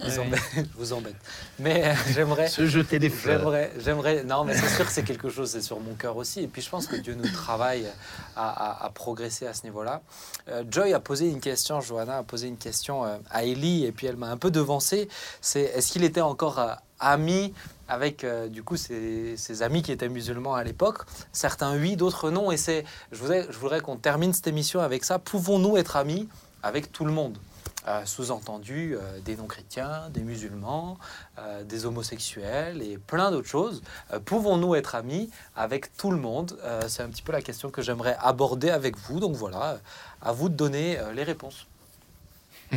Je 0.00 0.10
vous 0.10 0.18
embête. 0.18 0.40
Je 0.56 0.62
vous 0.76 0.92
embête. 0.92 1.14
Mais 1.60 1.84
euh, 1.86 1.94
j'aimerais. 2.12 2.48
Se 2.48 2.66
jeter 2.66 2.98
des 2.98 3.10
fleurs. 3.10 3.38
J'aimerais, 3.42 3.72
j'aimerais. 3.78 4.24
Non, 4.24 4.42
mais 4.42 4.56
c'est 4.56 4.68
sûr 4.74 4.84
que 4.84 4.90
c'est 4.90 5.04
quelque 5.04 5.28
chose, 5.30 5.50
c'est 5.50 5.62
sur 5.62 5.78
mon 5.78 5.94
cœur 5.94 6.16
aussi. 6.16 6.40
Et 6.40 6.48
puis 6.48 6.62
je 6.62 6.68
pense 6.68 6.88
que 6.88 6.96
Dieu 6.96 7.14
nous 7.14 7.30
travaille 7.30 7.86
à, 8.34 8.48
à- 8.48 8.84
à 8.86 8.90
progresser 8.90 9.46
à 9.46 9.54
ce 9.54 9.62
niveau-là. 9.62 10.02
Euh, 10.48 10.64
Joy 10.68 10.92
a 10.94 11.00
posé 11.00 11.28
une 11.28 11.40
question, 11.40 11.80
Johanna 11.80 12.18
a 12.18 12.22
posé 12.24 12.48
une 12.48 12.56
question 12.58 13.04
euh, 13.04 13.16
à 13.30 13.44
Ellie, 13.44 13.84
et 13.84 13.92
puis 13.92 14.08
elle 14.08 14.16
m'a 14.16 14.28
un 14.30 14.36
peu 14.36 14.50
devancé. 14.50 15.08
C'est 15.40 15.62
est-ce 15.62 15.92
qu'il 15.92 16.02
était 16.02 16.20
encore 16.20 16.60
ami 16.98 17.54
avec 17.88 18.24
euh, 18.24 18.48
du 18.48 18.64
coup 18.64 18.76
ses, 18.76 19.36
ses 19.36 19.62
amis 19.62 19.82
qui 19.82 19.92
étaient 19.92 20.08
musulmans 20.08 20.54
à 20.56 20.64
l'époque? 20.64 21.02
Certains 21.32 21.76
oui, 21.76 21.94
d'autres 21.94 22.32
non. 22.32 22.50
Et 22.50 22.56
c'est, 22.56 22.84
je 23.12 23.18
voudrais, 23.18 23.46
je 23.48 23.58
voudrais 23.58 23.80
qu'on 23.80 23.96
termine 23.96 24.32
cette 24.32 24.48
émission 24.48 24.80
avec 24.80 25.04
ça. 25.04 25.20
Pouvons-nous 25.20 25.76
être 25.76 25.94
amis? 25.96 26.28
Avec 26.66 26.92
tout 26.92 27.04
le 27.04 27.12
monde 27.12 27.38
Euh, 27.88 28.04
Sous-entendu, 28.04 28.96
euh, 28.96 29.20
des 29.24 29.36
non-chrétiens, 29.36 30.08
des 30.10 30.22
musulmans, 30.22 30.98
euh, 31.38 31.62
des 31.62 31.86
homosexuels 31.86 32.82
et 32.82 32.98
plein 32.98 33.30
d'autres 33.30 33.46
choses. 33.48 33.80
Euh, 34.12 34.18
Pouvons-nous 34.18 34.74
être 34.74 34.96
amis 34.96 35.30
avec 35.54 35.96
tout 35.96 36.10
le 36.10 36.16
monde 36.18 36.58
Euh, 36.64 36.82
C'est 36.88 37.04
un 37.04 37.08
petit 37.08 37.22
peu 37.22 37.30
la 37.30 37.42
question 37.42 37.70
que 37.70 37.82
j'aimerais 37.82 38.16
aborder 38.20 38.70
avec 38.70 38.96
vous. 38.98 39.20
Donc 39.20 39.36
voilà, 39.36 39.64
euh, 39.74 39.78
à 40.20 40.32
vous 40.32 40.48
de 40.48 40.56
donner 40.56 40.98
euh, 40.98 41.12
les 41.12 41.22
réponses. 41.22 41.66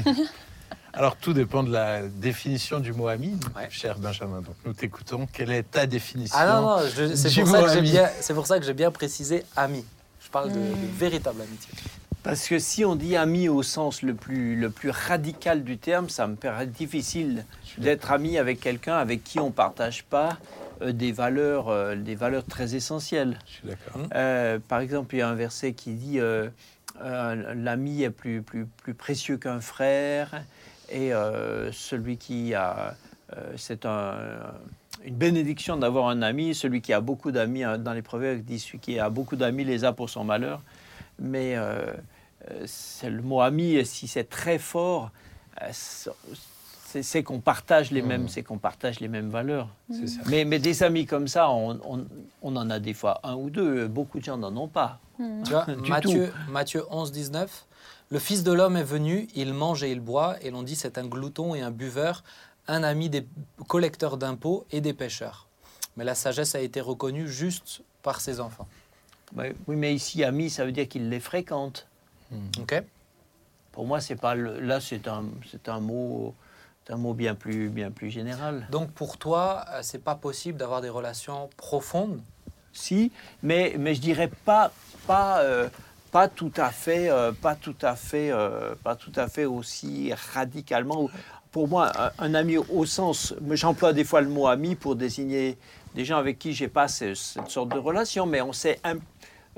Alors, 0.93 1.15
tout 1.17 1.34
dépend 1.34 1.63
de 1.63 1.71
la 1.71 2.04
définition 2.08 2.80
du 2.80 2.93
mot 2.93 3.08
ami, 3.08 3.32
Ouais. 3.56 3.67
cher 3.71 3.97
Benjamin. 3.99 4.41
Donc, 4.41 4.56
nous 4.65 4.73
t'écoutons. 4.73 5.28
Quelle 5.34 5.52
est 5.52 5.63
ta 5.63 5.86
définition 5.88 6.38
Ah 6.39 6.45
non, 6.47 6.62
non, 6.62 7.15
c'est 7.15 7.30
du 7.30 7.41
pour, 7.41 7.49
ça 7.52 7.60
mot 7.62 7.65
que 7.65 7.71
j'ai 7.73 7.78
ami. 7.80 7.91
bien- 7.91 8.10
c'est 8.21 8.34
pour 8.34 8.45
ça 8.47 8.60
que 8.60 8.65
j'ai 8.65 8.73
bien 8.73 8.91
précisé 8.91 9.43
ami. 9.56 9.84
Je 10.21 10.30
parle 10.30 10.49
de, 10.52 10.60
de 10.60 10.88
véritable 10.97 11.41
amitié. 11.41 11.69
Parce 12.23 12.47
que 12.47 12.60
si 12.60 12.84
on 12.84 12.95
dit 12.95 13.15
ami 13.15 13.47
au 13.47 13.63
sens 13.63 14.01
le 14.01 14.13
plus, 14.13 14.55
le 14.55 14.69
plus 14.69 14.89
radical 14.89 15.63
du 15.63 15.77
terme, 15.77 16.10
ça 16.10 16.27
me 16.27 16.36
paraît 16.36 16.67
difficile 16.67 17.45
d'être 17.77 18.12
ami 18.12 18.38
avec 18.38 18.60
quelqu'un 18.60 18.97
avec 18.97 19.23
qui 19.23 19.39
on 19.39 19.47
ne 19.47 19.51
partage 19.51 20.03
pas 20.03 20.38
euh, 20.82 20.91
des, 20.91 21.12
valeurs, 21.13 21.69
euh, 21.69 21.95
des 21.95 22.15
valeurs 22.15 22.43
très 22.45 22.75
essentielles. 22.75 23.39
Je 23.47 23.51
suis 23.51 23.67
d'accord. 23.67 24.01
Euh, 24.15 24.60
par 24.67 24.82
exemple, 24.82 25.15
il 25.15 25.19
y 25.19 25.21
a 25.21 25.29
un 25.29 25.36
verset 25.36 25.71
qui 25.73 25.93
dit 25.93 26.19
euh, 26.19 26.49
L'ami 27.01 28.03
est 28.03 28.10
plus, 28.10 28.41
plus, 28.41 28.65
plus 28.84 28.93
précieux 28.93 29.38
qu'un 29.38 29.62
frère, 29.62 30.43
et 30.91 31.12
celui 31.71 32.17
qui 32.17 32.53
a. 32.53 32.95
c'est 33.55 33.86
un- 33.86 34.17
une 35.05 35.15
bénédiction 35.15 35.77
d'avoir 35.77 36.10
un 36.10 36.21
ami. 36.21 36.53
Celui 36.53 36.82
qui 36.82 36.91
a 36.91 36.99
beaucoup 36.99 37.32
d'amis, 37.32 37.63
hein, 37.63 37.77
dans 37.77 37.93
les 37.93 38.01
proverbes, 38.01 38.41
dit 38.41 38.60
Celui 38.60 38.79
qui 38.79 38.99
a 38.99 39.10
beaucoup 39.10 39.38
d'amis 39.38 39.63
les 39.63 39.86
a 39.86 39.93
pour 39.93 40.10
son 40.10 40.25
malheur. 40.25 40.62
Mais 41.19 41.55
euh, 41.55 41.93
euh, 42.49 42.63
c'est 42.65 43.10
le 43.10 43.21
mot 43.21 43.41
ami, 43.41 43.73
et 43.75 43.86
si 43.86 44.08
c'est 44.08 44.29
très 44.29 44.58
fort, 44.60 45.12
euh, 45.62 45.71
c'est 47.01 47.23
qu'on 47.23 47.39
partage 47.39 47.91
les 47.91 48.01
mêmes, 48.01 48.27
c'est 48.29 48.41
qu'on 48.41 48.58
partage 48.58 48.99
les 48.99 49.08
mêmes 49.08 49.29
valeurs. 49.29 49.69
Ça. 49.91 50.21
Mais, 50.27 50.43
mais 50.43 50.58
des 50.60 50.82
amis 50.82 51.05
comme 51.05 51.27
ça, 51.27 51.49
on, 51.51 51.79
on- 51.84 52.05
on 52.41 52.55
en 52.55 52.69
a 52.71 52.79
des 52.79 52.93
fois 52.95 53.19
un 53.23 53.36
ou 53.36 53.49
deux. 53.51 53.88
Beaucoup 53.88 54.19
de 54.19 54.23
gens 54.23 54.38
n'en 54.38 54.55
ont 54.58 54.67
pas. 54.67 54.99
Mm. 55.19 55.43
Tu 55.43 55.51
vois, 55.51 55.65
Du 55.84 55.89
Matthieu, 55.91 56.34
Matthieu 56.49 56.84
11, 56.89 57.12
19. 57.12 57.65
Le 58.12 58.17
Fils 58.17 58.43
de 58.43 58.51
l'homme 58.51 58.75
est 58.75 58.84
venu, 58.84 59.27
il 59.36 59.53
mange 59.53 59.84
et 59.84 59.91
il 59.91 59.99
boit, 59.99 60.38
et 60.41 60.49
l'on 60.49 60.63
dit 60.63 60.75
c'est 60.75 60.97
un 60.97 61.05
glouton 61.05 61.53
et 61.53 61.62
un 61.62 61.69
buveur, 61.69 62.23
un 62.67 62.82
ami 62.82 63.08
des 63.10 63.27
collecteurs 63.67 64.17
d'impôts 64.17 64.65
et 64.71 64.82
des 64.82 64.93
pêcheurs. 64.93 65.47
Mais 65.95 66.03
la 66.03 66.15
sagesse 66.15 66.55
a 66.55 66.60
été 66.62 66.82
reconnue 66.82 67.27
juste 67.27 67.84
par 68.01 68.19
ses 68.19 68.39
enfants. 68.39 68.67
Ouais, 69.35 69.53
Oui, 69.67 69.75
mais 69.75 69.93
ici, 69.93 70.23
ami, 70.23 70.49
ça 70.49 70.65
veut 70.65 70.71
dire 70.71 70.87
qu'il 70.87 71.09
les 71.09 71.19
fréquente. 71.19 71.87
Ok 72.59 72.81
Pour 73.71 73.85
moi, 73.85 74.01
c'est 74.01 74.15
pas 74.15 74.35
le- 74.35 74.59
là, 74.59 74.79
c'est 74.81 75.07
un, 75.07 75.23
c'est 75.49 75.69
un 75.69 75.79
mot, 75.79 76.33
c'est 76.85 76.93
un 76.93 76.97
mot 76.97 77.13
bien 77.13 77.35
plus, 77.35 77.69
bien 77.69 77.91
plus 77.91 78.09
général. 78.09 78.67
Donc 78.71 78.91
pour 78.91 79.17
toi, 79.17 79.65
euh, 79.71 79.79
c'est 79.83 80.03
pas 80.03 80.15
possible 80.15 80.57
d'avoir 80.57 80.81
des 80.81 80.89
relations 80.89 81.49
profondes? 81.57 82.21
Si, 82.73 83.11
mais, 83.41 83.75
mais 83.79 83.95
je 83.95 84.01
dirais 84.01 84.29
pas, 84.45 84.71
pas, 85.07 85.41
euh, 85.41 85.69
pas 86.11 86.27
tout 86.27 86.51
à 86.57 86.69
fait, 86.71 87.09
euh, 87.09 87.31
pas 87.31 87.55
tout 87.55 87.75
à 87.81 87.95
fait, 87.95 88.31
euh, 88.31 88.75
pas 88.83 88.95
tout 88.95 89.11
à 89.15 89.27
fait 89.27 89.45
aussi 89.45 90.11
radicalement. 90.33 91.09
Pour 91.51 91.67
moi, 91.67 91.91
un, 91.99 92.11
un 92.19 92.33
ami 92.35 92.57
au 92.57 92.85
sens, 92.85 93.33
j'emploie 93.51 93.93
des 93.93 94.03
fois 94.03 94.21
le 94.21 94.29
mot 94.29 94.47
ami 94.47 94.75
pour 94.75 94.95
désigner 94.95 95.57
des 95.95 96.05
gens 96.05 96.17
avec 96.17 96.37
qui 96.37 96.53
j'ai 96.53 96.67
pas 96.67 96.87
ce- 96.87 97.15
cette 97.15 97.49
sorte 97.49 97.69
de 97.69 97.79
relation, 97.79 98.25
mais 98.27 98.41
on 98.41 98.53
sait 98.53 98.79
im- 98.83 98.99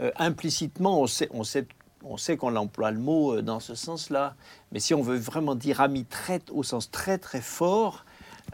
euh, 0.01 0.11
implicitement, 0.17 1.01
on 1.01 1.07
sait, 1.07 1.29
on 1.31 1.43
sait, 1.43 1.65
on 2.03 2.17
sait 2.17 2.37
qu'on 2.37 2.55
emploie 2.55 2.91
le 2.91 2.99
mot 2.99 3.35
euh, 3.35 3.41
dans 3.41 3.59
ce 3.59 3.75
sens-là. 3.75 4.35
Mais 4.71 4.79
si 4.79 4.93
on 4.93 5.01
veut 5.01 5.17
vraiment 5.17 5.55
dire 5.55 5.81
ami 5.81 6.05
très, 6.05 6.41
au 6.51 6.63
sens 6.63 6.89
très 6.89 7.17
très 7.17 7.41
fort, 7.41 8.05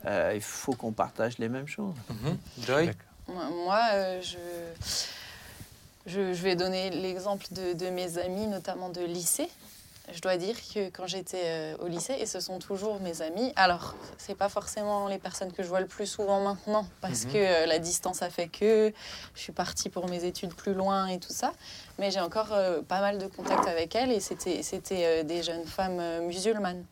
euh, 0.06 0.34
il 0.36 0.42
faut 0.42 0.74
qu'on 0.74 0.92
partage 0.92 1.38
les 1.38 1.50
mêmes 1.50 1.68
choses. 1.68 1.96
Joy 2.66 2.88
D'accord. 2.88 3.02
Moi, 3.28 3.50
moi, 3.66 3.82
euh, 3.94 4.22
je, 4.22 4.38
je, 6.06 6.34
je 6.34 6.42
vais 6.44 6.56
donner 6.56 6.90
l'exemple 6.90 7.46
de, 7.52 7.74
de 7.74 7.90
mes 7.90 8.18
amis, 8.18 8.48
notamment 8.48 8.90
de 8.90 9.02
lycée. 9.02 9.50
Je 10.10 10.22
dois 10.22 10.38
dire 10.38 10.56
que 10.74 10.90
quand 10.90 11.06
j'étais 11.06 11.42
euh, 11.44 11.78
au 11.80 11.88
lycée, 11.88 12.16
et 12.18 12.26
ce 12.26 12.40
sont 12.40 12.60
toujours 12.60 13.02
mes 13.02 13.22
amis, 13.22 13.52
alors 13.58 13.94
c'est 14.18 14.36
pas 14.36 14.48
forcément 14.48 15.08
les 15.10 15.18
personnes 15.18 15.52
que 15.52 15.64
je 15.64 15.68
vois 15.68 15.82
le 15.82 15.88
plus 15.88 16.06
souvent 16.08 16.40
maintenant, 16.40 16.88
parce 17.02 17.26
Mhm. 17.26 17.34
que 17.34 17.38
euh, 17.38 17.66
la 17.66 17.78
distance 17.78 18.22
a 18.22 18.30
fait 18.30 18.48
que 18.48 18.94
je 19.36 19.40
suis 19.40 19.52
partie 19.52 19.90
pour 19.90 20.08
mes 20.08 20.24
études 20.24 20.54
plus 20.54 20.74
loin 20.74 21.08
et 21.08 21.20
tout 21.20 21.34
ça, 21.34 21.52
mais 22.00 22.10
j'ai 22.10 22.22
encore 22.22 22.54
euh, 22.54 22.82
pas 22.82 23.02
mal 23.02 23.18
de 23.18 23.28
contacts 23.28 23.68
avec 23.68 23.96
elles, 23.96 24.12
et 24.14 24.22
c'était 24.22 24.64
c'était, 24.64 25.26
des 25.26 25.44
jeunes 25.44 25.66
femmes 25.66 26.22
musulmanes. 26.26 26.86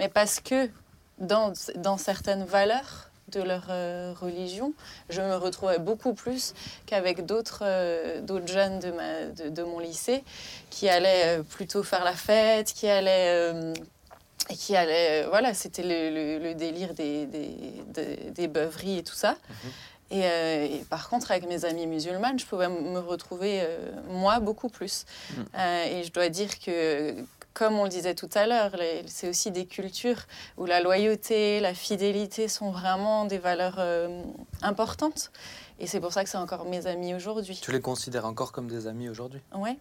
Mais 0.00 0.08
parce 0.08 0.40
que 0.40 0.70
dans, 1.18 1.52
dans 1.76 1.98
certaines 1.98 2.44
valeurs, 2.44 3.07
de 3.30 3.42
leur 3.42 3.66
euh, 3.70 4.14
religion. 4.20 4.72
Je 5.10 5.20
me 5.20 5.36
retrouvais 5.36 5.78
beaucoup 5.78 6.14
plus 6.14 6.54
qu'avec 6.86 7.26
d'autres 7.26 7.62
euh, 7.64 8.20
d'autres 8.20 8.48
jeunes 8.48 8.78
de, 8.80 8.90
ma, 8.90 9.24
de, 9.26 9.48
de 9.50 9.62
mon 9.62 9.78
lycée 9.78 10.24
qui 10.70 10.88
allaient 10.88 11.38
euh, 11.38 11.42
plutôt 11.42 11.82
faire 11.82 12.04
la 12.04 12.14
fête, 12.14 12.72
qui 12.72 12.88
allaient... 12.88 13.72
et 14.50 14.54
qui 14.56 14.74
allaient, 14.76 15.24
voilà, 15.24 15.52
c'était 15.52 15.82
le, 15.82 16.08
le- 16.10 16.38
le 16.38 16.54
délire 16.54 16.94
des, 16.94 17.26
des, 17.26 17.50
des, 17.88 18.16
des 18.30 18.48
beuveries 18.48 18.98
et 18.98 19.02
tout 19.04 19.14
ça. 19.14 19.36
Et, 20.10 20.22
euh, 20.24 20.64
et 20.64 20.84
par 20.88 21.10
contre, 21.10 21.30
avec 21.32 21.46
mes 21.46 21.66
amies 21.66 21.86
musulmanes, 21.86 22.38
je 22.38 22.46
pouvais 22.46 22.68
me 22.68 22.98
retrouver, 22.98 23.60
euh, 23.60 23.90
moi, 24.08 24.40
beaucoup 24.40 24.70
plus. 24.70 25.04
Euh, 25.54 25.84
et 25.84 26.02
je 26.02 26.10
dois 26.12 26.30
dire 26.30 26.58
que, 26.60 27.14
comme 27.58 27.74
on 27.78 27.82
le 27.84 27.90
disait 27.90 28.14
tout 28.14 28.30
à 28.34 28.46
l'heure, 28.46 28.70
c'est 29.06 29.28
aussi 29.28 29.50
des 29.50 29.66
cultures 29.66 30.20
où 30.58 30.64
la 30.64 30.80
loyauté, 30.80 31.58
la 31.58 31.74
fidélité 31.74 32.46
sont 32.46 32.70
vraiment 32.70 33.24
des 33.24 33.38
valeurs 33.38 33.76
euh, 33.78 34.22
importantes. 34.62 35.32
Et 35.80 35.88
c'est 35.88 35.98
pour 35.98 36.12
ça 36.12 36.22
que 36.22 36.30
c'est 36.30 36.38
encore 36.38 36.64
mes 36.66 36.86
amis 36.86 37.14
aujourd'hui. 37.14 37.58
Tu 37.60 37.72
les 37.72 37.80
considères 37.80 38.26
encore 38.26 38.52
comme 38.52 38.68
des 38.68 38.86
amis 38.86 39.08
aujourd'hui? 39.08 39.40
Ouais. 39.52 39.76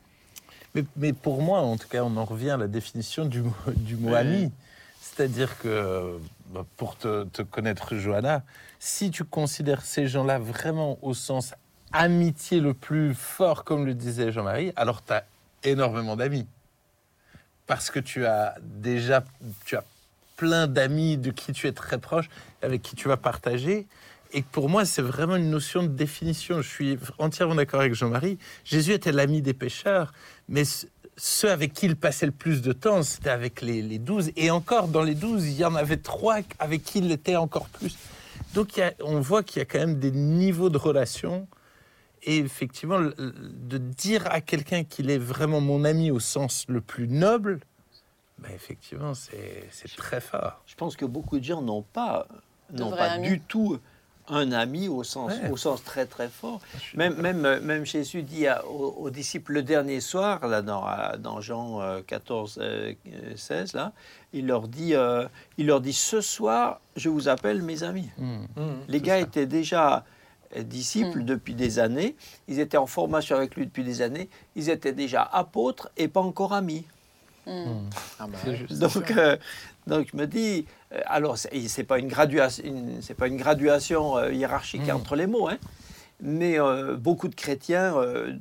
Mais, 0.73 0.83
mais 0.95 1.13
pour 1.13 1.41
moi, 1.43 1.59
en 1.59 1.77
tout 1.77 1.87
cas, 1.87 2.03
on 2.03 2.17
en 2.17 2.25
revient 2.25 2.49
à 2.49 2.57
la 2.57 2.67
définition 2.67 3.25
du, 3.25 3.43
mot- 3.43 3.53
du 3.67 3.95
mot 3.95 4.11
Ouais. 4.11 4.17
ami. 4.19 4.51
C'est-à-dire 5.01 5.57
que, 5.59 6.17
bah, 6.47 6.65
pour 6.77 6.95
te, 6.97 7.25
te 7.25 7.43
connaître, 7.43 7.95
Johanna, 7.95 8.43
si 8.79 9.11
tu 9.11 9.23
considères 9.23 9.83
ces 9.83 10.07
gens-là 10.07 10.39
vraiment 10.39 10.97
au 11.03 11.13
sens 11.13 11.53
amitié 11.93 12.59
le 12.59 12.73
plus 12.73 13.13
fort, 13.13 13.63
comme 13.63 13.85
le 13.85 13.93
disait 13.93 14.31
Jean-Marie, 14.31 14.73
alors 14.75 15.03
tu 15.03 15.13
as 15.13 15.23
énormément 15.63 16.15
d'amis. 16.15 16.45
Parce 17.67 17.91
que 17.91 17.99
tu 17.99 18.25
as 18.25 18.55
déjà 18.61 19.23
tu 19.65 19.75
as 19.75 19.83
plein 20.37 20.67
d'amis 20.67 21.17
de 21.17 21.31
qui 21.31 21.51
tu 21.51 21.67
es 21.67 21.71
très 21.71 21.97
proche, 21.97 22.29
avec 22.61 22.81
qui 22.81 22.95
tu 22.95 23.07
vas 23.07 23.17
partager. 23.17 23.87
Et 24.33 24.41
pour 24.41 24.69
moi, 24.69 24.85
c'est 24.85 25.01
vraiment 25.01 25.35
une 25.35 25.49
notion 25.49 25.83
de 25.83 25.87
définition. 25.87 26.61
Je 26.61 26.67
suis 26.69 26.99
entièrement 27.17 27.55
d'accord 27.55 27.79
avec 27.81 27.93
Jean-Marie. 27.93 28.37
Jésus 28.65 28.91
était 28.93 29.11
l'ami 29.11 29.41
des 29.41 29.53
pécheurs, 29.53 30.13
mais 30.49 30.65
ce- 30.65 30.85
ceux 31.17 31.49
avec 31.49 31.73
qui 31.73 31.87
il 31.87 31.95
passait 31.95 32.25
le 32.27 32.31
plus 32.31 32.61
de 32.61 32.73
temps, 32.73 33.01
c'était 33.03 33.29
avec 33.31 33.61
les, 33.61 33.97
douze. 33.99 34.31
Et 34.35 34.51
encore, 34.51 34.87
dans 34.89 35.01
les 35.01 35.15
douze, 35.15 35.45
il 35.47 35.55
y 35.57 35.65
en 35.65 35.75
avait 35.75 35.97
trois 35.97 36.37
avec 36.59 36.83
qui 36.83 36.99
il 36.99 37.11
était 37.11 37.35
encore 37.37 37.67
plus. 37.69 37.97
Donc, 38.53 38.79
on 39.03 39.19
voit 39.19 39.43
qu'il 39.43 39.59
y 39.59 39.61
a 39.61 39.65
quand 39.65 39.79
même 39.79 39.97
des 39.97 40.11
niveaux 40.11 40.69
de 40.69 40.77
relation. 40.77 41.47
Et 42.23 42.37
effectivement, 42.37 42.99
de 42.99 43.77
dire 43.77 44.25
à 44.31 44.41
quelqu'un 44.41 44.83
qu'il 44.83 45.09
est 45.09 45.17
vraiment 45.17 45.61
mon 45.61 45.83
ami 45.85 46.11
au 46.11 46.19
sens 46.19 46.65
le 46.67 46.81
plus 46.81 47.07
noble, 47.07 47.59
ben 48.39 48.51
effectivement, 48.53 49.13
c'est 49.13 49.67
c'est 49.71 49.95
très 49.95 50.19
fort. 50.21 50.61
Je 50.65 50.75
pense 50.75 50.95
que 50.95 51.05
beaucoup 51.05 51.39
de 51.39 51.43
gens 51.43 51.61
n'ont 51.61 51.83
pas, 51.83 52.27
n'ont 52.71 52.91
pas 52.91 53.11
amis. 53.11 53.27
du 53.29 53.39
tout 53.41 53.79
un 54.29 54.51
ami 54.51 54.89
au 54.89 55.03
sens, 55.03 55.31
Ouais. 55.41 55.49
au 55.51 55.55
sens 55.55 55.81
très 55.85 56.05
très 56.05 56.27
fort. 56.27 56.59
Même, 56.95 57.15
même, 57.15 57.45
euh, 57.45 57.61
même 57.61 57.85
Jésus 57.85 58.23
dit 58.23 58.45
à- 58.45 58.65
aux, 58.67 58.89
aux 58.99 59.09
disciples 59.09 59.53
le 59.53 59.63
dernier 59.63 60.01
soir, 60.01 60.45
là, 60.47 60.61
dans, 60.61 60.85
dans 61.17 61.39
Jean 61.39 61.79
euh, 61.81 62.01
14, 62.05 62.59
euh, 62.61 62.93
16, 63.37 63.71
là, 63.73 63.93
il 64.33 64.45
leur, 64.45 64.67
dit, 64.67 64.95
euh, 64.95 65.25
il 65.57 65.67
leur 65.67 65.79
dit 65.79 65.93
Ce 65.93 66.19
soir, 66.19 66.81
je 66.97 67.07
vous 67.07 67.29
appelle 67.29 67.61
mes 67.61 67.83
amis. 67.83 68.09
Hmm. 68.17 68.43
Les 68.89 68.97
C'est 68.97 69.05
gars 69.05 69.13
ça. 69.15 69.21
étaient 69.21 69.45
déjà 69.47 69.95
euh, 69.95 69.99
disciples 70.63 71.19
Mm. 71.19 71.25
depuis 71.25 71.53
des 71.55 71.79
années, 71.79 72.15
ils 72.47 72.59
étaient 72.59 72.77
en 72.77 72.85
formation 72.87 73.35
avec 73.35 73.55
lui 73.55 73.65
depuis 73.65 73.83
des 73.83 74.01
années, 74.01 74.29
ils 74.55 74.69
étaient 74.69 74.93
déjà 74.93 75.21
apôtres 75.23 75.89
et 75.97 76.07
pas 76.07 76.21
encore 76.21 76.53
amis. 76.53 76.85
Mm. 77.45 77.51
Hmm. 77.51 77.89
Ah 78.19 78.27
bah 78.27 78.37
juste. 78.55 78.79
Donc, 78.79 79.11
euh, 79.11 79.37
donc 79.87 80.07
je 80.11 80.17
me 80.17 80.25
dis, 80.27 80.65
euh, 80.93 80.99
alors 81.05 81.37
c'est 81.37 81.83
pas 81.85 81.97
une 81.99 82.07
graduation, 82.09 82.63
une- 82.65 83.01
c'est 83.01 83.13
pas 83.13 83.27
une 83.27 83.37
graduation 83.37 84.17
euh, 84.17 84.33
hiérarchique 84.33 84.89
entre 84.95 85.15
les 85.15 85.27
mots, 85.27 85.47
hein, 85.47 85.57
mais 86.21 86.59
euh, 86.59 86.97
beaucoup 86.97 87.27
de 87.29 87.35
chrétiens, 87.35 87.95
euh, 87.97 88.33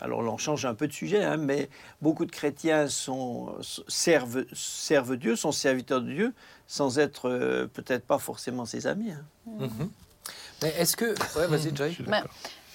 alors 0.00 0.22
là, 0.22 0.30
on 0.30 0.38
change 0.38 0.64
un 0.66 0.74
peu 0.74 0.86
de 0.88 0.92
sujet, 0.92 1.22
hein, 1.24 1.36
mais 1.36 1.68
beaucoup 2.02 2.24
de 2.24 2.30
chrétiens 2.32 2.88
sont, 2.88 3.54
servent, 3.88 4.44
servent 4.52 5.16
Dieu, 5.16 5.34
sont 5.36 5.52
serviteurs 5.52 6.00
de 6.02 6.12
Dieu, 6.12 6.32
sans 6.66 6.98
être 6.98 7.28
euh, 7.28 7.66
peut-être 7.66 8.04
pas 8.06 8.18
forcément 8.18 8.64
ses 8.64 8.86
amis. 8.88 9.12
hein. 9.12 9.58
Mais 10.62 10.74
est-ce 10.78 10.96
que. 10.96 11.14
Ouais, 11.38 11.46
vas-y, 11.46 11.74
Joy. 11.74 11.90
Je 11.90 11.94
suis 11.94 12.02
Bah. 12.04 12.22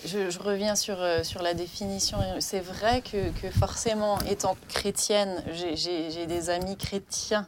Je, 0.05 0.29
je 0.29 0.39
reviens 0.39 0.75
sur, 0.75 1.01
euh, 1.01 1.23
sur 1.23 1.41
la 1.41 1.53
définition. 1.53 2.17
C'est 2.41 2.59
vrai 2.59 3.01
que, 3.01 3.29
que 3.41 3.49
forcément, 3.49 4.19
étant 4.29 4.57
chrétienne, 4.67 5.41
j'ai- 5.53 5.77
j'ai 5.77 6.11
j'ai 6.11 6.25
des 6.27 6.49
amis 6.49 6.75
chrétiens, 6.75 7.47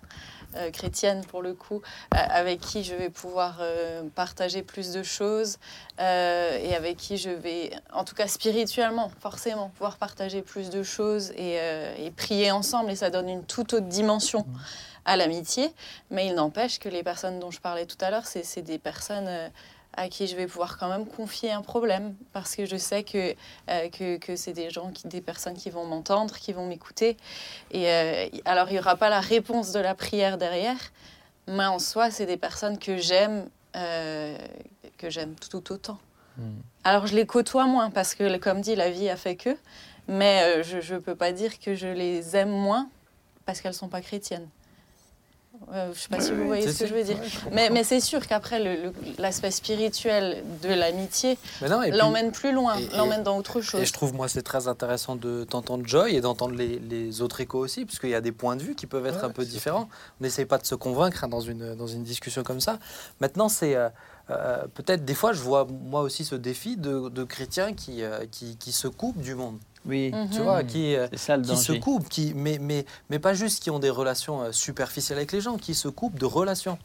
euh, 0.56 0.72
chrétiennes 0.72 1.26
pour 1.26 1.42
le 1.42 1.54
coup, 1.54 1.82
euh, 2.14 2.18
avec 2.30 2.62
qui 2.62 2.86
je 2.86 2.96
vais 2.96 3.10
pouvoir 3.10 3.58
euh, 3.60 4.04
partager 4.16 4.64
plus 4.64 4.94
de 4.94 5.04
choses 5.04 5.58
euh, 6.00 6.58
et 6.58 6.74
avec 6.76 6.96
qui 6.96 7.18
je 7.18 7.30
vais, 7.30 7.72
en 7.92 8.06
tout 8.06 8.16
cas 8.16 8.28
spirituellement, 8.30 9.12
forcément, 9.20 9.68
pouvoir 9.72 9.98
partager 9.98 10.42
plus 10.42 10.70
de 10.70 10.82
choses 10.82 11.32
et, 11.32 11.58
euh, 11.60 11.94
et 12.00 12.10
prier 12.10 12.52
ensemble. 12.52 12.90
Et 12.90 12.96
ça 12.96 13.10
donne 13.10 13.28
une 13.28 13.44
toute 13.44 13.74
autre 13.74 13.88
dimension 13.88 14.46
à 15.04 15.18
l'amitié. 15.18 15.74
Mais 16.10 16.28
il 16.28 16.36
n'empêche 16.36 16.80
que 16.80 16.88
les 16.88 17.04
personnes 17.04 17.38
dont 17.42 17.52
je 17.52 17.60
parlais 17.60 17.86
tout 17.86 17.98
à 18.00 18.12
l'heure, 18.12 18.26
c'est 18.28 18.44
c'est 18.44 18.62
des 18.62 18.80
personnes... 18.80 19.52
à 19.98 20.10
qui 20.10 20.28
je 20.28 20.36
vais 20.36 20.48
pouvoir 20.48 20.78
quand 20.78 20.90
même 20.90 21.06
confier 21.06 21.52
un 21.52 21.62
problème 21.62 22.16
parce 22.34 22.56
que 22.56 22.66
je 22.66 22.78
sais 22.78 23.04
que, 23.04 23.36
euh, 23.70 23.90
que, 23.90 24.18
que 24.18 24.36
c'est 24.36 24.54
des 24.54 24.70
gens, 24.70 24.92
qui, 24.92 25.08
des 25.08 25.22
personnes 25.22 25.56
qui 25.56 25.70
vont 25.70 25.86
m'entendre, 25.86 26.36
qui 26.36 26.54
vont 26.54 26.68
m'écouter. 26.68 27.18
Et 27.72 27.90
euh, 27.90 28.28
alors, 28.46 28.70
il 28.70 28.74
n'y 28.74 28.80
aura 28.80 28.96
pas 28.96 29.10
la 29.10 29.22
réponse 29.22 29.72
de 29.72 29.80
la 29.80 29.96
prière 29.96 30.38
derrière, 30.38 30.78
mais 31.48 31.66
en 31.66 31.80
soi, 31.80 32.12
c'est 32.12 32.26
des 32.26 32.38
personnes 32.38 32.78
que 32.78 32.98
j'aime, 32.98 33.50
euh, 33.76 34.38
que 34.98 35.10
j'aime 35.10 35.36
tout 35.36 35.72
autant. 35.72 36.00
Hmm. 36.38 36.60
Alors, 36.84 37.08
je 37.08 37.16
les 37.16 37.26
côtoie 37.26 37.66
moins 37.66 37.90
parce 37.90 38.16
que, 38.16 38.38
comme 38.38 38.62
dit, 38.62 38.76
la 38.76 38.90
vie 38.90 39.10
a 39.10 39.18
fait 39.18 39.36
que, 39.36 39.58
mais 40.08 40.62
je 40.64 40.94
ne 40.94 41.00
peux 41.00 41.16
pas 41.16 41.32
dire 41.32 41.60
que 41.60 41.74
je 41.74 41.88
les 41.88 42.36
aime 42.36 42.52
moins 42.52 42.90
parce 43.46 43.62
qu'elles 43.62 43.72
ne 43.72 43.78
sont 43.78 43.88
pas 43.88 44.02
chrétiennes. 44.02 44.48
Euh, 45.74 45.86
je 45.86 45.90
ne 45.90 45.94
sais 45.96 46.08
pas 46.10 46.20
si 46.20 46.32
vous 46.32 46.46
voyez 46.46 46.68
ce 46.72 46.80
que 46.80 46.88
je 46.88 46.94
veux 46.94 47.04
dire. 47.04 47.18
Mais, 47.52 47.70
mais 47.70 47.84
c'est 47.84 48.00
sûr 48.00 48.26
qu'après, 48.28 48.60
le- 48.64 48.84
le- 48.90 48.94
l'aspect 49.18 49.52
spirituel 49.52 50.44
de 50.62 50.70
l'amitié 50.70 51.38
et 51.62 51.92
l'emmène 51.92 52.32
plus 52.32 52.52
loin, 52.54 52.78
et- 52.78 52.84
et- 52.84 52.98
l'emmène 52.98 53.24
dans 53.24 53.38
autre 53.38 53.60
Et 53.60 53.64
chose. 53.64 53.84
je 53.84 53.94
trouve, 53.94 54.14
moi, 54.14 54.28
c'est 54.28 54.42
très 54.44 54.68
intéressant 54.68 55.16
de 55.16 55.44
t'entendre 55.44 55.86
Joy 55.86 56.16
et 56.16 56.22
d'entendre 56.22 56.56
les, 56.56 56.80
les 56.80 57.22
autres 57.22 57.42
échos 57.42 57.60
aussi, 57.60 57.86
parce 57.86 58.00
qu'il 58.00 58.10
y 58.10 58.16
a 58.16 58.22
des 58.22 58.32
points 58.32 58.56
de 58.56 58.64
vue 58.64 58.76
qui 58.76 58.86
peuvent 58.88 59.06
être 59.06 59.20
Ouais, 59.20 59.26
un 59.26 59.30
peu 59.32 59.46
différents. 59.46 59.90
On 60.20 60.24
n'essaye 60.24 60.46
pas 60.46 60.58
de 60.58 60.66
se 60.66 60.76
convaincre 60.76 61.24
hein, 61.24 61.28
dans, 61.28 61.42
une, 61.42 61.76
dans 61.76 61.88
une 61.88 62.04
discussion 62.04 62.44
comme 62.44 62.60
ça. 62.62 62.80
Maintenant, 63.20 63.50
c'est 63.50 63.76
euh, 63.76 63.90
euh, 64.30 64.64
peut-être 64.74 65.06
des 65.06 65.14
fois, 65.16 65.34
je 65.34 65.42
vois 65.42 65.66
moi 65.70 66.02
aussi 66.02 66.26
ce 66.26 66.36
défi 66.36 66.78
de, 66.78 67.10
de 67.10 67.24
chrétiens 67.24 67.74
qui, 67.74 68.04
euh, 68.04 68.26
qui, 68.32 68.58
qui 68.58 68.72
se 68.72 68.88
coupent 68.88 69.22
du 69.22 69.36
monde. 69.36 69.58
Oui, 69.88 70.12
Mhm. 70.12 70.30
Tu 70.32 70.40
vois, 70.42 70.64
qui, 70.64 70.96
euh, 70.96 71.08
ça 71.16 71.38
qui 71.38 71.56
se 71.58 71.74
coupent, 71.74 72.10
qui, 72.10 72.34
mais, 72.36 72.58
mais, 72.60 72.86
mais 73.10 73.20
pas 73.20 73.34
juste 73.34 73.62
qui 73.62 73.70
ont 73.70 73.80
des 73.80 73.90
relations 73.90 74.42
euh, 74.42 74.52
superficielles 74.52 75.18
avec 75.20 75.32
les 75.32 75.42
gens, 75.42 75.58
qui 75.58 75.76
se 75.76 75.88
coupent 75.88 76.18
de 76.18 76.26
relations, 76.26 76.78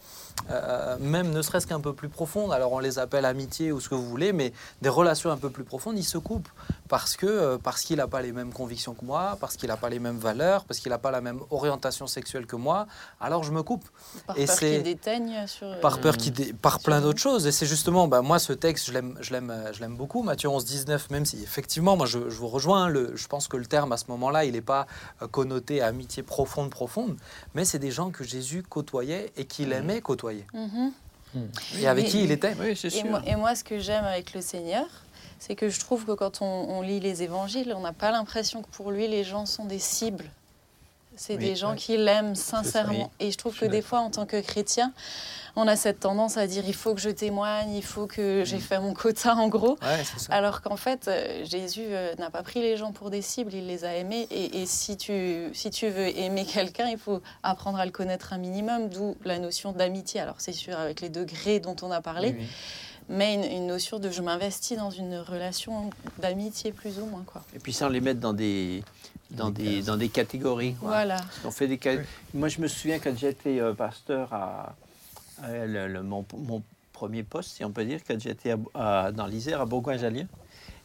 euh, 0.51 0.97
même 1.01 1.31
ne 1.31 1.43
serait-ce 1.43 1.66
qu'un 1.66 1.81
peu 1.81 1.93
plus 1.93 2.09
profondes. 2.09 2.53
Alors 2.53 2.72
on 2.72 2.78
les 2.78 2.99
appelle 2.99 3.24
amitié 3.24 3.72
ou 3.72 3.81
ce 3.81 3.89
que 3.89 3.95
vous 3.95 4.07
voulez, 4.09 4.33
mais 4.33 4.53
des 4.83 4.89
relations 4.89 5.31
un 5.31 5.37
peu 5.37 5.51
plus 5.51 5.64
profondes, 5.64 5.97
ils 5.99 6.05
se 6.05 6.18
coupent 6.18 6.49
parce 6.89 7.16
que 7.16 7.26
euh, 7.26 7.59
parce 7.59 7.83
qu'il 7.83 7.97
n'a 7.99 8.09
pas 8.09 8.22
les 8.22 8.33
mêmes 8.33 8.53
convictions 8.53 8.95
que 8.95 9.05
moi, 9.05 9.37
parce 9.41 9.57
qu'il 9.57 9.68
n'a 9.68 9.76
pas 9.76 9.89
les 9.89 9.99
mêmes 9.99 10.18
valeurs, 10.18 10.64
parce 10.64 10.81
qu'il 10.81 10.91
n'a 10.91 10.99
pas 10.99 11.11
la 11.11 11.20
même 11.20 11.41
orientation 11.51 12.07
sexuelle 12.07 12.47
que 12.47 12.57
moi. 12.57 12.87
Alors 13.20 13.45
je 13.45 13.53
me 13.53 13.62
coupe 13.62 13.85
Par 14.26 14.39
et 14.39 14.47
peur 14.47 14.57
c'est- 14.57 14.70
qu'ils 14.74 14.83
déteignent 14.83 15.47
sur. 15.47 15.78
par 15.81 16.01
peur 16.01 16.16
qu'il 16.16 16.33
dé- 16.33 16.53
par 16.53 16.81
plein 16.81 17.01
d'autres 17.01 17.20
choses 17.20 17.47
et 17.47 17.53
c'est 17.53 17.66
justement 17.66 18.09
bah, 18.09 18.22
moi 18.22 18.39
ce 18.39 18.53
texte 18.53 18.87
je 18.87 18.93
l'aime 18.93 19.16
je 19.20 19.33
l'aime 19.33 19.51
euh, 19.51 19.72
je 19.72 19.81
l'aime 19.81 19.97
beaucoup 19.97 20.22
Matthieu 20.22 20.49
11 20.49 20.64
19 20.64 21.11
même 21.11 21.24
si 21.26 21.43
effectivement 21.43 21.97
moi 21.97 22.07
je, 22.07 22.28
je 22.31 22.37
vous 22.37 22.49
rejoins 22.49 22.89
le, 22.89 23.14
je 23.16 23.26
pense 23.28 23.47
que 23.49 23.57
le 23.57 23.66
terme 23.66 23.93
à 23.93 23.97
ce 23.97 24.05
moment-là 24.09 24.45
il 24.45 24.53
n'est 24.53 24.61
pas 24.61 24.87
euh, 25.22 25.28
connoté 25.28 25.81
à 25.83 25.87
amitié 25.87 26.22
profonde 26.22 26.70
profonde 26.70 27.16
mais 27.55 27.64
c'est 27.64 27.78
des 27.78 27.91
gens 27.91 28.11
que 28.11 28.24
Jésus 28.24 28.62
côtoyait 28.68 29.33
et 29.37 29.45
qu'il 29.45 29.72
aimait 29.72 30.01
côtoyer 30.01 30.20
Mhm. 30.53 30.93
et 31.81 31.87
avec 31.87 32.07
qui 32.07 32.25
il 32.25 32.31
était 32.31 32.55
Oui, 32.61 32.77
c'est 32.77 32.89
Et 32.89 32.91
sûr. 32.91 33.07
moi, 33.07 33.23
et 33.27 33.37
moi, 33.37 33.55
ce 33.55 33.64
que 33.64 33.79
j'aime 33.79 34.05
avec 34.05 34.35
le 34.35 34.41
Seigneur, 34.41 34.87
c'est 35.39 35.55
que 35.55 35.68
je 35.68 35.81
trouve 35.81 36.05
que 36.05 36.12
quand 36.12 36.43
on, 36.43 36.45
on 36.45 36.83
lit 36.83 37.01
les 37.01 37.23
évangiles, 37.23 37.73
on 37.77 37.81
n'a 37.81 37.93
pas 37.93 38.11
l'impression 38.11 38.62
que 38.62 38.68
pour 38.68 38.91
lui, 38.91 39.09
les 39.09 39.25
gens 39.25 39.47
sont 39.47 39.64
des 39.64 39.79
cibles. 39.79 40.25
C'est 41.23 41.35
Oui, 41.35 41.41
des 41.41 41.55
gens 41.55 41.73
ouais. 41.73 41.77
qui 41.77 41.99
l'aiment 41.99 42.35
sincèrement. 42.35 43.11
Et 43.21 43.31
je 43.31 43.37
trouve 43.37 43.55
Je 43.55 43.61
que 43.61 43.64
des 43.66 43.83
fois, 43.83 43.99
en 44.01 44.09
tant 44.11 44.25
que 44.25 44.41
chrétien, 44.41 44.91
on 45.55 45.68
a 45.68 45.77
cette 45.77 46.01
tendance 46.01 46.39
à 46.39 46.47
dire 46.47 46.64
il 46.66 46.73
faut 46.75 46.95
que 46.95 47.01
je 47.03 47.11
témoigne, 47.11 47.75
il 47.75 47.83
faut 47.85 48.07
que 48.07 48.43
j'ai 48.47 48.59
fait 48.59 48.81
mon 48.81 48.95
quota 48.95 49.35
en 49.37 49.49
gros. 49.49 49.77
ouais 49.83 50.03
c'est 50.03 50.18
ça 50.18 50.33
Alors 50.33 50.62
qu'en 50.62 50.77
fait, 50.77 51.09
euh, 51.09 51.45
Jésus 51.45 51.85
euh, 51.89 52.14
n'a 52.14 52.31
pas 52.31 52.43
pris 52.43 52.62
les 52.62 52.79
gens 52.79 52.93
pour 52.93 53.11
des 53.11 53.21
cibles, 53.21 53.53
il 53.53 53.66
les 53.66 53.85
a 53.85 53.95
aimés. 53.97 54.29
Et, 54.31 54.62
et 54.62 54.66
si, 54.66 54.97
tu, 54.97 55.51
si 55.53 55.68
tu 55.71 55.89
veux 55.91 56.09
aimer 56.18 56.47
quelqu'un, 56.47 56.89
il 56.89 56.97
faut 56.97 57.21
apprendre 57.43 57.79
à 57.79 57.85
le 57.85 57.91
connaître 57.93 58.33
un 58.33 58.39
minimum, 58.39 58.89
d'où 58.89 59.14
la 59.27 59.39
notion 59.39 59.73
d'amitié. 59.73 60.21
Alors 60.21 60.37
c'est 60.39 60.53
sûr, 60.53 60.79
avec 60.79 61.03
les 61.03 61.11
degrés 61.11 61.61
dont 61.61 61.77
on 61.83 61.91
a 61.91 62.01
parlé, 62.01 62.29
Oui, 62.31 62.37
oui. 62.41 62.47
mais 63.11 63.35
une, 63.35 63.45
une 63.45 63.66
notion 63.66 63.99
de 63.99 64.09
je 64.11 64.23
m'investis 64.23 64.79
dans 64.79 64.91
une 64.91 65.18
relation 65.18 65.91
d'amitié 66.18 66.73
plus 66.73 66.99
ou 66.99 67.05
moins. 67.05 67.25
Quoi. 67.27 67.43
Et 67.55 67.59
puis 67.59 67.75
sans 67.75 67.91
les 67.91 68.01
mettre 68.01 68.21
dans 68.21 68.33
des, 68.33 68.83
dans 69.31 69.51
des, 69.51 69.83
dans 69.83 69.97
des 69.97 70.09
catégories. 70.09 70.74
quoi. 70.74 70.89
Voilà. 70.91 71.16
On 71.45 71.51
fait 71.51 71.68
des 71.68 71.78
ca- 71.83 72.01
Moi, 72.35 72.49
je 72.49 72.61
me 72.61 72.68
souviens 72.68 72.99
quand 72.99 73.16
j'étais 73.16 73.61
euh, 73.61 73.72
pasteur 73.74 74.33
à, 74.33 74.74
à 75.43 75.66
le- 75.66 75.89
le- 75.89 76.03
mon, 76.03 76.24
mon 76.37 76.62
premier 76.93 77.22
poste, 77.22 77.51
si 77.57 77.64
on 77.64 77.70
peut 77.70 77.85
dire, 77.85 78.01
quand 78.07 78.18
j'étais 78.20 78.55
dans 78.74 79.26
l'Isère, 79.28 79.61
à 79.61 79.66
Bourgoin-Jallieu. 79.66 80.26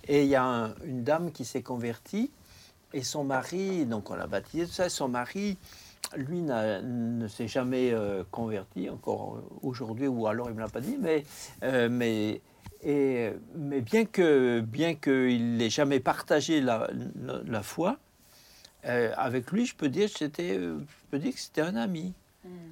Et 0.07 0.23
il 0.23 0.29
y 0.29 0.35
a 0.35 0.43
un- 0.43 0.73
une 0.85 1.03
dame 1.03 1.31
qui 1.31 1.45
s'est 1.45 1.63
convertie, 1.63 2.31
et 2.93 3.03
son 3.03 3.23
mari, 3.23 3.85
donc 3.85 4.09
on 4.11 4.15
l'a 4.15 4.27
baptisé, 4.27 4.65
tout 4.65 4.71
ça, 4.71 4.87
son 4.89 5.09
mari, 5.09 5.57
lui, 6.15 6.41
n'a- 6.41 6.81
ne 6.81 7.27
s'est 7.27 7.47
jamais 7.47 7.91
euh, 7.91 8.23
converti, 8.31 8.89
encore 8.89 9.41
aujourd'hui, 9.63 10.07
ou 10.07 10.27
alors 10.27 10.47
il 10.47 10.51
ne 10.51 10.55
me 10.57 10.61
l'a 10.61 10.69
pas 10.69 10.79
dit, 10.79 10.97
mais, 11.01 11.25
euh, 11.63 11.89
mais, 11.89 12.39
et, 12.83 13.31
mais 13.55 13.81
bien 13.81 14.05
que 14.05 14.59
bien 14.61 14.93
qu'il 14.93 15.57
n'ait 15.57 15.71
jamais 15.71 15.99
partagé 15.99 16.61
la, 16.61 16.87
la- 17.21 17.41
la 17.45 17.63
foi, 17.63 17.97
euh, 18.85 19.13
avec 19.17 19.51
lui, 19.51 19.65
je 19.65 19.75
peux 19.75 19.89
dire, 19.89 20.11
que 20.11 20.17
c'était, 20.19 20.57
euh, 20.57 20.79
je 20.79 21.05
peux 21.11 21.19
dire 21.19 21.33
que 21.33 21.39
c'était 21.39 21.61
un 21.61 21.75
ami. 21.75 22.13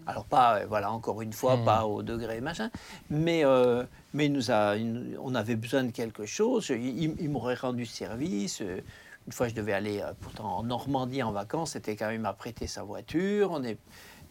Alors 0.05 0.25
pas, 0.25 0.59
euh, 0.59 0.65
voilà, 0.67 0.91
encore 0.91 1.21
une 1.23 1.33
fois, 1.33 1.57
Mm. 1.57 1.65
pas 1.65 1.85
au 1.87 2.03
degré 2.03 2.41
machin, 2.41 2.69
mais, 3.09 3.43
euh, 3.43 3.83
mais 4.13 4.27
il 4.27 4.33
nous 4.33 4.51
a, 4.51 4.75
il 4.77 5.17
on 5.19 5.33
avait 5.33 5.55
besoin 5.55 5.83
de 5.83 5.91
quelque 5.91 6.25
chose. 6.27 6.69
Il, 6.69 7.29
m'aurait 7.29 7.55
rendu 7.55 7.85
service. 7.87 8.59
Une 8.61 9.31
fois, 9.31 9.47
je 9.47 9.55
devais 9.55 9.73
aller 9.73 9.99
euh, 10.01 10.13
pourtant 10.19 10.57
en 10.57 10.63
Normandie 10.63 11.23
en 11.23 11.31
vacances. 11.31 11.71
C'était 11.71 11.95
quand 11.95 12.09
même 12.09 12.25
à 12.27 12.33
prêter 12.33 12.67
sa 12.67 12.83
voiture. 12.83 13.49
On 13.51 13.63
est, 13.63 13.79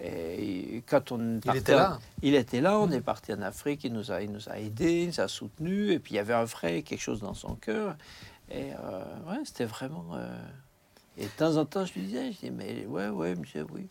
et 0.00 0.82
quand 0.86 1.10
on 1.10 1.40
Il 1.44 1.56
était 1.56 1.74
là. 1.74 1.98
Il 2.22 2.34
était 2.36 2.60
là. 2.60 2.78
On 2.78 2.90
est 2.92 3.00
parti 3.00 3.32
en 3.32 3.42
Afrique. 3.42 3.82
Il 3.82 3.94
nous 3.94 4.12
a, 4.12 4.22
il 4.22 4.30
nous 4.30 4.48
a 4.48 4.58
aidés, 4.60 5.02
il 5.02 5.06
nous 5.08 5.20
a 5.20 5.26
soutenus. 5.26 5.90
Et 5.92 5.98
puis 5.98 6.12
il 6.14 6.16
y 6.18 6.20
avait 6.20 6.34
un 6.34 6.44
vrai 6.44 6.82
quelque 6.82 7.00
chose 7.00 7.20
dans 7.20 7.34
son 7.34 7.56
cœur. 7.56 7.96
Et 8.50 8.70
euh, 8.72 9.02
ouais, 9.28 9.40
c'était 9.44 9.64
vraiment. 9.64 10.04
euh, 10.14 10.36
Et 11.18 11.24
de 11.24 11.28
temps 11.30 11.56
en 11.56 11.64
temps, 11.64 11.84
je 11.84 11.92
lui 11.94 12.02
disais, 12.02 12.32
je 12.32 12.38
dis, 12.46 12.50
mais 12.50 12.86
ouais, 12.86 13.08
ouais, 13.08 13.34
monsieur, 13.34 13.66
oui. 13.72 13.86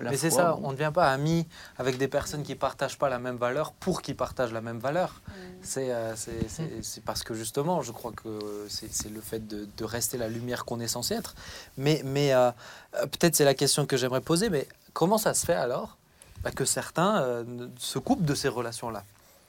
La 0.00 0.10
Mais 0.10 0.16
c'est 0.16 0.30
ça, 0.30 0.54
bon. 0.54 0.60
on 0.64 0.68
ne 0.68 0.76
devient 0.76 0.92
pas 0.94 1.10
ami 1.12 1.46
avec 1.76 1.98
des 1.98 2.06
personnes 2.06 2.44
qui 2.44 2.54
partagent 2.54 2.98
pas 2.98 3.08
la 3.08 3.18
même 3.18 3.36
valeur 3.36 3.72
pour 3.72 4.00
qu'ils 4.00 4.14
partagent 4.16 4.52
la 4.52 4.60
même 4.60 4.78
valeur. 4.78 5.20
C'est 5.60 5.90
euh, 5.92 6.14
c'est- 6.14 6.48
c'est- 6.82 7.00
parce 7.04 7.24
que 7.24 7.34
justement, 7.34 7.82
je 7.82 7.90
crois 7.90 8.12
que 8.12 8.66
c'est 8.68 9.08
le 9.10 9.20
fait 9.20 9.44
de, 9.48 9.66
de 9.76 9.84
rester 9.84 10.16
la 10.16 10.28
lumière 10.28 10.64
qu'on 10.64 10.78
est 10.78 10.86
censé 10.88 11.14
être. 11.14 11.34
Mais, 11.76 12.02
mais 12.04 12.32
euh, 12.32 12.50
euh, 12.94 13.06
peut-être 13.06 13.34
c'est 13.34 13.44
la 13.44 13.54
question 13.54 13.86
que 13.86 13.96
j'aimerais 13.96 14.20
poser, 14.20 14.50
mais 14.50 14.68
comment 14.92 15.18
ça 15.18 15.34
se 15.34 15.44
fait 15.44 15.54
alors 15.54 15.96
bah, 16.44 16.52
que 16.52 16.64
certains 16.64 17.20
euh, 17.22 17.44
ne- 17.44 17.68
se 17.78 17.98
coupent 17.98 18.24
de 18.24 18.34
ces 18.36 18.48
relations-là? 18.48 19.02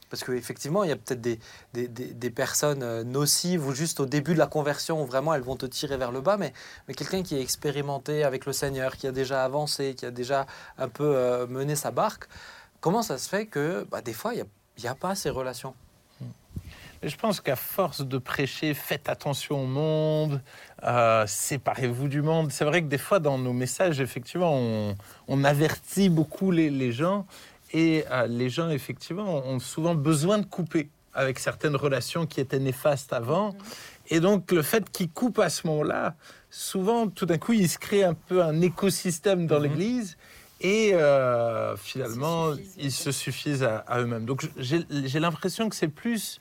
Parce 0.09 0.23
qu'effectivement, 0.23 0.83
il 0.83 0.89
y 0.89 0.91
a 0.91 0.95
peut-être 0.95 1.21
des, 1.21 1.39
des, 1.73 2.29
personnes 2.29 2.83
euh, 2.83 3.03
nocives 3.03 3.65
ou 3.65 3.73
juste 3.73 3.99
au 3.99 4.05
début 4.05 4.33
de 4.33 4.39
la 4.39 4.47
conversion 4.47 5.03
où 5.03 5.05
vraiment 5.05 5.33
elles 5.33 5.41
vont 5.41 5.55
te 5.55 5.65
tirer 5.65 5.97
vers 5.97 6.11
le 6.11 6.21
bas, 6.21 6.37
mais, 6.37 6.53
quelqu'un 6.95 7.23
qui 7.23 7.35
est 7.35 7.41
expérimenté 7.41 8.23
avec 8.23 8.45
le 8.45 8.53
Seigneur, 8.53 8.97
qui 8.97 9.07
a 9.07 9.11
déjà 9.11 9.43
avancé, 9.43 9.95
qui 9.95 10.05
a 10.05 10.11
déjà 10.11 10.47
un 10.77 10.89
peu 10.89 11.15
euh, 11.15 11.47
mené 11.47 11.75
sa 11.75 11.91
barque, 11.91 12.27
comment 12.81 13.03
ça 13.03 13.17
se 13.17 13.29
fait 13.29 13.45
que 13.45 13.85
bah, 13.91 14.01
des 14.01 14.13
fois, 14.13 14.33
il 14.33 14.43
n'y 14.81 14.87
a, 14.87 14.95
pas 14.95 15.15
ces 15.15 15.29
relations? 15.29 15.73
Et 17.01 17.07
je 17.07 17.15
pense 17.15 17.39
qu'à 17.39 17.55
force 17.55 18.01
de 18.01 18.17
prêcher, 18.17 18.73
faites 18.73 19.07
attention 19.07 19.63
au 19.63 19.67
monde, 19.67 20.41
euh, 20.83 21.25
séparez-vous 21.27 22.09
du 22.09 22.21
monde. 22.21 22.51
C'est 22.51 22.65
vrai 22.65 22.81
que 22.81 22.87
des 22.87 22.97
fois, 22.97 23.19
dans 23.19 23.37
nos 23.37 23.53
messages, 23.53 24.01
effectivement, 24.01 24.53
on, 25.29 25.43
avertit 25.45 26.09
beaucoup 26.09 26.51
les 26.51 26.91
gens. 26.91 27.25
Et 27.71 28.03
euh, 28.11 28.27
les 28.27 28.49
gens, 28.49 28.69
effectivement, 28.69 29.45
ont 29.45 29.59
souvent 29.59 29.95
besoin 29.95 30.37
de 30.39 30.45
couper 30.45 30.89
avec 31.13 31.39
certaines 31.39 31.75
relations 31.75 32.25
qui 32.25 32.39
étaient 32.39 32.59
néfastes 32.59 33.13
avant. 33.13 33.55
Et 34.09 34.19
donc, 34.19 34.51
le 34.51 34.61
fait 34.61 34.89
qu'ils 34.89 35.09
coupent 35.11 35.39
à 35.39 35.49
ce 35.49 35.67
moment-là, 35.67 36.15
souvent, 36.49 37.07
tout 37.07 37.25
d'un 37.25 37.37
coup, 37.37 37.53
il 37.53 37.69
se 37.69 37.77
crée 37.77 38.03
un 38.03 38.13
peu 38.15 38.41
un 38.43 38.61
écosystème 38.61 39.45
dans 39.47 39.57
Mhm. 39.59 39.63
l'Église. 39.63 40.17
Et 40.61 40.93
euh, 40.93 41.77
finalement, 41.77 42.51
Ils 42.51 42.57
se 42.57 42.61
suffisent, 42.63 42.75
ils 42.85 42.91
se 42.91 43.11
suffisent 43.11 43.63
à, 43.63 43.77
à 43.87 43.99
eux-mêmes. 44.01 44.25
Donc, 44.25 44.49
j'ai 44.57 45.19
l'impression 45.19 45.69
que 45.69 45.75
c'est 45.75 45.87
plus 45.87 46.39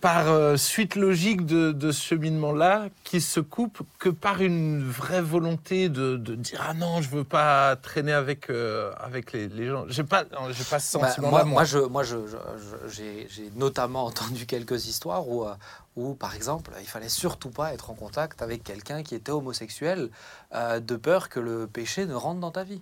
par 0.00 0.28
euh, 0.28 0.56
suite 0.56 0.94
logique 0.94 1.44
de, 1.44 1.72
de 1.72 1.90
ce 1.90 2.00
cheminement-là 2.02 2.88
qui 3.02 3.20
se 3.20 3.40
coupe 3.40 3.80
que 3.98 4.08
par 4.08 4.40
une 4.42 4.88
vraie 4.88 5.20
volonté 5.22 5.88
de, 5.88 6.16
de 6.16 6.36
dire 6.36 6.64
ah 6.68 6.72
non 6.72 7.02
je 7.02 7.08
veux 7.08 7.24
pas 7.24 7.74
traîner 7.74 8.12
avec 8.12 8.48
euh, 8.48 8.92
avec 9.00 9.32
les, 9.32 9.48
les 9.48 9.66
gens 9.66 9.86
j'ai 9.88 10.04
pas 10.04 10.22
j'ai 10.50 10.62
pas 10.64 10.78
ce 10.78 10.98
Bah, 10.98 11.08
sentiment 11.08 11.30
moi, 11.30 11.44
moi, 11.44 11.64
je, 11.64 11.78
moi 11.80 12.02
je, 12.04 12.16
je- 12.28 12.88
j'ai, 12.88 13.50
notamment 13.56 14.04
entendu 14.10 14.46
quelques 14.46 14.86
histoires 14.86 15.28
où, 15.28 15.44
euh, 15.44 15.54
où, 15.96 16.14
par 16.14 16.36
exemple, 16.36 16.70
il 16.80 16.86
fallait 16.86 17.08
surtout 17.08 17.50
pas 17.50 17.74
être 17.74 17.90
en 17.90 17.94
contact 17.94 18.40
avec 18.40 18.62
quelqu'un 18.62 19.02
qui 19.02 19.16
était 19.16 19.32
homosexuel 19.32 20.10
euh, 20.54 20.78
de 20.78 20.94
peur 20.94 21.28
que 21.28 21.40
le 21.40 21.66
péché 21.66 22.06
ne 22.06 22.14
rentre 22.14 22.38
dans 22.38 22.52
ta 22.52 22.62
vie. 22.62 22.80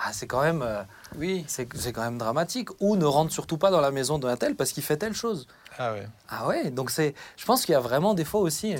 Ah, 0.00 0.12
c'est 0.12 0.28
quand 0.28 0.42
même, 0.42 0.62
euh, 0.62 0.80
Oui. 1.16 1.44
c'est, 1.48 1.68
c'est 1.76 1.92
quand 1.92 2.02
même 2.02 2.18
dramatique. 2.18 2.68
Ou 2.78 2.94
ne 2.94 3.04
rentre 3.04 3.32
surtout 3.32 3.58
pas 3.58 3.72
dans 3.72 3.80
la 3.80 3.90
maison 3.90 4.20
d'un 4.20 4.36
tel 4.36 4.54
parce 4.54 4.70
qu'il 4.70 4.84
fait 4.84 4.96
telle 4.96 5.12
chose. 5.14 5.48
Ah 5.78 5.92
ouais 5.92 6.06
Ah 6.28 6.46
ouais, 6.46 6.70
donc 6.70 6.90
c'est, 6.90 7.14
je 7.36 7.44
pense 7.44 7.64
qu'il 7.64 7.72
y 7.72 7.76
a 7.76 7.80
vraiment 7.80 8.14
des 8.14 8.24
fois 8.24 8.40
aussi 8.40 8.70
une, 8.72 8.78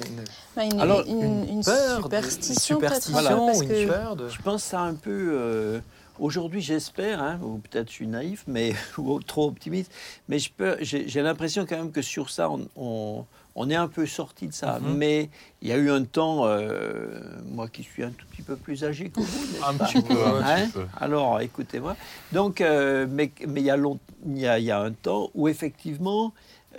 Bah, 0.57 0.65
une, 0.65 0.81
Alors, 0.81 1.03
une, 1.07 1.49
une 1.49 1.63
peur, 1.65 1.99
de- 1.99 2.03
superstition, 2.03 2.77
une 2.77 2.81
peut-être, 2.81 3.03
superstition, 3.03 3.47
parce 3.47 3.61
une 3.63 3.69
que- 3.69 3.87
peur 3.87 4.17
de. 4.17 4.29
Je 4.29 4.43
pense 4.43 4.63
que 4.65 4.69
ça 4.71 4.81
un 4.81 4.95
peu. 4.95 5.31
euh, 5.33 5.81
Aujourd'hui, 6.21 6.61
j'espère, 6.61 7.23
hein, 7.23 7.39
ou 7.45 7.59
peut-être 7.59 7.89
je 7.91 7.93
suis 7.93 8.07
naïf, 8.09 8.43
mais 8.49 8.75
ou 8.99 9.21
trop 9.21 9.47
optimiste, 9.47 9.93
mais 10.29 10.41
je 10.41 10.51
peux- 10.51 10.77
j'ai 10.81 11.23
l'impression 11.23 11.65
quand 11.65 11.77
même 11.77 11.93
que 11.93 12.03
sur 12.03 12.29
ça, 12.31 12.51
on, 12.51 12.67
on, 12.75 13.25
on 13.55 13.71
est 13.71 13.77
un 13.77 13.87
peu 13.87 14.05
sorti 14.05 14.49
de 14.49 14.53
ça. 14.53 14.81
Mhm. 14.81 14.95
Mais 14.97 15.31
il 15.63 15.69
y 15.69 15.73
a 15.73 15.77
eu 15.77 15.93
un 15.93 16.03
temps, 16.03 16.41
euh, 16.47 17.21
moi 17.53 17.69
qui 17.69 17.85
suis 17.85 18.03
un 18.03 18.11
tout 18.11 18.27
petit 18.33 18.43
peu 18.43 18.57
plus 18.57 18.83
âgé 18.83 19.11
que 19.11 19.21
vous, 19.21 19.65
un 19.65 19.75
pas 19.75 19.85
petit 19.87 20.03
peu 20.03 20.15
un 20.25 20.43
Hein 20.45 20.63
petit 20.65 20.73
peu 20.73 20.87
Alors, 21.01 21.41
écoutez-moi. 21.41 21.95
Donc, 22.33 22.61
euh, 22.63 23.07
mais, 23.09 23.31
mais 23.47 23.61
il, 23.61 23.67
y 23.67 23.71
a 23.71 23.77
long- 23.77 24.01
il, 24.27 24.39
y 24.39 24.47
a, 24.49 24.59
il 24.59 24.65
y 24.65 24.73
a 24.73 24.81
un 24.81 24.91
temps 24.91 25.31
où 25.37 25.47
effectivement, 25.47 26.33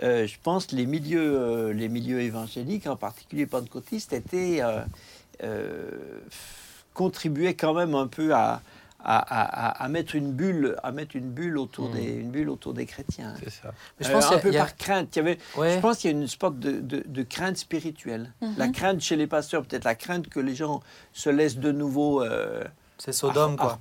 euh, 0.04 0.28
je 0.28 0.36
pense 0.41 0.68
que 0.68 0.76
les 0.76 0.86
milieux, 0.86 1.39
euh, 1.39 1.74
les 1.74 1.89
milieux 1.89 2.22
évangéliques, 2.22 2.88
en 2.88 2.95
particulier 2.95 3.45
pentecôtistes, 3.45 4.14
étaient 4.14 4.60
euh, 4.62 4.82
euh, 5.43 5.89
contribuaient 6.93 7.54
quand 7.56 7.74
même 7.74 7.95
un 7.95 8.08
peu 8.08 8.34
à, 8.34 8.62
à, 9.02 9.18
à- 9.78 9.84
à 9.84 9.88
mettre 9.88 10.16
une 10.16 10.32
bulle, 10.34 10.76
à 10.84 10.91
mettre 10.91 11.16
une 11.16 11.30
bulle 11.30 11.58
autour 11.58 11.89
Mm. 11.89 11.93
des, 11.93 12.04
une 12.16 12.32
bulle 12.32 12.50
autour 12.50 12.74
des 12.74 12.86
chrétiens. 12.86 13.34
c'est 13.41 13.50
ça 13.50 13.74
Mais 14.00 14.06
je 14.06 14.12
pense 14.12 14.26
qu'il 14.26 14.34
y 14.34 14.36
un 14.36 14.39
a- 14.39 14.41
peu 14.41 14.50
a- 14.56 14.60
par 14.60 14.76
crainte. 14.76 15.16
Il 15.16 15.20
y 15.20 15.22
avait, 15.22 15.38
Ouais. 15.58 15.76
Je 15.76 15.80
pense 15.80 15.97
qu'il 16.00 16.12
y 16.12 16.14
a 16.14 16.18
une 16.18 16.28
sorte 16.28 16.60
de, 16.60 16.80
de- 16.82 17.04
de 17.06 17.24
crainte 17.24 17.56
spirituelle. 17.58 18.34
Mhm. 18.41 18.56
La 18.58 18.68
crainte 18.68 19.00
chez 19.02 19.16
les 19.16 19.28
pasteurs, 19.28 19.64
peut-être 19.64 19.86
la 19.86 19.95
crainte 19.95 20.28
que 20.28 20.39
les 20.41 20.56
gens 20.56 20.82
se 21.14 21.30
laissent 21.30 21.58
de 21.58 21.72
nouveau 21.72 22.22
euh, 22.24 22.64
C'est 22.97 23.14
Sodome, 23.14 23.56
quoi. 23.56 23.80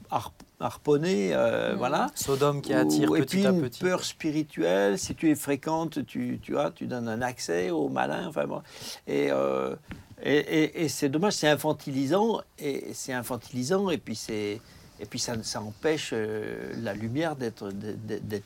Harponner, 0.60 1.30
euh, 1.34 1.72
Mhm. 1.72 1.78
voilà. 1.78 2.06
Sodome 2.14 2.60
qui 2.62 2.74
attire 2.74 3.10
Ou- 3.10 3.16
et 3.16 3.20
petit 3.20 3.36
puis 3.38 3.46
à 3.46 3.50
une 3.50 3.60
petit. 3.62 3.80
peur 3.82 4.04
spirituelle, 4.04 4.98
si 4.98 5.14
tu 5.14 5.30
es 5.30 5.34
fréquente, 5.34 6.04
tu, 6.06 6.38
tu, 6.42 6.52
vois, 6.52 6.70
tu 6.70 6.86
donnes 6.86 7.08
un 7.08 7.22
accès 7.22 7.70
au 7.70 7.88
malin. 7.88 8.26
Enfin, 8.28 8.46
bon. 8.46 8.62
et, 9.06 9.28
euh, 9.30 9.74
et, 10.22 10.36
et- 10.38 10.84
et 10.84 10.88
c'est 10.88 11.08
dommage, 11.08 11.34
c'est 11.34 11.48
infantilisant, 11.48 12.40
et 12.58 12.92
c'est 12.92 13.12
infantilisant, 13.12 13.90
et 13.90 13.98
puis 13.98 14.16
c'est 14.16 14.60
et 15.00 15.06
puis 15.06 15.20
ça, 15.20 15.34
ça 15.44 15.60
empêche 15.62 16.10
euh, 16.12 16.72
la 16.82 16.92
lumière 16.92 17.36
d'être 17.36 17.68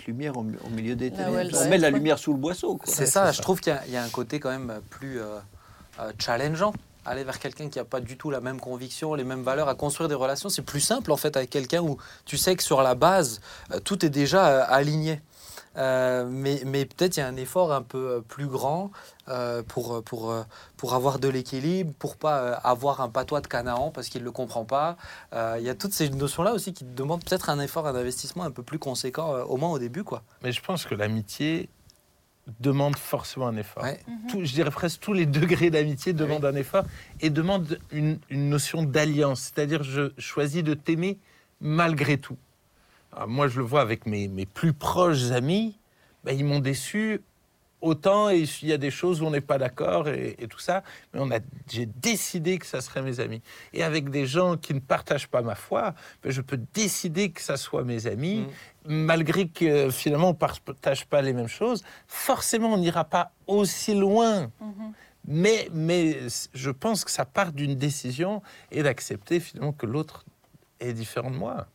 lumière 0.06 0.36
au, 0.36 0.42
mi- 0.42 0.58
au 0.66 0.68
milieu 0.68 0.94
des 0.94 1.08
où 1.08 1.16
ténèbres. 1.16 1.58
On 1.64 1.68
met 1.70 1.78
la 1.78 1.88
lumière 1.88 2.18
sous 2.18 2.32
le 2.34 2.38
boisseau. 2.38 2.78
C'est 2.84 3.00
Ouais, 3.00 3.06
ça, 3.06 3.32
je 3.32 3.40
trouve 3.40 3.58
qu'il 3.60 3.72
y, 3.72 3.76
a- 3.76 3.82
il 3.86 3.92
y 3.94 3.96
a 3.96 4.02
un 4.04 4.08
côté 4.10 4.38
quand 4.38 4.50
même 4.50 4.80
plus 4.90 5.18
euh, 5.18 5.38
euh, 6.00 6.12
challengeant. 6.18 6.74
Aller 7.04 7.24
vers 7.24 7.38
quelqu'un 7.38 7.68
qui 7.68 7.78
n'a 7.78 7.84
pas 7.84 8.00
du 8.00 8.16
tout 8.16 8.30
la 8.30 8.40
même 8.40 8.60
conviction, 8.60 9.14
les 9.14 9.24
mêmes 9.24 9.42
valeurs, 9.42 9.68
à 9.68 9.74
construire 9.74 10.08
des 10.08 10.14
relations, 10.14 10.48
c'est 10.48 10.62
plus 10.62 10.80
simple 10.80 11.10
en 11.10 11.16
fait 11.16 11.36
avec 11.36 11.50
quelqu'un 11.50 11.82
où 11.82 11.96
tu 12.24 12.36
sais 12.36 12.54
que 12.54 12.62
sur 12.62 12.82
la 12.82 12.94
base, 12.94 13.40
euh, 13.72 13.80
tout 13.80 14.04
est 14.04 14.10
déjà 14.10 14.46
euh, 14.46 14.64
aligné. 14.68 15.20
Euh, 15.78 16.26
mais 16.28 16.60
mais 16.66 16.84
peut-être 16.84 17.16
il 17.16 17.20
y 17.20 17.22
a 17.22 17.26
un 17.26 17.36
effort 17.36 17.72
un 17.72 17.80
peu 17.80 18.22
plus 18.28 18.46
grand 18.46 18.90
pour, 19.68 20.02
pour, 20.02 20.34
pour 20.76 20.94
avoir 20.94 21.18
de 21.18 21.28
l'équilibre, 21.28 21.94
pour 21.98 22.16
pas 22.16 22.52
avoir 22.52 23.00
un 23.00 23.08
patois 23.08 23.40
de 23.40 23.46
Canaan 23.46 23.90
parce 23.90 24.10
qu'il 24.10 24.20
ne 24.20 24.26
le 24.26 24.32
comprend 24.32 24.66
pas. 24.66 24.98
Il 25.32 25.62
y 25.62 25.70
a 25.70 25.74
toutes 25.74 25.94
ces 25.94 26.10
notions-là 26.10 26.52
aussi 26.52 26.74
qui 26.74 26.84
demandent 26.84 27.24
peut-être 27.24 27.48
un 27.48 27.58
effort, 27.58 27.86
un 27.86 27.94
investissement 27.94 28.44
un 28.44 28.50
peu 28.50 28.62
plus 28.62 28.78
conséquent, 28.78 29.32
au 29.44 29.56
moins 29.56 29.70
au 29.70 29.78
début. 29.78 30.04
quoi. 30.04 30.22
mais 30.42 30.52
je 30.52 30.60
pense 30.60 30.84
que 30.84 30.94
l'amitié 30.94 31.70
demande 32.60 32.96
forcément 32.96 33.46
un 33.48 33.56
effort 33.56 33.82
Ouais. 33.84 34.00
Tout- 34.28 34.44
je 34.44 34.52
dirais 34.52 34.70
presque 34.70 35.00
tous 35.00 35.12
les 35.12 35.26
degrés 35.26 35.70
d'amitié 35.70 36.12
demandent 36.12 36.44
un 36.44 36.54
effort 36.56 36.84
et 37.20 37.30
demandent 37.30 37.78
une, 37.92 38.18
une 38.30 38.48
notion 38.50 38.82
d'alliance. 38.82 39.52
C'est-à-dire, 39.54 39.82
je 39.84 40.12
choisis 40.18 40.62
de 40.64 40.74
t'aimer 40.74 41.18
malgré 41.60 42.18
tout. 42.18 42.36
Alors, 43.14 43.28
moi, 43.28 43.46
je 43.48 43.58
le 43.58 43.64
vois 43.64 43.80
avec 43.80 44.06
mes, 44.06 44.26
mes 44.26 44.46
plus 44.46 44.72
proches 44.72 45.30
amis, 45.30 45.78
ben, 46.24 46.36
ils 46.36 46.44
m'ont 46.44 46.58
déçu 46.60 47.20
autant 47.82 48.30
et 48.30 48.44
il 48.62 48.68
y 48.68 48.72
a 48.72 48.78
des 48.78 48.90
choses 48.90 49.20
où 49.20 49.26
on 49.26 49.30
n'est 49.30 49.40
pas 49.42 49.58
d'accord 49.58 50.08
et, 50.08 50.36
et 50.38 50.48
tout 50.48 50.58
ça. 50.58 50.82
Mais 51.12 51.20
on 51.20 51.30
a, 51.30 51.40
j'ai 51.70 51.86
décidé 51.86 52.58
que 52.58 52.66
ça 52.66 52.80
serait 52.80 53.02
mes 53.02 53.20
amis. 53.20 53.42
Et 53.74 53.82
avec 53.82 54.08
des 54.08 54.24
gens 54.26 54.56
qui 54.56 54.72
ne 54.72 54.80
partagent 54.80 55.28
pas 55.28 55.42
ma 55.42 55.54
foi, 55.54 55.94
ben, 56.22 56.32
je 56.32 56.40
peux 56.40 56.60
décider 56.72 57.30
que 57.30 57.42
ça 57.42 57.56
soit 57.56 57.84
mes 57.84 58.06
amis, 58.06 58.46
malgré 58.86 59.48
que 59.48 59.90
finalement 59.90 60.28
on 60.28 60.32
ne 60.32 60.36
partage 60.36 61.06
pas 61.06 61.20
les 61.20 61.32
mêmes 61.32 61.48
choses. 61.48 61.82
Forcément, 62.06 62.72
on 62.72 62.78
n'ira 62.78 63.04
pas 63.04 63.32
aussi 63.46 63.94
loin. 63.94 64.50
Mhm. 64.60 64.92
Mais, 65.24 65.68
mais 65.72 66.18
je 66.52 66.70
pense 66.70 67.04
que 67.04 67.10
ça 67.10 67.24
part 67.24 67.52
d'une 67.52 67.76
décision 67.76 68.42
et 68.72 68.82
d'accepter 68.82 69.38
finalement 69.38 69.72
que 69.72 69.86
l'autre 69.86 70.24
est 70.80 70.92
différent 70.92 71.30
de 71.30 71.36
moi. 71.36 71.66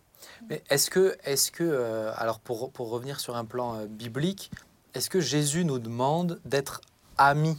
Mais 0.50 0.62
est-ce 0.70 0.90
que, 0.90 1.18
est 1.24 1.52
que 1.52 1.64
euh, 1.64 2.12
alors 2.18 2.40
pour, 2.40 2.72
pour 2.72 2.90
revenir 2.90 3.20
sur 3.20 3.36
un 3.38 3.46
plan 3.46 3.76
euh, 3.76 3.86
biblique, 3.88 4.52
est-ce 4.98 5.10
que 5.10 5.20
Jésus 5.22 5.64
nous 5.64 5.80
demande 5.80 6.40
d'être 6.46 6.82
amis? 7.18 7.58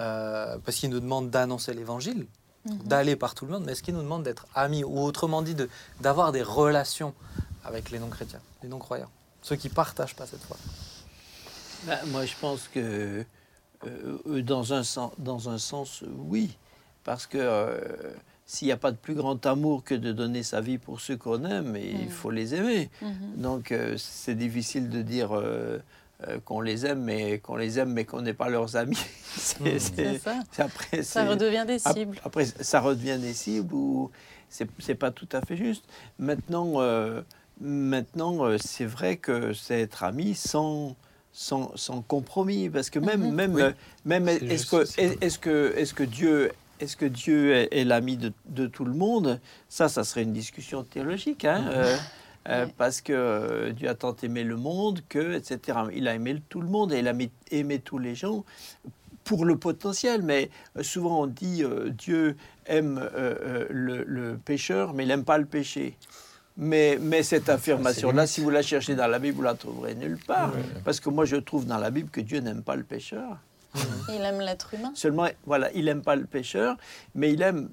Euh, 0.00 0.56
Parce 0.64 0.78
qu'il 0.78 0.90
nous 0.90 1.00
demande 1.00 1.30
d'annoncer 1.30 1.74
l'évangile, 1.74 2.26
Mhm. 2.64 2.78
d'aller 2.86 3.16
par 3.16 3.34
tout 3.34 3.44
le 3.46 3.52
monde, 3.52 3.64
mais 3.66 3.72
est-ce 3.72 3.82
qu'il 3.82 3.94
nous 3.94 4.02
demande 4.02 4.22
d'être 4.22 4.46
amis? 4.54 4.84
Ou 4.84 5.00
autrement 5.00 5.42
dit, 5.42 5.54
de- 5.54 5.68
d'avoir 6.00 6.32
des 6.32 6.42
relations 6.42 7.12
avec 7.64 7.90
les 7.90 7.98
non-chrétiens, 7.98 8.40
les 8.62 8.68
non-croyants 8.68 9.10
Ceux 9.42 9.56
qui 9.56 9.68
partagent 9.70 10.14
pas 10.14 10.26
cette 10.26 10.42
foi? 10.42 10.56
Ben, 11.86 11.98
moi, 12.08 12.24
je 12.26 12.34
pense 12.40 12.68
que 12.68 13.24
euh, 13.86 14.42
dans, 14.42 14.74
un 14.74 14.82
sens, 14.84 15.12
dans 15.18 15.48
un 15.48 15.56
sens, 15.58 16.02
euh, 16.02 16.06
oui. 16.28 16.56
Parce 17.04 17.26
que 17.26 17.38
euh, 17.40 17.80
s'il 18.44 18.66
n'y 18.66 18.72
a 18.72 18.76
pas 18.76 18.90
de 18.92 18.98
plus 18.98 19.14
grand 19.14 19.44
amour 19.46 19.82
que 19.84 19.94
de 19.94 20.12
donner 20.12 20.42
sa 20.42 20.60
vie 20.60 20.76
pour 20.76 21.00
ceux 21.00 21.16
qu'on 21.16 21.42
aime, 21.46 21.76
et 21.76 21.90
il 21.90 22.08
Mm. 22.08 22.10
faut 22.10 22.30
les 22.30 22.54
aimer. 22.54 22.90
Mhm. 23.00 23.36
Donc, 23.36 23.72
euh, 23.72 23.96
c'est 23.96 24.34
difficile 24.34 24.90
de 24.90 25.00
dire 25.00 25.30
euh, 26.28 26.38
qu'on 26.44 26.60
les 26.60 26.86
aime, 26.86 27.02
mais 27.02 27.38
qu'on 27.38 27.56
les 27.56 27.78
aime, 27.78 27.92
mais 27.92 28.04
qu'on 28.04 28.22
n'est 28.22 28.34
pas 28.34 28.48
leurs 28.48 28.76
amis. 28.76 28.98
C'est- 29.36 29.60
Mm. 29.60 29.78
c'est- 29.78 30.18
ça. 30.18 30.34
c'est 30.52 30.62
après, 30.62 31.02
Ça 31.02 31.24
redevient 31.24 31.64
des 31.66 31.78
cibles. 31.78 32.18
Après, 32.24 32.44
ça 32.46 32.80
redevient 32.80 33.18
des 33.20 33.32
cibles 33.32 33.72
ou 33.74 34.10
c'est 34.48 34.94
pas 34.96 35.10
tout 35.12 35.28
à 35.32 35.40
fait 35.40 35.56
juste. 35.56 35.84
Maintenant, 36.18 36.74
euh, 36.80 37.22
maintenant, 37.60 38.44
euh, 38.44 38.56
c'est 38.58 38.84
vrai 38.86 39.16
que 39.16 39.52
c'est 39.52 39.80
être 39.80 40.02
ami 40.02 40.34
sans, 40.34 40.96
sans, 41.32 41.70
sans 41.76 42.02
compromis, 42.02 42.68
parce 42.68 42.90
que 42.90 42.98
même, 42.98 43.28
Mhm. 43.28 43.34
même, 43.34 43.54
Oui. 43.54 43.62
même 44.04 44.28
est-ce 44.28 44.44
juste 44.44 44.70
que, 44.70 45.00
est- 45.00 45.22
est-ce 45.24 45.38
que, 45.38 45.74
est-ce 45.76 45.94
que 45.94 46.02
Dieu 46.02 46.50
est-ce 46.80 46.96
que 46.96 47.04
Dieu 47.04 47.52
est, 47.54 47.68
est 47.78 47.84
l'ami 47.84 48.16
de, 48.16 48.32
de 48.46 48.66
tout 48.66 48.86
le 48.86 48.94
monde? 48.94 49.38
Ça, 49.68 49.90
ça 49.90 50.02
serait 50.02 50.22
une 50.22 50.32
discussion 50.32 50.82
théologique, 50.82 51.44
hein, 51.44 51.66
euh, 51.70 51.94
euh, 52.48 52.64
Ouais. 52.66 52.74
parce 52.78 53.00
que 53.00 53.12
euh, 53.12 53.72
Dieu 53.72 53.88
a 53.88 53.94
tant 53.94 54.16
aimé 54.22 54.44
le 54.44 54.56
monde 54.56 55.00
que, 55.08 55.34
etc. 55.34 55.78
Il 55.94 56.08
a 56.08 56.14
aimé 56.14 56.40
tout 56.48 56.60
le 56.60 56.68
monde 56.68 56.92
et 56.92 56.98
il 57.00 57.06
a 57.08 57.10
aimé, 57.10 57.30
aimé 57.50 57.78
tous 57.80 57.98
les 57.98 58.14
gens 58.14 58.44
pour 59.24 59.44
le 59.44 59.56
potentiel, 59.56 60.22
mais 60.22 60.50
euh, 60.76 60.82
souvent 60.82 61.22
on 61.22 61.26
dit 61.26 61.62
euh, 61.62 61.90
Dieu 61.90 62.36
aime 62.66 62.98
euh, 62.98 63.34
euh, 63.42 63.66
le, 63.70 64.04
le 64.04 64.36
pécheur, 64.38 64.94
mais 64.94 65.04
il 65.04 65.08
n'aime 65.08 65.24
pas 65.24 65.38
le 65.38 65.44
péché. 65.44 65.96
Mais, 66.56 66.98
mais 67.00 67.22
cette 67.22 67.48
affirmation-là, 67.48 68.26
si 68.26 68.40
vous 68.40 68.50
la 68.50 68.60
cherchez 68.62 68.94
dans 68.94 69.06
la 69.06 69.18
Bible, 69.18 69.36
vous 69.36 69.42
la 69.42 69.54
trouverez 69.54 69.94
nulle 69.94 70.18
part. 70.18 70.52
Ouais. 70.54 70.60
Parce 70.84 71.00
que 71.00 71.08
moi, 71.08 71.24
je 71.24 71.36
trouve 71.36 71.64
dans 71.64 71.78
la 71.78 71.90
Bible 71.90 72.10
que 72.10 72.20
Dieu 72.20 72.40
n'aime 72.40 72.62
pas 72.62 72.76
le 72.76 72.82
pécheur. 72.82 73.38
Il 74.08 74.20
aime 74.22 74.40
l'être 74.40 74.74
humain. 74.74 74.90
Seulement, 74.94 75.28
voilà, 75.46 75.70
il 75.74 75.84
n'aime 75.84 76.02
pas 76.02 76.16
le 76.16 76.24
pécheur, 76.26 76.76
mais 77.14 77.32
il 77.32 77.40
aime, 77.40 77.70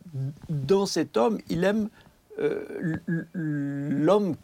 dans 0.48 0.86
cet 0.86 1.18
homme, 1.18 1.40
il 1.50 1.64
aime 1.64 1.90
euh, 2.40 2.98
l'homme 3.34 4.36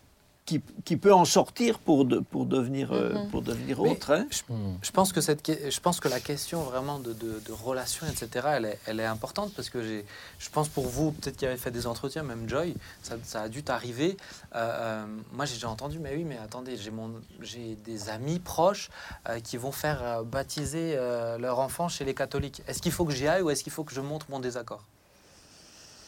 qui, 0.45 0.61
qui 0.83 0.97
peut 0.97 1.13
en 1.13 1.23
sortir 1.23 1.79
pour, 1.79 2.03
de- 2.03 2.19
pour 2.19 2.45
devenir, 2.45 2.91
euh, 2.91 3.13
Mhm. 3.13 3.29
pour 3.29 3.41
devenir 3.41 3.79
autre. 3.79 4.11
hein. 4.11 4.25
Hmm. 4.49 4.73
Je 4.81 4.91
pense 4.91 5.13
que, 5.13 5.21
cette, 5.21 5.41
je 5.71 5.79
pense 5.79 6.01
que 6.01 6.09
la 6.09 6.19
question 6.19 6.63
vraiment 6.63 6.99
de, 6.99 7.13
de, 7.13 7.39
de 7.45 7.51
relation, 7.53 8.05
etc., 8.07 8.47
elle 8.57 8.65
est, 8.65 8.79
elle 8.85 8.99
est 8.99 9.05
importante 9.05 9.53
parce 9.55 9.69
que 9.69 9.81
j'ai, 9.81 10.05
je 10.39 10.49
pense 10.49 10.67
pour 10.67 10.85
vous, 10.87 11.13
peut-être 11.13 11.37
qui 11.37 11.45
avez 11.45 11.55
fait 11.55 11.71
des 11.71 11.87
entretiens, 11.87 12.23
même 12.23 12.49
Joy, 12.49 12.75
ça, 13.03 13.15
ça 13.23 13.41
a 13.43 13.47
dû 13.49 13.63
t'arriver. 13.63 14.17
Euh, 14.53 14.57
euh, 14.59 15.05
moi, 15.31 15.45
j'ai 15.45 15.53
déjà 15.53 15.69
entendu, 15.69 15.97
mais 15.99 16.13
oui, 16.13 16.25
mais 16.25 16.37
attendez, 16.37 16.75
j'ai, 16.75 16.91
mon, 16.91 17.13
j'ai 17.41 17.75
des 17.85 18.09
amis 18.09 18.39
proches 18.39 18.89
euh, 19.29 19.39
qui 19.39 19.55
vont 19.55 19.71
faire 19.71 20.03
euh, 20.03 20.23
baptiser 20.23 20.95
euh, 20.97 21.37
leur 21.37 21.59
enfant 21.59 21.87
chez 21.87 22.03
les 22.03 22.13
catholiques. 22.13 22.61
Est-ce 22.67 22.81
qu'il 22.81 22.91
faut 22.91 23.05
que 23.05 23.13
j'y 23.13 23.27
aille 23.29 23.43
ou 23.43 23.49
est-ce 23.49 23.63
qu'il 23.63 23.71
faut 23.71 23.85
que 23.85 23.93
je 23.93 24.01
montre 24.01 24.25
mon 24.29 24.39
désaccord? 24.41 24.83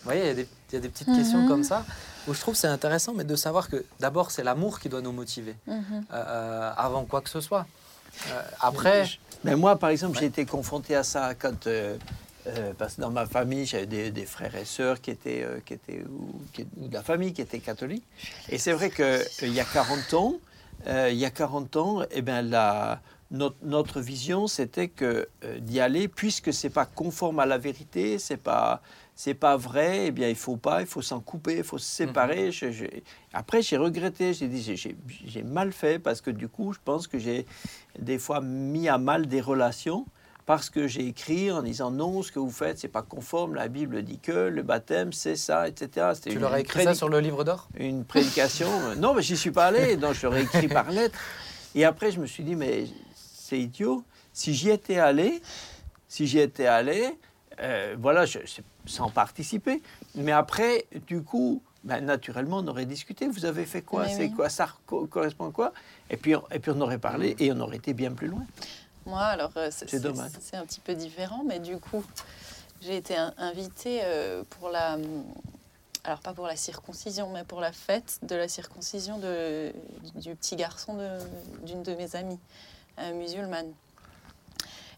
Vous 0.06 0.12
voyez, 0.12 0.22
il 0.22 0.28
y 0.28 0.30
a 0.30 0.34
des, 0.36 0.48
il 0.72 0.76
y 0.76 0.78
a 0.78 0.82
des 0.82 0.90
petites 0.90 1.12
questions 1.16 1.40
Mhm. 1.42 1.48
comme 1.48 1.64
ça 1.64 1.84
où 2.28 2.34
je 2.36 2.40
trouve 2.40 2.54
que 2.54 2.60
c'est 2.60 2.68
intéressant, 2.68 3.14
mais 3.16 3.24
de 3.24 3.36
savoir 3.36 3.70
que 3.70 3.84
d'abord, 4.00 4.30
c'est 4.30 4.44
l'amour 4.44 4.80
qui 4.80 4.88
doit 4.88 5.02
nous 5.02 5.12
motiver 5.12 5.56
Mhm. 5.66 5.74
euh, 5.74 6.00
euh, 6.14 6.72
avant 6.78 7.06
quoi 7.06 7.22
que 7.22 7.30
ce 7.32 7.42
soit. 7.42 7.66
Euh, 8.30 8.42
après. 8.62 9.10
Mais 9.44 9.56
moi, 9.56 9.78
par 9.80 9.90
exemple, 9.90 10.14
Ouais. 10.14 10.20
j'ai 10.22 10.26
été 10.28 10.46
confronté 10.46 10.96
à 10.96 11.04
ça 11.04 11.34
quand, 11.34 11.66
euh, 11.66 11.98
euh, 12.46 12.74
parce 12.78 12.96
que 12.96 13.02
dans 13.02 13.10
ma 13.10 13.26
famille, 13.26 13.66
j'avais 13.66 13.88
des, 13.88 14.12
des 14.12 14.28
frères 14.28 14.56
et 14.56 14.66
sœurs 14.66 15.02
qui 15.02 15.10
étaient, 15.10 15.42
euh, 15.44 15.60
qui 15.66 15.74
étaient 15.74 16.04
ou, 16.08 16.40
qui- 16.54 16.68
ou 16.78 16.88
de 16.88 16.94
la 16.94 17.02
famille 17.02 17.34
qui 17.34 17.42
étaient 17.42 17.60
catholiques. 17.60 18.06
Et 18.50 18.60
c'est 18.60 18.74
vrai 18.74 18.92
qu'il 18.92 19.50
y 19.54 19.60
a 19.60 19.66
40 19.66 20.14
ans, 20.14 20.36
il 20.88 21.16
y 21.18 21.26
a 21.26 21.32
40 21.32 21.76
ans, 21.78 22.04
eh 22.12 22.22
ben, 22.22 22.44
la, 22.48 23.02
notre, 23.32 23.56
notre 23.64 24.02
vision, 24.02 24.46
c'était 24.48 24.88
que 24.88 25.28
euh, 25.44 25.60
d'y 25.60 25.80
aller, 25.80 26.08
puisque 26.08 26.54
c'est 26.54 26.70
pas 26.70 26.86
conforme 26.86 27.40
à 27.40 27.48
la 27.48 27.58
vérité, 27.58 28.20
c'est 28.20 28.38
pas 28.38 28.82
c'est 29.16 29.34
pas 29.34 29.56
vrai, 29.58 30.08
eh 30.08 30.12
bien 30.12 30.28
il 30.30 30.36
faut 30.36 30.58
pas, 30.58 30.82
il 30.82 30.88
faut 30.88 31.02
s'en 31.02 31.22
couper, 31.22 31.58
il 31.58 31.64
faut 31.64 31.78
se 31.78 31.86
séparer. 31.86 32.52
Je- 32.52 32.72
je- 32.72 32.86
Après 33.34 33.62
j'ai 33.62 33.78
regretté, 33.78 34.34
j'ai 34.34 34.48
dit 34.48 34.62
j'ai- 34.76 35.44
mal 35.44 35.72
fait 35.72 36.00
parce 36.00 36.22
que 36.22 36.32
du 36.32 36.48
coup 36.50 36.74
je 36.74 36.80
pense 36.84 37.08
que 37.08 37.18
j'ai 37.18 37.46
des 37.98 38.18
fois 38.20 38.42
mis 38.42 38.90
à 38.90 38.98
mal 38.98 39.28
des 39.28 39.40
relations 39.42 40.06
parce 40.46 40.70
que 40.70 40.86
j'ai 40.88 41.08
écrit 41.08 41.50
en 41.52 41.64
disant 41.64 41.92
non, 41.92 42.22
ce 42.22 42.32
que 42.32 42.40
vous 42.40 42.52
faites 42.52 42.78
c'est 42.78 42.88
pas 42.90 43.02
conforme, 43.02 43.56
la 43.56 43.68
Bible 43.70 44.04
dit 44.04 44.20
que 44.20 44.32
le 44.50 44.64
baptême 44.64 45.14
c'est 45.14 45.38
ça, 45.38 45.68
etc. 45.68 46.08
Tu 46.22 46.38
leur 46.38 46.54
as 46.54 46.60
écrit 46.60 46.84
ça 46.84 46.94
sur 46.94 47.10
le 47.10 47.20
livre 47.20 47.44
d'or? 47.46 47.70
une 47.78 48.04
prédication. 48.06 48.70
Non, 48.98 49.14
mais 49.14 49.22
j'y 49.22 49.38
suis 49.38 49.52
pas 49.52 49.68
allé. 49.68 49.96
Donc, 49.98 50.14
je 50.14 50.26
l'aurais 50.28 50.44
écrit 50.44 50.68
par 50.68 50.92
lettre. 50.92 51.18
Et 51.74 51.84
après, 51.84 52.12
je 52.12 52.20
me 52.20 52.26
suis 52.28 52.44
dit, 52.44 52.56
mais 52.56 52.86
c'est 53.16 53.60
idiot. 53.60 54.04
Si 54.32 54.54
j'y 54.54 54.70
étais 54.70 54.98
allé, 54.98 55.42
si 56.08 56.26
j'y 56.28 56.40
étais 56.40 56.68
allé, 56.68 57.18
euh, 57.60 57.96
voilà, 58.00 58.26
je, 58.26 58.40
je- 58.46 58.62
sans 58.86 59.10
participer. 59.10 59.82
Mais 60.16 60.32
après, 60.32 60.86
du 61.08 61.22
coup, 61.22 61.62
ben, 61.84 62.02
naturellement, 62.04 62.58
on 62.58 62.68
aurait 62.68 62.86
discuté. 62.86 63.28
Vous 63.28 63.46
avez 63.46 63.66
fait 63.66 63.82
quoi? 63.82 64.08
C'est 64.08 64.26
oui. 64.26 64.32
quoi? 64.32 64.50
Ça 64.50 64.68
co- 64.86 65.06
correspond 65.08 65.50
à 65.50 65.52
quoi? 65.52 65.74
Et 66.10 66.18
puis, 66.18 66.36
on, 66.36 66.44
et 66.52 66.60
puis, 66.60 66.72
on 66.76 66.82
aurait 66.82 66.98
parlé 66.98 67.36
et 67.40 67.52
on 67.52 67.60
aurait 67.60 67.78
été 67.78 67.94
bien 67.94 68.12
plus 68.12 68.28
loin. 68.28 68.46
Moi, 69.06 69.22
alors, 69.22 69.52
euh, 69.58 69.70
c'est 69.72 70.00
dommage. 70.00 70.32
C'est 70.40 70.58
un 70.58 70.66
petit 70.66 70.80
peu 70.80 70.96
différent, 70.96 71.44
mais 71.46 71.60
du 71.60 71.78
coup, 71.78 72.04
j'ai 72.82 72.98
été 72.98 73.16
in- 73.16 73.34
invitée 73.38 74.00
euh, 74.04 74.44
pour 74.50 74.70
la. 74.70 74.98
Alors, 76.04 76.20
pas 76.20 76.34
pour 76.34 76.46
la 76.46 76.56
circoncision, 76.56 77.32
mais 77.32 77.44
pour 77.44 77.62
la 77.62 77.72
fête 77.72 78.20
de 78.24 78.36
la 78.36 78.48
circoncision 78.48 79.18
de, 79.18 79.72
du 80.16 80.36
petit 80.36 80.56
garçon 80.56 80.96
de- 80.96 81.66
d'une 81.66 81.82
de, 81.84 81.94
mes 81.96 82.16
amies 82.16 82.40
euh, 83.00 83.14
musulmane. 83.14 83.72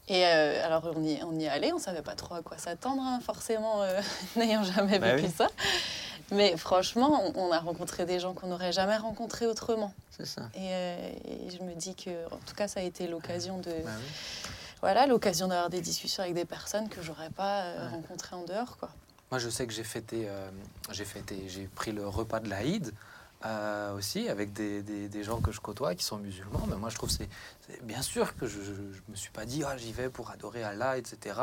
Et 0.10 0.26
euh, 0.26 0.66
alors, 0.66 0.90
on 0.96 1.04
y, 1.04 1.22
on 1.24 1.38
y 1.38 1.48
allait, 1.48 1.74
on 1.74 1.80
savait 1.80 2.02
pas 2.02 2.16
trop 2.16 2.36
à 2.36 2.42
quoi 2.42 2.58
s'attendre, 2.58 3.02
hein, 3.02 3.20
forcément, 3.22 3.84
euh, 3.84 4.00
n'ayant 4.38 4.64
jamais 4.64 5.00
Bah 5.00 5.16
vécu 5.16 5.28
oui. 5.28 5.34
ça. 5.38 5.48
Mais 6.32 6.56
franchement, 6.58 7.22
on, 7.36 7.48
on 7.48 7.52
a 7.52 7.60
rencontré 7.60 8.06
des 8.06 8.20
gens 8.20 8.34
qu'on 8.34 8.48
n'aurait 8.48 8.72
jamais 8.72 8.98
rencontrés 8.98 9.46
autrement. 9.48 9.94
C'est 10.12 10.26
ça. 10.26 10.44
Et, 10.56 10.70
euh, 10.72 11.10
et 11.26 11.50
je 11.50 11.62
me 11.64 11.74
dis 11.74 11.94
que, 11.96 12.26
en 12.28 12.38
tout 12.46 12.56
cas, 12.56 12.68
ça 12.68 12.80
a 12.80 12.84
été 12.84 13.08
l'occasion 13.08 13.58
de, 13.60 13.72
Bah 13.84 13.92
oui. 13.98 14.50
voilà, 14.82 15.08
l'occasion 15.08 15.48
d'avoir 15.50 15.70
des 15.70 15.82
discussions 15.82 16.24
avec 16.24 16.36
des 16.36 16.46
personnes 16.46 16.88
que 16.90 17.02
j'aurais 17.02 17.30
pas 17.30 17.74
Ouais. 17.74 17.88
rencontrées 17.92 18.36
en 18.36 18.44
dehors, 18.44 18.78
quoi. 18.78 18.90
Moi, 19.30 19.40
je 19.40 19.50
sais 19.50 19.68
que 19.68 19.74
j'ai 19.74 19.84
fêté, 19.84 20.30
j'ai 20.92 21.04
fêté, 21.04 21.44
j'ai 21.50 21.68
pris 21.76 21.92
le 21.92 22.08
repas 22.08 22.40
de 22.40 22.50
l'Aïd 22.50 22.94
euh, 23.46 23.96
aussi 23.96 24.30
avec 24.30 24.52
des, 24.54 24.82
des- 24.82 25.24
gens 25.24 25.42
que 25.42 25.52
je 25.52 25.60
côtoie 25.60 25.94
qui 25.96 26.04
sont 26.04 26.18
musulmans. 26.18 26.66
Mais 26.70 26.76
moi, 26.76 26.90
je 26.90 26.96
trouve 26.96 27.10
c'est, 27.10 27.30
bien 27.84 28.02
sûr 28.02 28.36
que 28.36 28.48
je, 28.48 28.60
je 28.64 29.02
me 29.10 29.16
suis 29.16 29.30
pas 29.32 29.46
dit 29.46 29.64
ah 29.64 29.78
j'y 29.78 29.94
vais 29.94 30.10
pour 30.10 30.32
adorer 30.32 30.64
Allah, 30.64 30.98
etc. 30.98 31.36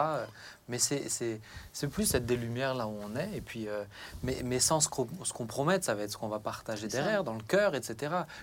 Mais 0.68 0.78
c'est, 0.78 1.10
c'est, 1.10 1.40
c'est 1.74 1.88
plus 1.88 2.14
être 2.14 2.24
des 2.24 2.36
lumières 2.36 2.74
là 2.74 2.86
où 2.86 2.96
on 3.04 3.14
est. 3.16 3.28
Et 3.36 3.42
puis, 3.42 3.68
euh, 3.68 3.82
mais, 4.22 4.38
mais 4.44 4.58
sans 4.58 4.80
se, 4.80 4.88
se 5.24 5.32
compromettre, 5.34 5.84
ça 5.84 5.94
va 5.94 6.04
être 6.04 6.12
ce 6.12 6.16
qu'on 6.16 6.28
va 6.28 6.38
partager 6.38 6.88
derrière, 6.88 7.22
dans 7.22 7.34
le 7.34 7.42
cœur, 7.42 7.74
etc. 7.74 7.94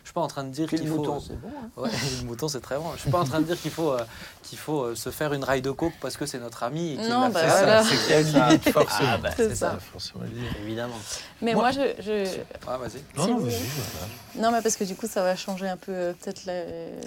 Je 0.04 0.10
suis 0.10 0.14
pas 0.14 0.22
en 0.22 0.28
train 0.28 0.44
de 0.44 0.50
dire 0.52 0.70
qu'il 0.70 0.84
le 0.84 0.92
faut. 0.92 0.98
mouton, 0.98 1.20
c'est 1.20 1.40
bon. 1.42 1.50
hein. 1.50 1.70
Ouais, 1.78 1.90
le 2.22 2.28
mouton, 2.28 2.48
c'est 2.48 2.62
très 2.62 2.78
bon. 2.78 2.92
Je 2.96 3.02
suis 3.02 3.10
pas 3.12 3.20
en 3.22 3.24
train 3.24 3.40
de 3.40 3.46
dire 3.46 3.60
qu'il 3.60 3.72
faut, 3.72 3.92
euh, 3.92 4.04
qu'il 4.44 4.60
faut 4.60 4.84
euh, 4.84 4.96
se 4.96 5.10
faire 5.10 5.34
une 5.34 5.44
raille 5.44 5.64
de 5.64 5.72
coke 5.72 5.94
parce 6.00 6.16
que 6.16 6.28
c'est 6.28 6.38
notre 6.38 6.62
ami. 6.62 6.94
Et 6.94 6.98
Non, 7.10 7.30
bah 7.30 7.42
voilà. 7.44 7.84
C'est 7.84 7.98
qu'il 7.98 8.10
y 8.12 8.14
a 8.14 8.20
une 8.22 8.28
limite 8.50 8.70
forcément. 8.70 9.10
Ah, 9.14 9.18
bah, 9.18 9.30
C'est 9.36 9.50
ça. 9.56 9.72
ça. 9.72 9.80
forcément. 9.80 10.24
Évidemment. 10.64 10.96
Mais 11.42 11.54
Moi- 11.56 11.64
moi, 11.64 11.72
je, 11.72 12.02
je- 12.04 12.40
Ah, 12.68 12.78
vas-y. 12.78 13.02
Non, 13.18 13.28
non, 13.34 13.38
vas-y. 13.40 13.56
voilà. 13.56 14.08
Non, 14.36 14.52
mais 14.56 14.62
parce 14.62 14.76
que 14.76 14.84
du 14.84 14.96
coup, 14.96 15.08
ça 15.08 15.24
va 15.24 15.36
changer 15.36 15.68
un 15.68 15.78
peu 15.78 15.92
euh, 15.92 16.14
peut-être 16.14 16.46
la, 16.46 16.54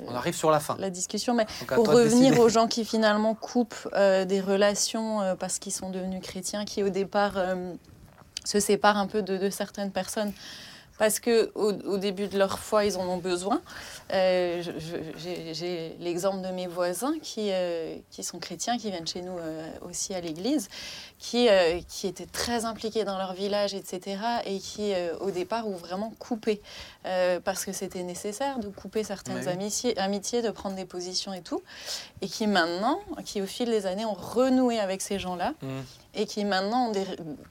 On 0.08 0.14
arrive 0.16 0.34
sur 0.34 0.50
la 0.50 0.58
fin. 0.58 0.76
la 0.80 0.90
discussion. 0.90 1.34
Mais 1.34 1.46
Donc, 1.60 1.74
pour 1.74 1.88
revenir 1.88 2.38
aux 2.40 2.48
gens 2.48 2.66
qui 2.66 2.84
finalement 2.84 3.34
coupent 3.36 3.88
euh, 3.94 4.24
des 4.24 4.40
relations 4.40 5.03
euh, 5.22 5.34
parce 5.34 5.58
qu'ils 5.58 5.72
sont 5.72 5.90
devenus 5.90 6.22
chrétiens, 6.22 6.64
qui 6.64 6.82
au 6.82 6.88
départ 6.88 7.34
euh, 7.36 7.74
se 8.44 8.60
séparent 8.60 8.96
un 8.96 9.06
peu 9.06 9.22
de, 9.22 9.50
certaines 9.50 9.90
personnes 9.90 10.32
parce 10.98 11.18
que 11.18 11.50
au, 11.54 11.72
au 11.72 11.98
début 11.98 12.28
de 12.28 12.38
leur 12.38 12.58
foi, 12.58 12.84
ils 12.84 12.96
en 12.96 13.06
ont 13.08 13.18
besoin. 13.18 13.60
Euh, 14.12 14.62
J'ai 15.52 15.96
l'exemple 16.00 16.42
de 16.42 16.48
mes 16.52 16.66
voisins 16.66 17.14
qui, 17.22 17.48
euh, 17.52 17.96
qui 18.10 18.22
sont 18.22 18.38
chrétiens, 18.38 18.76
qui 18.76 18.90
viennent 18.90 19.06
chez 19.06 19.22
nous 19.22 19.36
euh, 19.38 19.66
aussi 19.88 20.14
à 20.14 20.20
l'église, 20.20 20.68
qui, 21.18 21.48
qui 21.88 22.06
étaient 22.06 22.26
très 22.26 22.64
impliqués 22.66 23.04
dans 23.04 23.16
leur 23.16 23.32
village, 23.32 23.72
etc. 23.74 24.18
Et 24.44 24.58
qui, 24.58 24.92
au 25.20 25.30
départ, 25.30 25.66
ont 25.66 25.76
vraiment 25.76 26.12
coupé 26.18 26.60
parce 27.44 27.64
que 27.64 27.72
c'était 27.72 28.02
nécessaire 28.02 28.58
de 28.58 28.68
couper 28.68 29.04
certaines 29.04 29.38
Oui. 29.38 29.48
amitiés, 29.48 29.98
amitiés, 29.98 30.42
de 30.42 30.50
prendre 30.50 30.76
des 30.76 30.84
positions 30.84 31.32
et 31.32 31.40
tout. 31.40 31.62
Et 32.20 32.28
qui 32.28 32.46
maintenant, 32.46 33.00
qui 33.24 33.40
au 33.40 33.46
fil 33.46 33.70
des 33.70 33.86
années, 33.86 34.04
ont 34.04 34.12
renoué 34.14 34.78
avec 34.80 35.00
ces 35.00 35.18
gens-là 35.18 35.54
Mm. 35.62 35.68
et 36.14 36.26
qui 36.26 36.44
maintenant, 36.44 36.88
ont 36.88 36.92
des- 36.92 37.06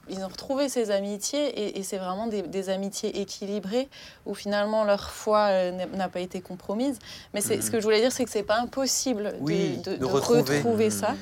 ils 0.08 0.22
ont 0.24 0.28
retrouvé 0.28 0.68
ces 0.68 0.90
amitiés 0.90 1.46
et, 1.48 1.78
et 1.78 1.82
c'est 1.82 1.98
vraiment 1.98 2.26
des, 2.26 2.42
des 2.42 2.68
amitiés 2.70 3.20
équilibrées 3.20 3.88
où 4.26 4.34
finalement 4.34 4.84
leur 4.84 5.10
foi 5.10 5.46
euh, 5.50 5.70
n'a 5.72 6.08
pas 6.08 6.20
été 6.20 6.40
compromise. 6.44 6.98
Mais 7.32 7.40
c'est- 7.40 7.60
ce 7.60 7.70
que 7.72 7.78
je 7.80 7.84
voulais 7.84 8.00
dire, 8.00 8.12
c'est 8.12 8.24
que 8.24 8.30
c'est 8.30 8.44
pas 8.44 8.60
impossible 8.60 9.24
de- 9.32 9.36
Oui, 9.40 9.78
de, 9.78 9.92
de 9.92 9.96
de 9.96 10.04
retrouver. 10.04 10.58
retrouver. 10.58 10.90
ça. 10.90 11.14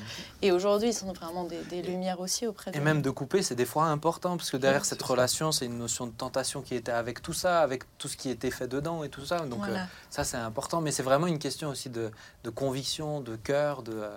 Et 0.43 0.51
aujourd'hui, 0.51 0.89
ils 0.89 0.93
sont 0.93 1.11
vraiment 1.13 1.45
des, 1.45 1.61
des 1.69 1.81
lumières 1.81 2.19
aussi 2.19 2.45
auprès 2.45 2.69
de 2.71 2.77
Et 2.77 2.79
même 2.81 3.01
de 3.01 3.09
couper, 3.09 3.41
c'est 3.41 3.55
des 3.55 3.65
fois 3.65 3.85
important, 3.85 4.35
parce 4.37 4.51
que 4.51 4.57
derrière 4.57 4.81
Oui, 4.81 4.87
cette 4.87 5.01
ça. 5.01 5.07
relation, 5.07 5.51
c'est 5.51 5.65
une 5.65 5.77
notion 5.79 6.05
de 6.05 6.11
tentation 6.11 6.61
qui 6.61 6.75
était 6.75 6.91
avec 6.91 7.21
tout 7.21 7.33
ça, 7.33 7.61
avec 7.61 7.83
tout 7.97 8.07
ce 8.09 8.17
qui 8.17 8.29
était 8.29 8.51
fait 8.51 8.67
dedans 8.67 9.03
et 9.03 9.09
tout 9.09 9.25
ça. 9.25 9.39
Donc 9.39 9.59
Voilà. 9.59 9.83
euh, 9.83 9.85
ça, 10.09 10.23
c'est 10.23 10.37
important. 10.37 10.81
Mais 10.81 10.91
c'est 10.91 11.03
vraiment 11.03 11.27
une 11.27 11.39
question 11.39 11.69
aussi 11.69 11.89
de, 11.89 12.11
de 12.43 12.49
conviction, 12.49 13.21
de 13.21 13.35
cœur, 13.37 13.81
de... 13.83 13.93
euh, 13.93 14.09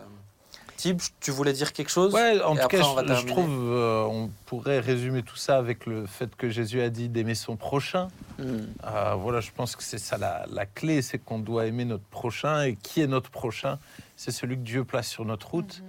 Tib, 0.76 1.00
tu 1.20 1.30
voulais 1.30 1.52
dire 1.52 1.72
quelque 1.72 1.90
chose 1.90 2.12
Ouais, 2.12 2.40
en 2.42 2.54
Et 2.54 2.58
tout 2.58 2.64
après, 2.64 2.78
cas, 2.78 2.84
on 2.84 2.94
va 2.94 3.14
je, 3.14 3.26
trouve 3.26 3.72
euh, 3.72 4.04
on 4.04 4.30
pourrait 4.44 4.80
résumer 4.80 5.22
tout 5.22 5.36
ça 5.36 5.56
avec 5.56 5.86
le 5.86 6.06
fait 6.06 6.34
que 6.36 6.50
Jésus 6.50 6.80
a 6.82 6.90
dit 6.90 7.08
d'aimer 7.08 7.34
son 7.34 7.56
prochain. 7.56 8.08
Mm. 8.38 8.44
Euh, 8.84 9.14
voilà, 9.14 9.40
je 9.40 9.50
pense 9.50 9.76
que 9.76 9.82
c'est 9.82 9.98
ça 9.98 10.18
la, 10.18 10.44
la 10.50 10.66
clé, 10.66 11.02
c'est 11.02 11.18
qu'on 11.18 11.38
doit 11.38 11.66
aimer 11.66 11.84
notre 11.84 12.04
prochain. 12.04 12.62
Et 12.64 12.76
qui 12.76 13.00
est 13.00 13.06
notre 13.06 13.30
prochain? 13.30 13.78
C'est 14.16 14.30
celui 14.30 14.56
que 14.56 14.62
Dieu 14.62 14.84
place 14.84 15.08
sur 15.08 15.24
notre 15.24 15.50
route. 15.50 15.82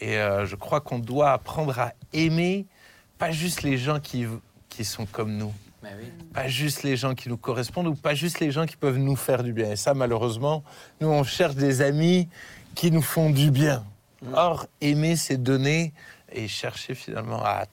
Et 0.00 0.18
euh, 0.18 0.44
je 0.46 0.56
crois 0.56 0.80
qu'on 0.80 0.98
doit 0.98 1.30
apprendre 1.32 1.78
à 1.78 1.92
aimer, 2.12 2.66
pas 3.18 3.30
juste 3.30 3.62
les 3.62 3.78
gens 3.78 4.00
qui, 4.00 4.26
qui 4.68 4.84
sont 4.84 5.06
comme 5.06 5.36
nous, 5.36 5.52
oui. 5.82 6.10
pas 6.32 6.48
juste 6.48 6.82
les 6.82 6.96
gens 6.96 7.14
qui 7.14 7.28
nous 7.28 7.36
correspondent 7.36 7.86
ou 7.86 7.94
pas 7.94 8.14
juste 8.14 8.40
les 8.40 8.50
gens 8.50 8.66
qui 8.66 8.76
peuvent 8.76 8.98
nous 8.98 9.16
faire 9.16 9.42
du 9.42 9.52
bien. 9.52 9.70
Et 9.70 9.76
ça, 9.76 9.94
malheureusement, 9.94 10.64
nous, 11.00 11.08
on 11.08 11.24
cherche 11.24 11.54
des 11.54 11.80
amis 11.80 12.28
qui 12.74 12.90
nous 12.90 13.02
font 13.02 13.30
du 13.30 13.50
bien. 13.50 13.84
Or, 14.34 14.66
aimer, 14.80 15.16
c'est 15.16 15.36
donner 15.36 15.92
et 16.32 16.48
chercher 16.48 16.94
finalement 16.94 17.42
à 17.44 17.64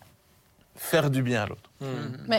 faire 0.75 1.09
du 1.09 1.21
bien 1.23 1.43
à 1.43 1.45
l'autre. 1.47 1.69
Hmm. 1.79 2.33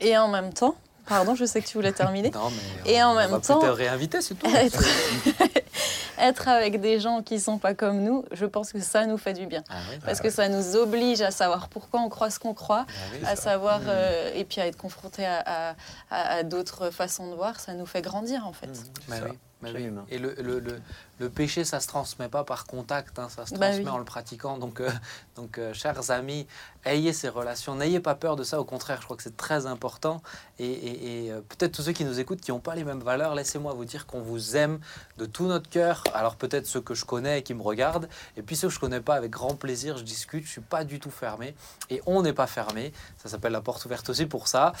Et 0.00 0.16
en 0.18 0.28
même 0.28 0.52
temps, 0.52 0.74
pardon, 1.06 1.34
je 1.34 1.44
sais 1.44 1.60
que 1.62 1.66
tu 1.68 1.76
voulais 1.78 1.92
terminer. 1.92 2.30
Non, 2.30 2.50
mais 2.84 2.92
Et 2.92 3.02
on, 3.02 3.06
en 3.08 3.12
on 3.12 3.16
même 3.16 3.30
va 3.30 3.38
plus 3.38 3.46
temps- 3.48 3.60
te 3.60 3.66
réinviter, 3.66 4.20
c'est 4.20 4.34
tout. 4.34 4.46
être, 4.54 4.82
être 6.18 6.48
avec 6.48 6.80
des 6.80 7.00
gens 7.00 7.22
qui 7.22 7.40
sont 7.40 7.58
pas 7.58 7.74
comme 7.74 8.00
nous, 8.02 8.24
je 8.32 8.46
pense 8.46 8.72
que 8.72 8.80
ça 8.80 9.06
nous 9.06 9.18
fait 9.18 9.32
du 9.32 9.46
bien. 9.46 9.62
Ah 9.70 9.76
oui, 9.90 9.98
Parce 10.04 10.20
que 10.20 10.30
ça 10.30 10.48
nous 10.48 10.76
oblige 10.76 11.20
à 11.22 11.30
savoir 11.30 11.68
pourquoi 11.68 12.00
on 12.00 12.08
croit 12.08 12.30
ce 12.30 12.38
qu'on 12.38 12.54
croit, 12.54 12.86
ah 12.88 12.92
oui, 13.14 13.20
à 13.26 13.36
savoir, 13.36 13.80
euh, 13.86 14.30
et 14.34 14.44
puis 14.44 14.60
à 14.60 14.66
être 14.66 14.76
confronté 14.76 15.24
à, 15.24 15.42
à- 15.70 15.74
à- 16.10 16.34
à 16.38 16.42
d'autres 16.42 16.90
façons 16.90 17.30
de 17.30 17.34
voir, 17.34 17.60
ça 17.60 17.74
nous 17.74 17.86
fait 17.86 18.02
grandir 18.02 18.46
en 18.46 18.52
fait. 18.52 18.66
Hmm. 18.66 18.84
Mais 19.08 19.16
ça, 19.18 19.24
oui, 19.28 19.38
mais. 19.62 19.70
Et 20.10 20.18
le, 20.18 20.34
le, 20.42 20.58
le, 20.60 20.80
le 21.22 21.30
péché, 21.30 21.64
ça 21.64 21.78
se 21.80 21.86
transmet 21.86 22.28
pas 22.28 22.42
par 22.44 22.66
contact, 22.66 23.18
hein, 23.18 23.28
ça 23.28 23.46
se 23.46 23.54
Bah 23.54 23.68
transmet 23.68 23.84
oui. 23.84 23.88
en 23.90 23.98
le 23.98 24.04
pratiquant. 24.04 24.58
Donc, 24.58 24.80
euh, 24.80 24.90
donc 25.36 25.58
euh, 25.58 25.72
chers 25.72 26.10
amis, 26.10 26.46
ayez 26.84 27.12
ces 27.12 27.28
relations, 27.28 27.76
n'ayez 27.76 28.00
pas 28.00 28.14
peur 28.16 28.34
de 28.36 28.42
ça. 28.44 28.60
Au 28.60 28.64
contraire, 28.64 28.98
je 29.00 29.04
crois 29.04 29.16
que 29.16 29.22
c'est 29.22 29.36
très 29.36 29.66
important. 29.66 30.20
Et, 30.58 30.66
et- 30.66 31.26
et, 31.26 31.32
euh, 31.32 31.40
peut-être 31.48 31.72
tous 31.72 31.82
ceux 31.82 31.92
qui 31.92 32.04
nous 32.04 32.18
écoutent, 32.18 32.40
qui 32.40 32.50
n'ont 32.50 32.58
pas 32.60 32.74
les 32.74 32.84
mêmes 32.84 33.00
valeurs, 33.02 33.34
laissez-moi 33.34 33.72
vous 33.74 33.84
dire 33.84 34.06
qu'on 34.06 34.20
vous 34.20 34.56
aime 34.56 34.80
de 35.18 35.26
tout 35.26 35.46
notre 35.46 35.70
cœur. 35.70 36.02
Alors 36.14 36.34
peut-être 36.36 36.66
ceux 36.66 36.80
que 36.80 36.94
je 36.94 37.04
connais 37.04 37.38
et 37.38 37.42
qui 37.42 37.54
me 37.54 37.62
regardent, 37.62 38.08
et 38.36 38.42
puis 38.42 38.56
ceux 38.56 38.68
que 38.68 38.74
je 38.74 38.80
connais 38.80 39.00
pas, 39.00 39.14
avec 39.14 39.30
grand 39.30 39.54
plaisir, 39.54 39.96
je 39.98 40.02
discute. 40.02 40.44
Je 40.44 40.50
suis 40.50 40.60
pas 40.60 40.82
du 40.84 40.98
tout 40.98 41.10
fermé, 41.10 41.54
et 41.90 42.02
on 42.06 42.22
n'est 42.22 42.32
pas 42.32 42.46
fermé. 42.48 42.92
Ça 43.22 43.28
s'appelle 43.28 43.52
la 43.52 43.60
porte 43.60 43.84
ouverte 43.84 44.08
aussi 44.10 44.26
pour 44.26 44.48
ça. 44.48 44.72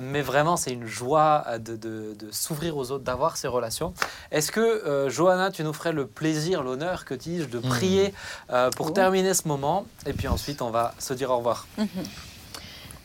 Mais 0.00 0.22
vraiment, 0.22 0.56
c'est 0.56 0.72
une 0.72 0.86
joie 0.86 1.44
de, 1.58 1.76
de- 1.76 2.14
de 2.14 2.30
s'ouvrir 2.32 2.76
aux 2.76 2.90
autres, 2.90 3.04
d'avoir 3.04 3.36
ces 3.36 3.46
relations. 3.48 3.94
Est-ce 4.32 4.50
que, 4.50 5.08
Johanna, 5.08 5.50
tu 5.50 5.62
nous 5.62 5.72
ferais 5.76 5.92
le 5.92 6.06
plaisir, 6.06 6.62
l'honneur, 6.62 7.04
que 7.04 7.14
dis-je, 7.14 7.46
de 7.46 7.58
prier 7.60 8.12
euh, 8.50 8.70
pour 8.70 8.86
Oh. 8.88 8.90
terminer 8.90 9.34
ce 9.34 9.46
moment 9.48 9.86
Et 10.06 10.12
puis 10.12 10.28
ensuite, 10.28 10.62
on 10.62 10.70
va 10.70 10.94
se 10.98 11.14
dire 11.14 11.30
au 11.30 11.36
revoir. 11.38 11.66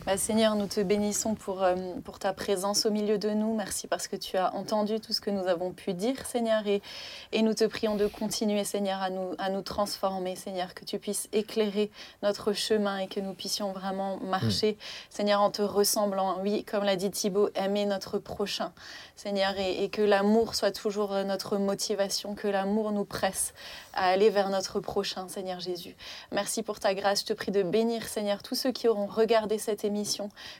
Bah, 0.04 0.16
Seigneur, 0.16 0.56
nous 0.56 0.66
te 0.66 0.80
bénissons 0.80 1.36
pour, 1.36 1.62
euh, 1.62 1.76
pour 2.04 2.18
ta 2.18 2.32
présence 2.32 2.86
au 2.86 2.90
milieu 2.90 3.18
de 3.18 3.30
nous. 3.30 3.54
Merci 3.54 3.86
parce 3.86 4.08
que 4.08 4.16
tu 4.16 4.36
as 4.36 4.52
entendu 4.52 4.98
tout 4.98 5.12
ce 5.12 5.20
que 5.20 5.30
nous 5.30 5.46
avons 5.46 5.70
pu 5.70 5.94
dire, 5.94 6.26
Seigneur. 6.26 6.66
Et, 6.66 6.82
et 7.30 7.42
nous 7.42 7.54
te 7.54 7.62
prions 7.62 7.94
de 7.94 8.08
continuer, 8.08 8.64
Seigneur, 8.64 9.00
à 9.00 9.10
nous, 9.10 9.36
à 9.38 9.48
nous 9.48 9.62
transformer, 9.62 10.34
Seigneur, 10.34 10.74
que 10.74 10.84
tu 10.84 10.98
puisses 10.98 11.28
éclairer 11.32 11.88
notre 12.24 12.52
chemin 12.52 12.98
et 12.98 13.06
que 13.06 13.20
nous 13.20 13.32
puissions 13.32 13.70
vraiment 13.70 14.16
marcher, 14.16 14.76
Seigneur, 15.08 15.40
en 15.40 15.52
te 15.52 15.62
ressemblant. 15.62 16.40
Oui, 16.42 16.64
comme 16.64 16.82
l'a 16.82 16.96
dit 16.96 17.12
Thibaut, 17.12 17.50
aimer 17.54 17.86
notre 17.86 18.18
prochain, 18.18 18.72
Seigneur, 19.14 19.56
et, 19.56 19.84
et 19.84 19.88
que 19.88 20.02
l'amour 20.02 20.56
soit 20.56 20.72
toujours 20.72 21.12
euh, 21.12 21.22
notre 21.22 21.58
motivation, 21.58 22.34
que 22.34 22.48
l'amour 22.48 22.90
nous 22.90 23.04
presse 23.04 23.54
à 23.94 24.06
aller 24.08 24.30
vers 24.30 24.50
notre 24.50 24.80
prochain, 24.80 25.28
Seigneur 25.28 25.60
Jésus. 25.60 25.94
Merci 26.32 26.64
pour 26.64 26.80
ta 26.80 26.92
grâce. 26.92 27.20
Je 27.20 27.26
te 27.26 27.32
prie 27.34 27.52
de 27.52 27.62
bénir, 27.62 28.08
Seigneur, 28.08 28.42
tous 28.42 28.56
ceux 28.56 28.72
qui 28.72 28.88
auront 28.88 29.06
regardé 29.06 29.58
cette 29.58 29.84
émission, 29.84 29.91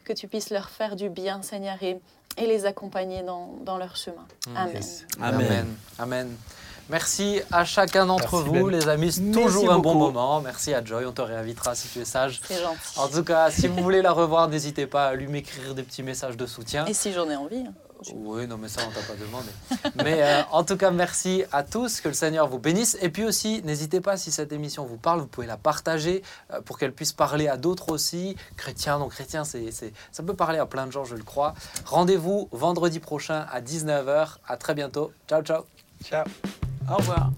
que 0.04 0.12
tu 0.12 0.28
puisses 0.28 0.50
leur 0.50 0.68
faire 0.70 0.96
du 0.96 1.08
bien, 1.08 1.42
Seigneur, 1.42 1.76
et, 1.82 2.00
et 2.36 2.46
les 2.46 2.66
accompagner 2.66 3.22
dans, 3.22 3.58
dans 3.64 3.78
leur 3.78 3.96
chemin. 3.96 4.26
Amen. 4.54 4.74
Yes. 4.74 5.06
Amen. 5.20 5.46
Amen. 5.46 5.76
Amen. 5.98 6.36
Merci 6.88 7.40
à 7.50 7.64
chacun 7.64 8.06
d'entre 8.06 8.38
vous, 8.42 8.66
Ben. 8.66 8.70
les 8.70 8.88
amis. 8.88 9.12
C'est 9.12 9.22
Merci 9.22 9.42
toujours 9.42 9.72
un 9.72 9.78
bon 9.78 9.94
moment. 9.94 10.40
Merci 10.40 10.74
à 10.74 10.84
Joy. 10.84 11.06
On 11.06 11.12
te 11.12 11.22
réinvitera 11.22 11.74
si 11.74 11.88
tu 11.88 12.00
es 12.00 12.04
sage. 12.04 12.40
C'est 12.44 12.60
gentil. 12.60 12.98
En 12.98 13.08
tout 13.08 13.22
cas, 13.22 13.50
si 13.50 13.68
vous 13.68 13.82
voulez 13.82 14.02
la 14.02 14.12
revoir, 14.12 14.48
n'hésitez 14.48 14.86
pas 14.86 15.06
à 15.06 15.14
lui 15.14 15.28
m'écrire 15.28 15.74
des 15.74 15.84
petits 15.84 16.02
messages 16.02 16.36
de 16.36 16.44
soutien. 16.44 16.84
Et 16.86 16.92
si 16.92 17.12
j'en 17.12 17.30
ai 17.30 17.36
envie. 17.36 17.64
Oui, 18.14 18.46
non, 18.46 18.56
mais 18.58 18.68
ça, 18.68 18.80
on 18.86 18.90
t'a 18.90 19.00
pas 19.06 19.14
demandé. 19.18 19.48
Mais 20.04 20.22
euh, 20.22 20.42
en 20.50 20.64
tout 20.64 20.76
cas, 20.76 20.90
merci 20.90 21.44
à 21.52 21.62
tous. 21.62 22.00
Que 22.00 22.08
le 22.08 22.14
Seigneur 22.14 22.48
vous 22.48 22.58
bénisse. 22.58 22.96
Et 23.00 23.08
puis 23.08 23.24
aussi, 23.24 23.62
n'hésitez 23.64 24.00
pas, 24.00 24.16
si 24.16 24.30
cette 24.32 24.52
émission 24.52 24.84
vous 24.84 24.96
parle, 24.96 25.20
vous 25.20 25.26
pouvez 25.26 25.46
la 25.46 25.56
partager 25.56 26.22
euh, 26.52 26.60
pour 26.60 26.78
qu'elle 26.78 26.92
puisse 26.92 27.12
parler 27.12 27.48
à 27.48 27.56
d'autres 27.56 27.90
aussi. 27.92 28.36
Chrétiens, 28.56 28.98
non 28.98 29.08
chrétiens, 29.08 29.44
c'est, 29.44 29.70
c'est- 29.70 29.92
ça 30.10 30.22
peut 30.22 30.34
parler 30.34 30.58
à 30.58 30.66
plein 30.66 30.86
de 30.86 30.92
gens, 30.92 31.04
je 31.04 31.14
le 31.14 31.22
crois. 31.24 31.54
Rendez-vous 31.84 32.48
vendredi 32.52 33.00
prochain 33.00 33.46
à 33.52 33.60
19h. 33.60 34.36
À 34.48 34.56
très 34.56 34.74
bientôt. 34.74 35.12
Ciao, 35.28 35.42
ciao. 35.42 35.62
Ciao. 36.04 36.24
Au 36.90 36.96
revoir. 36.96 37.30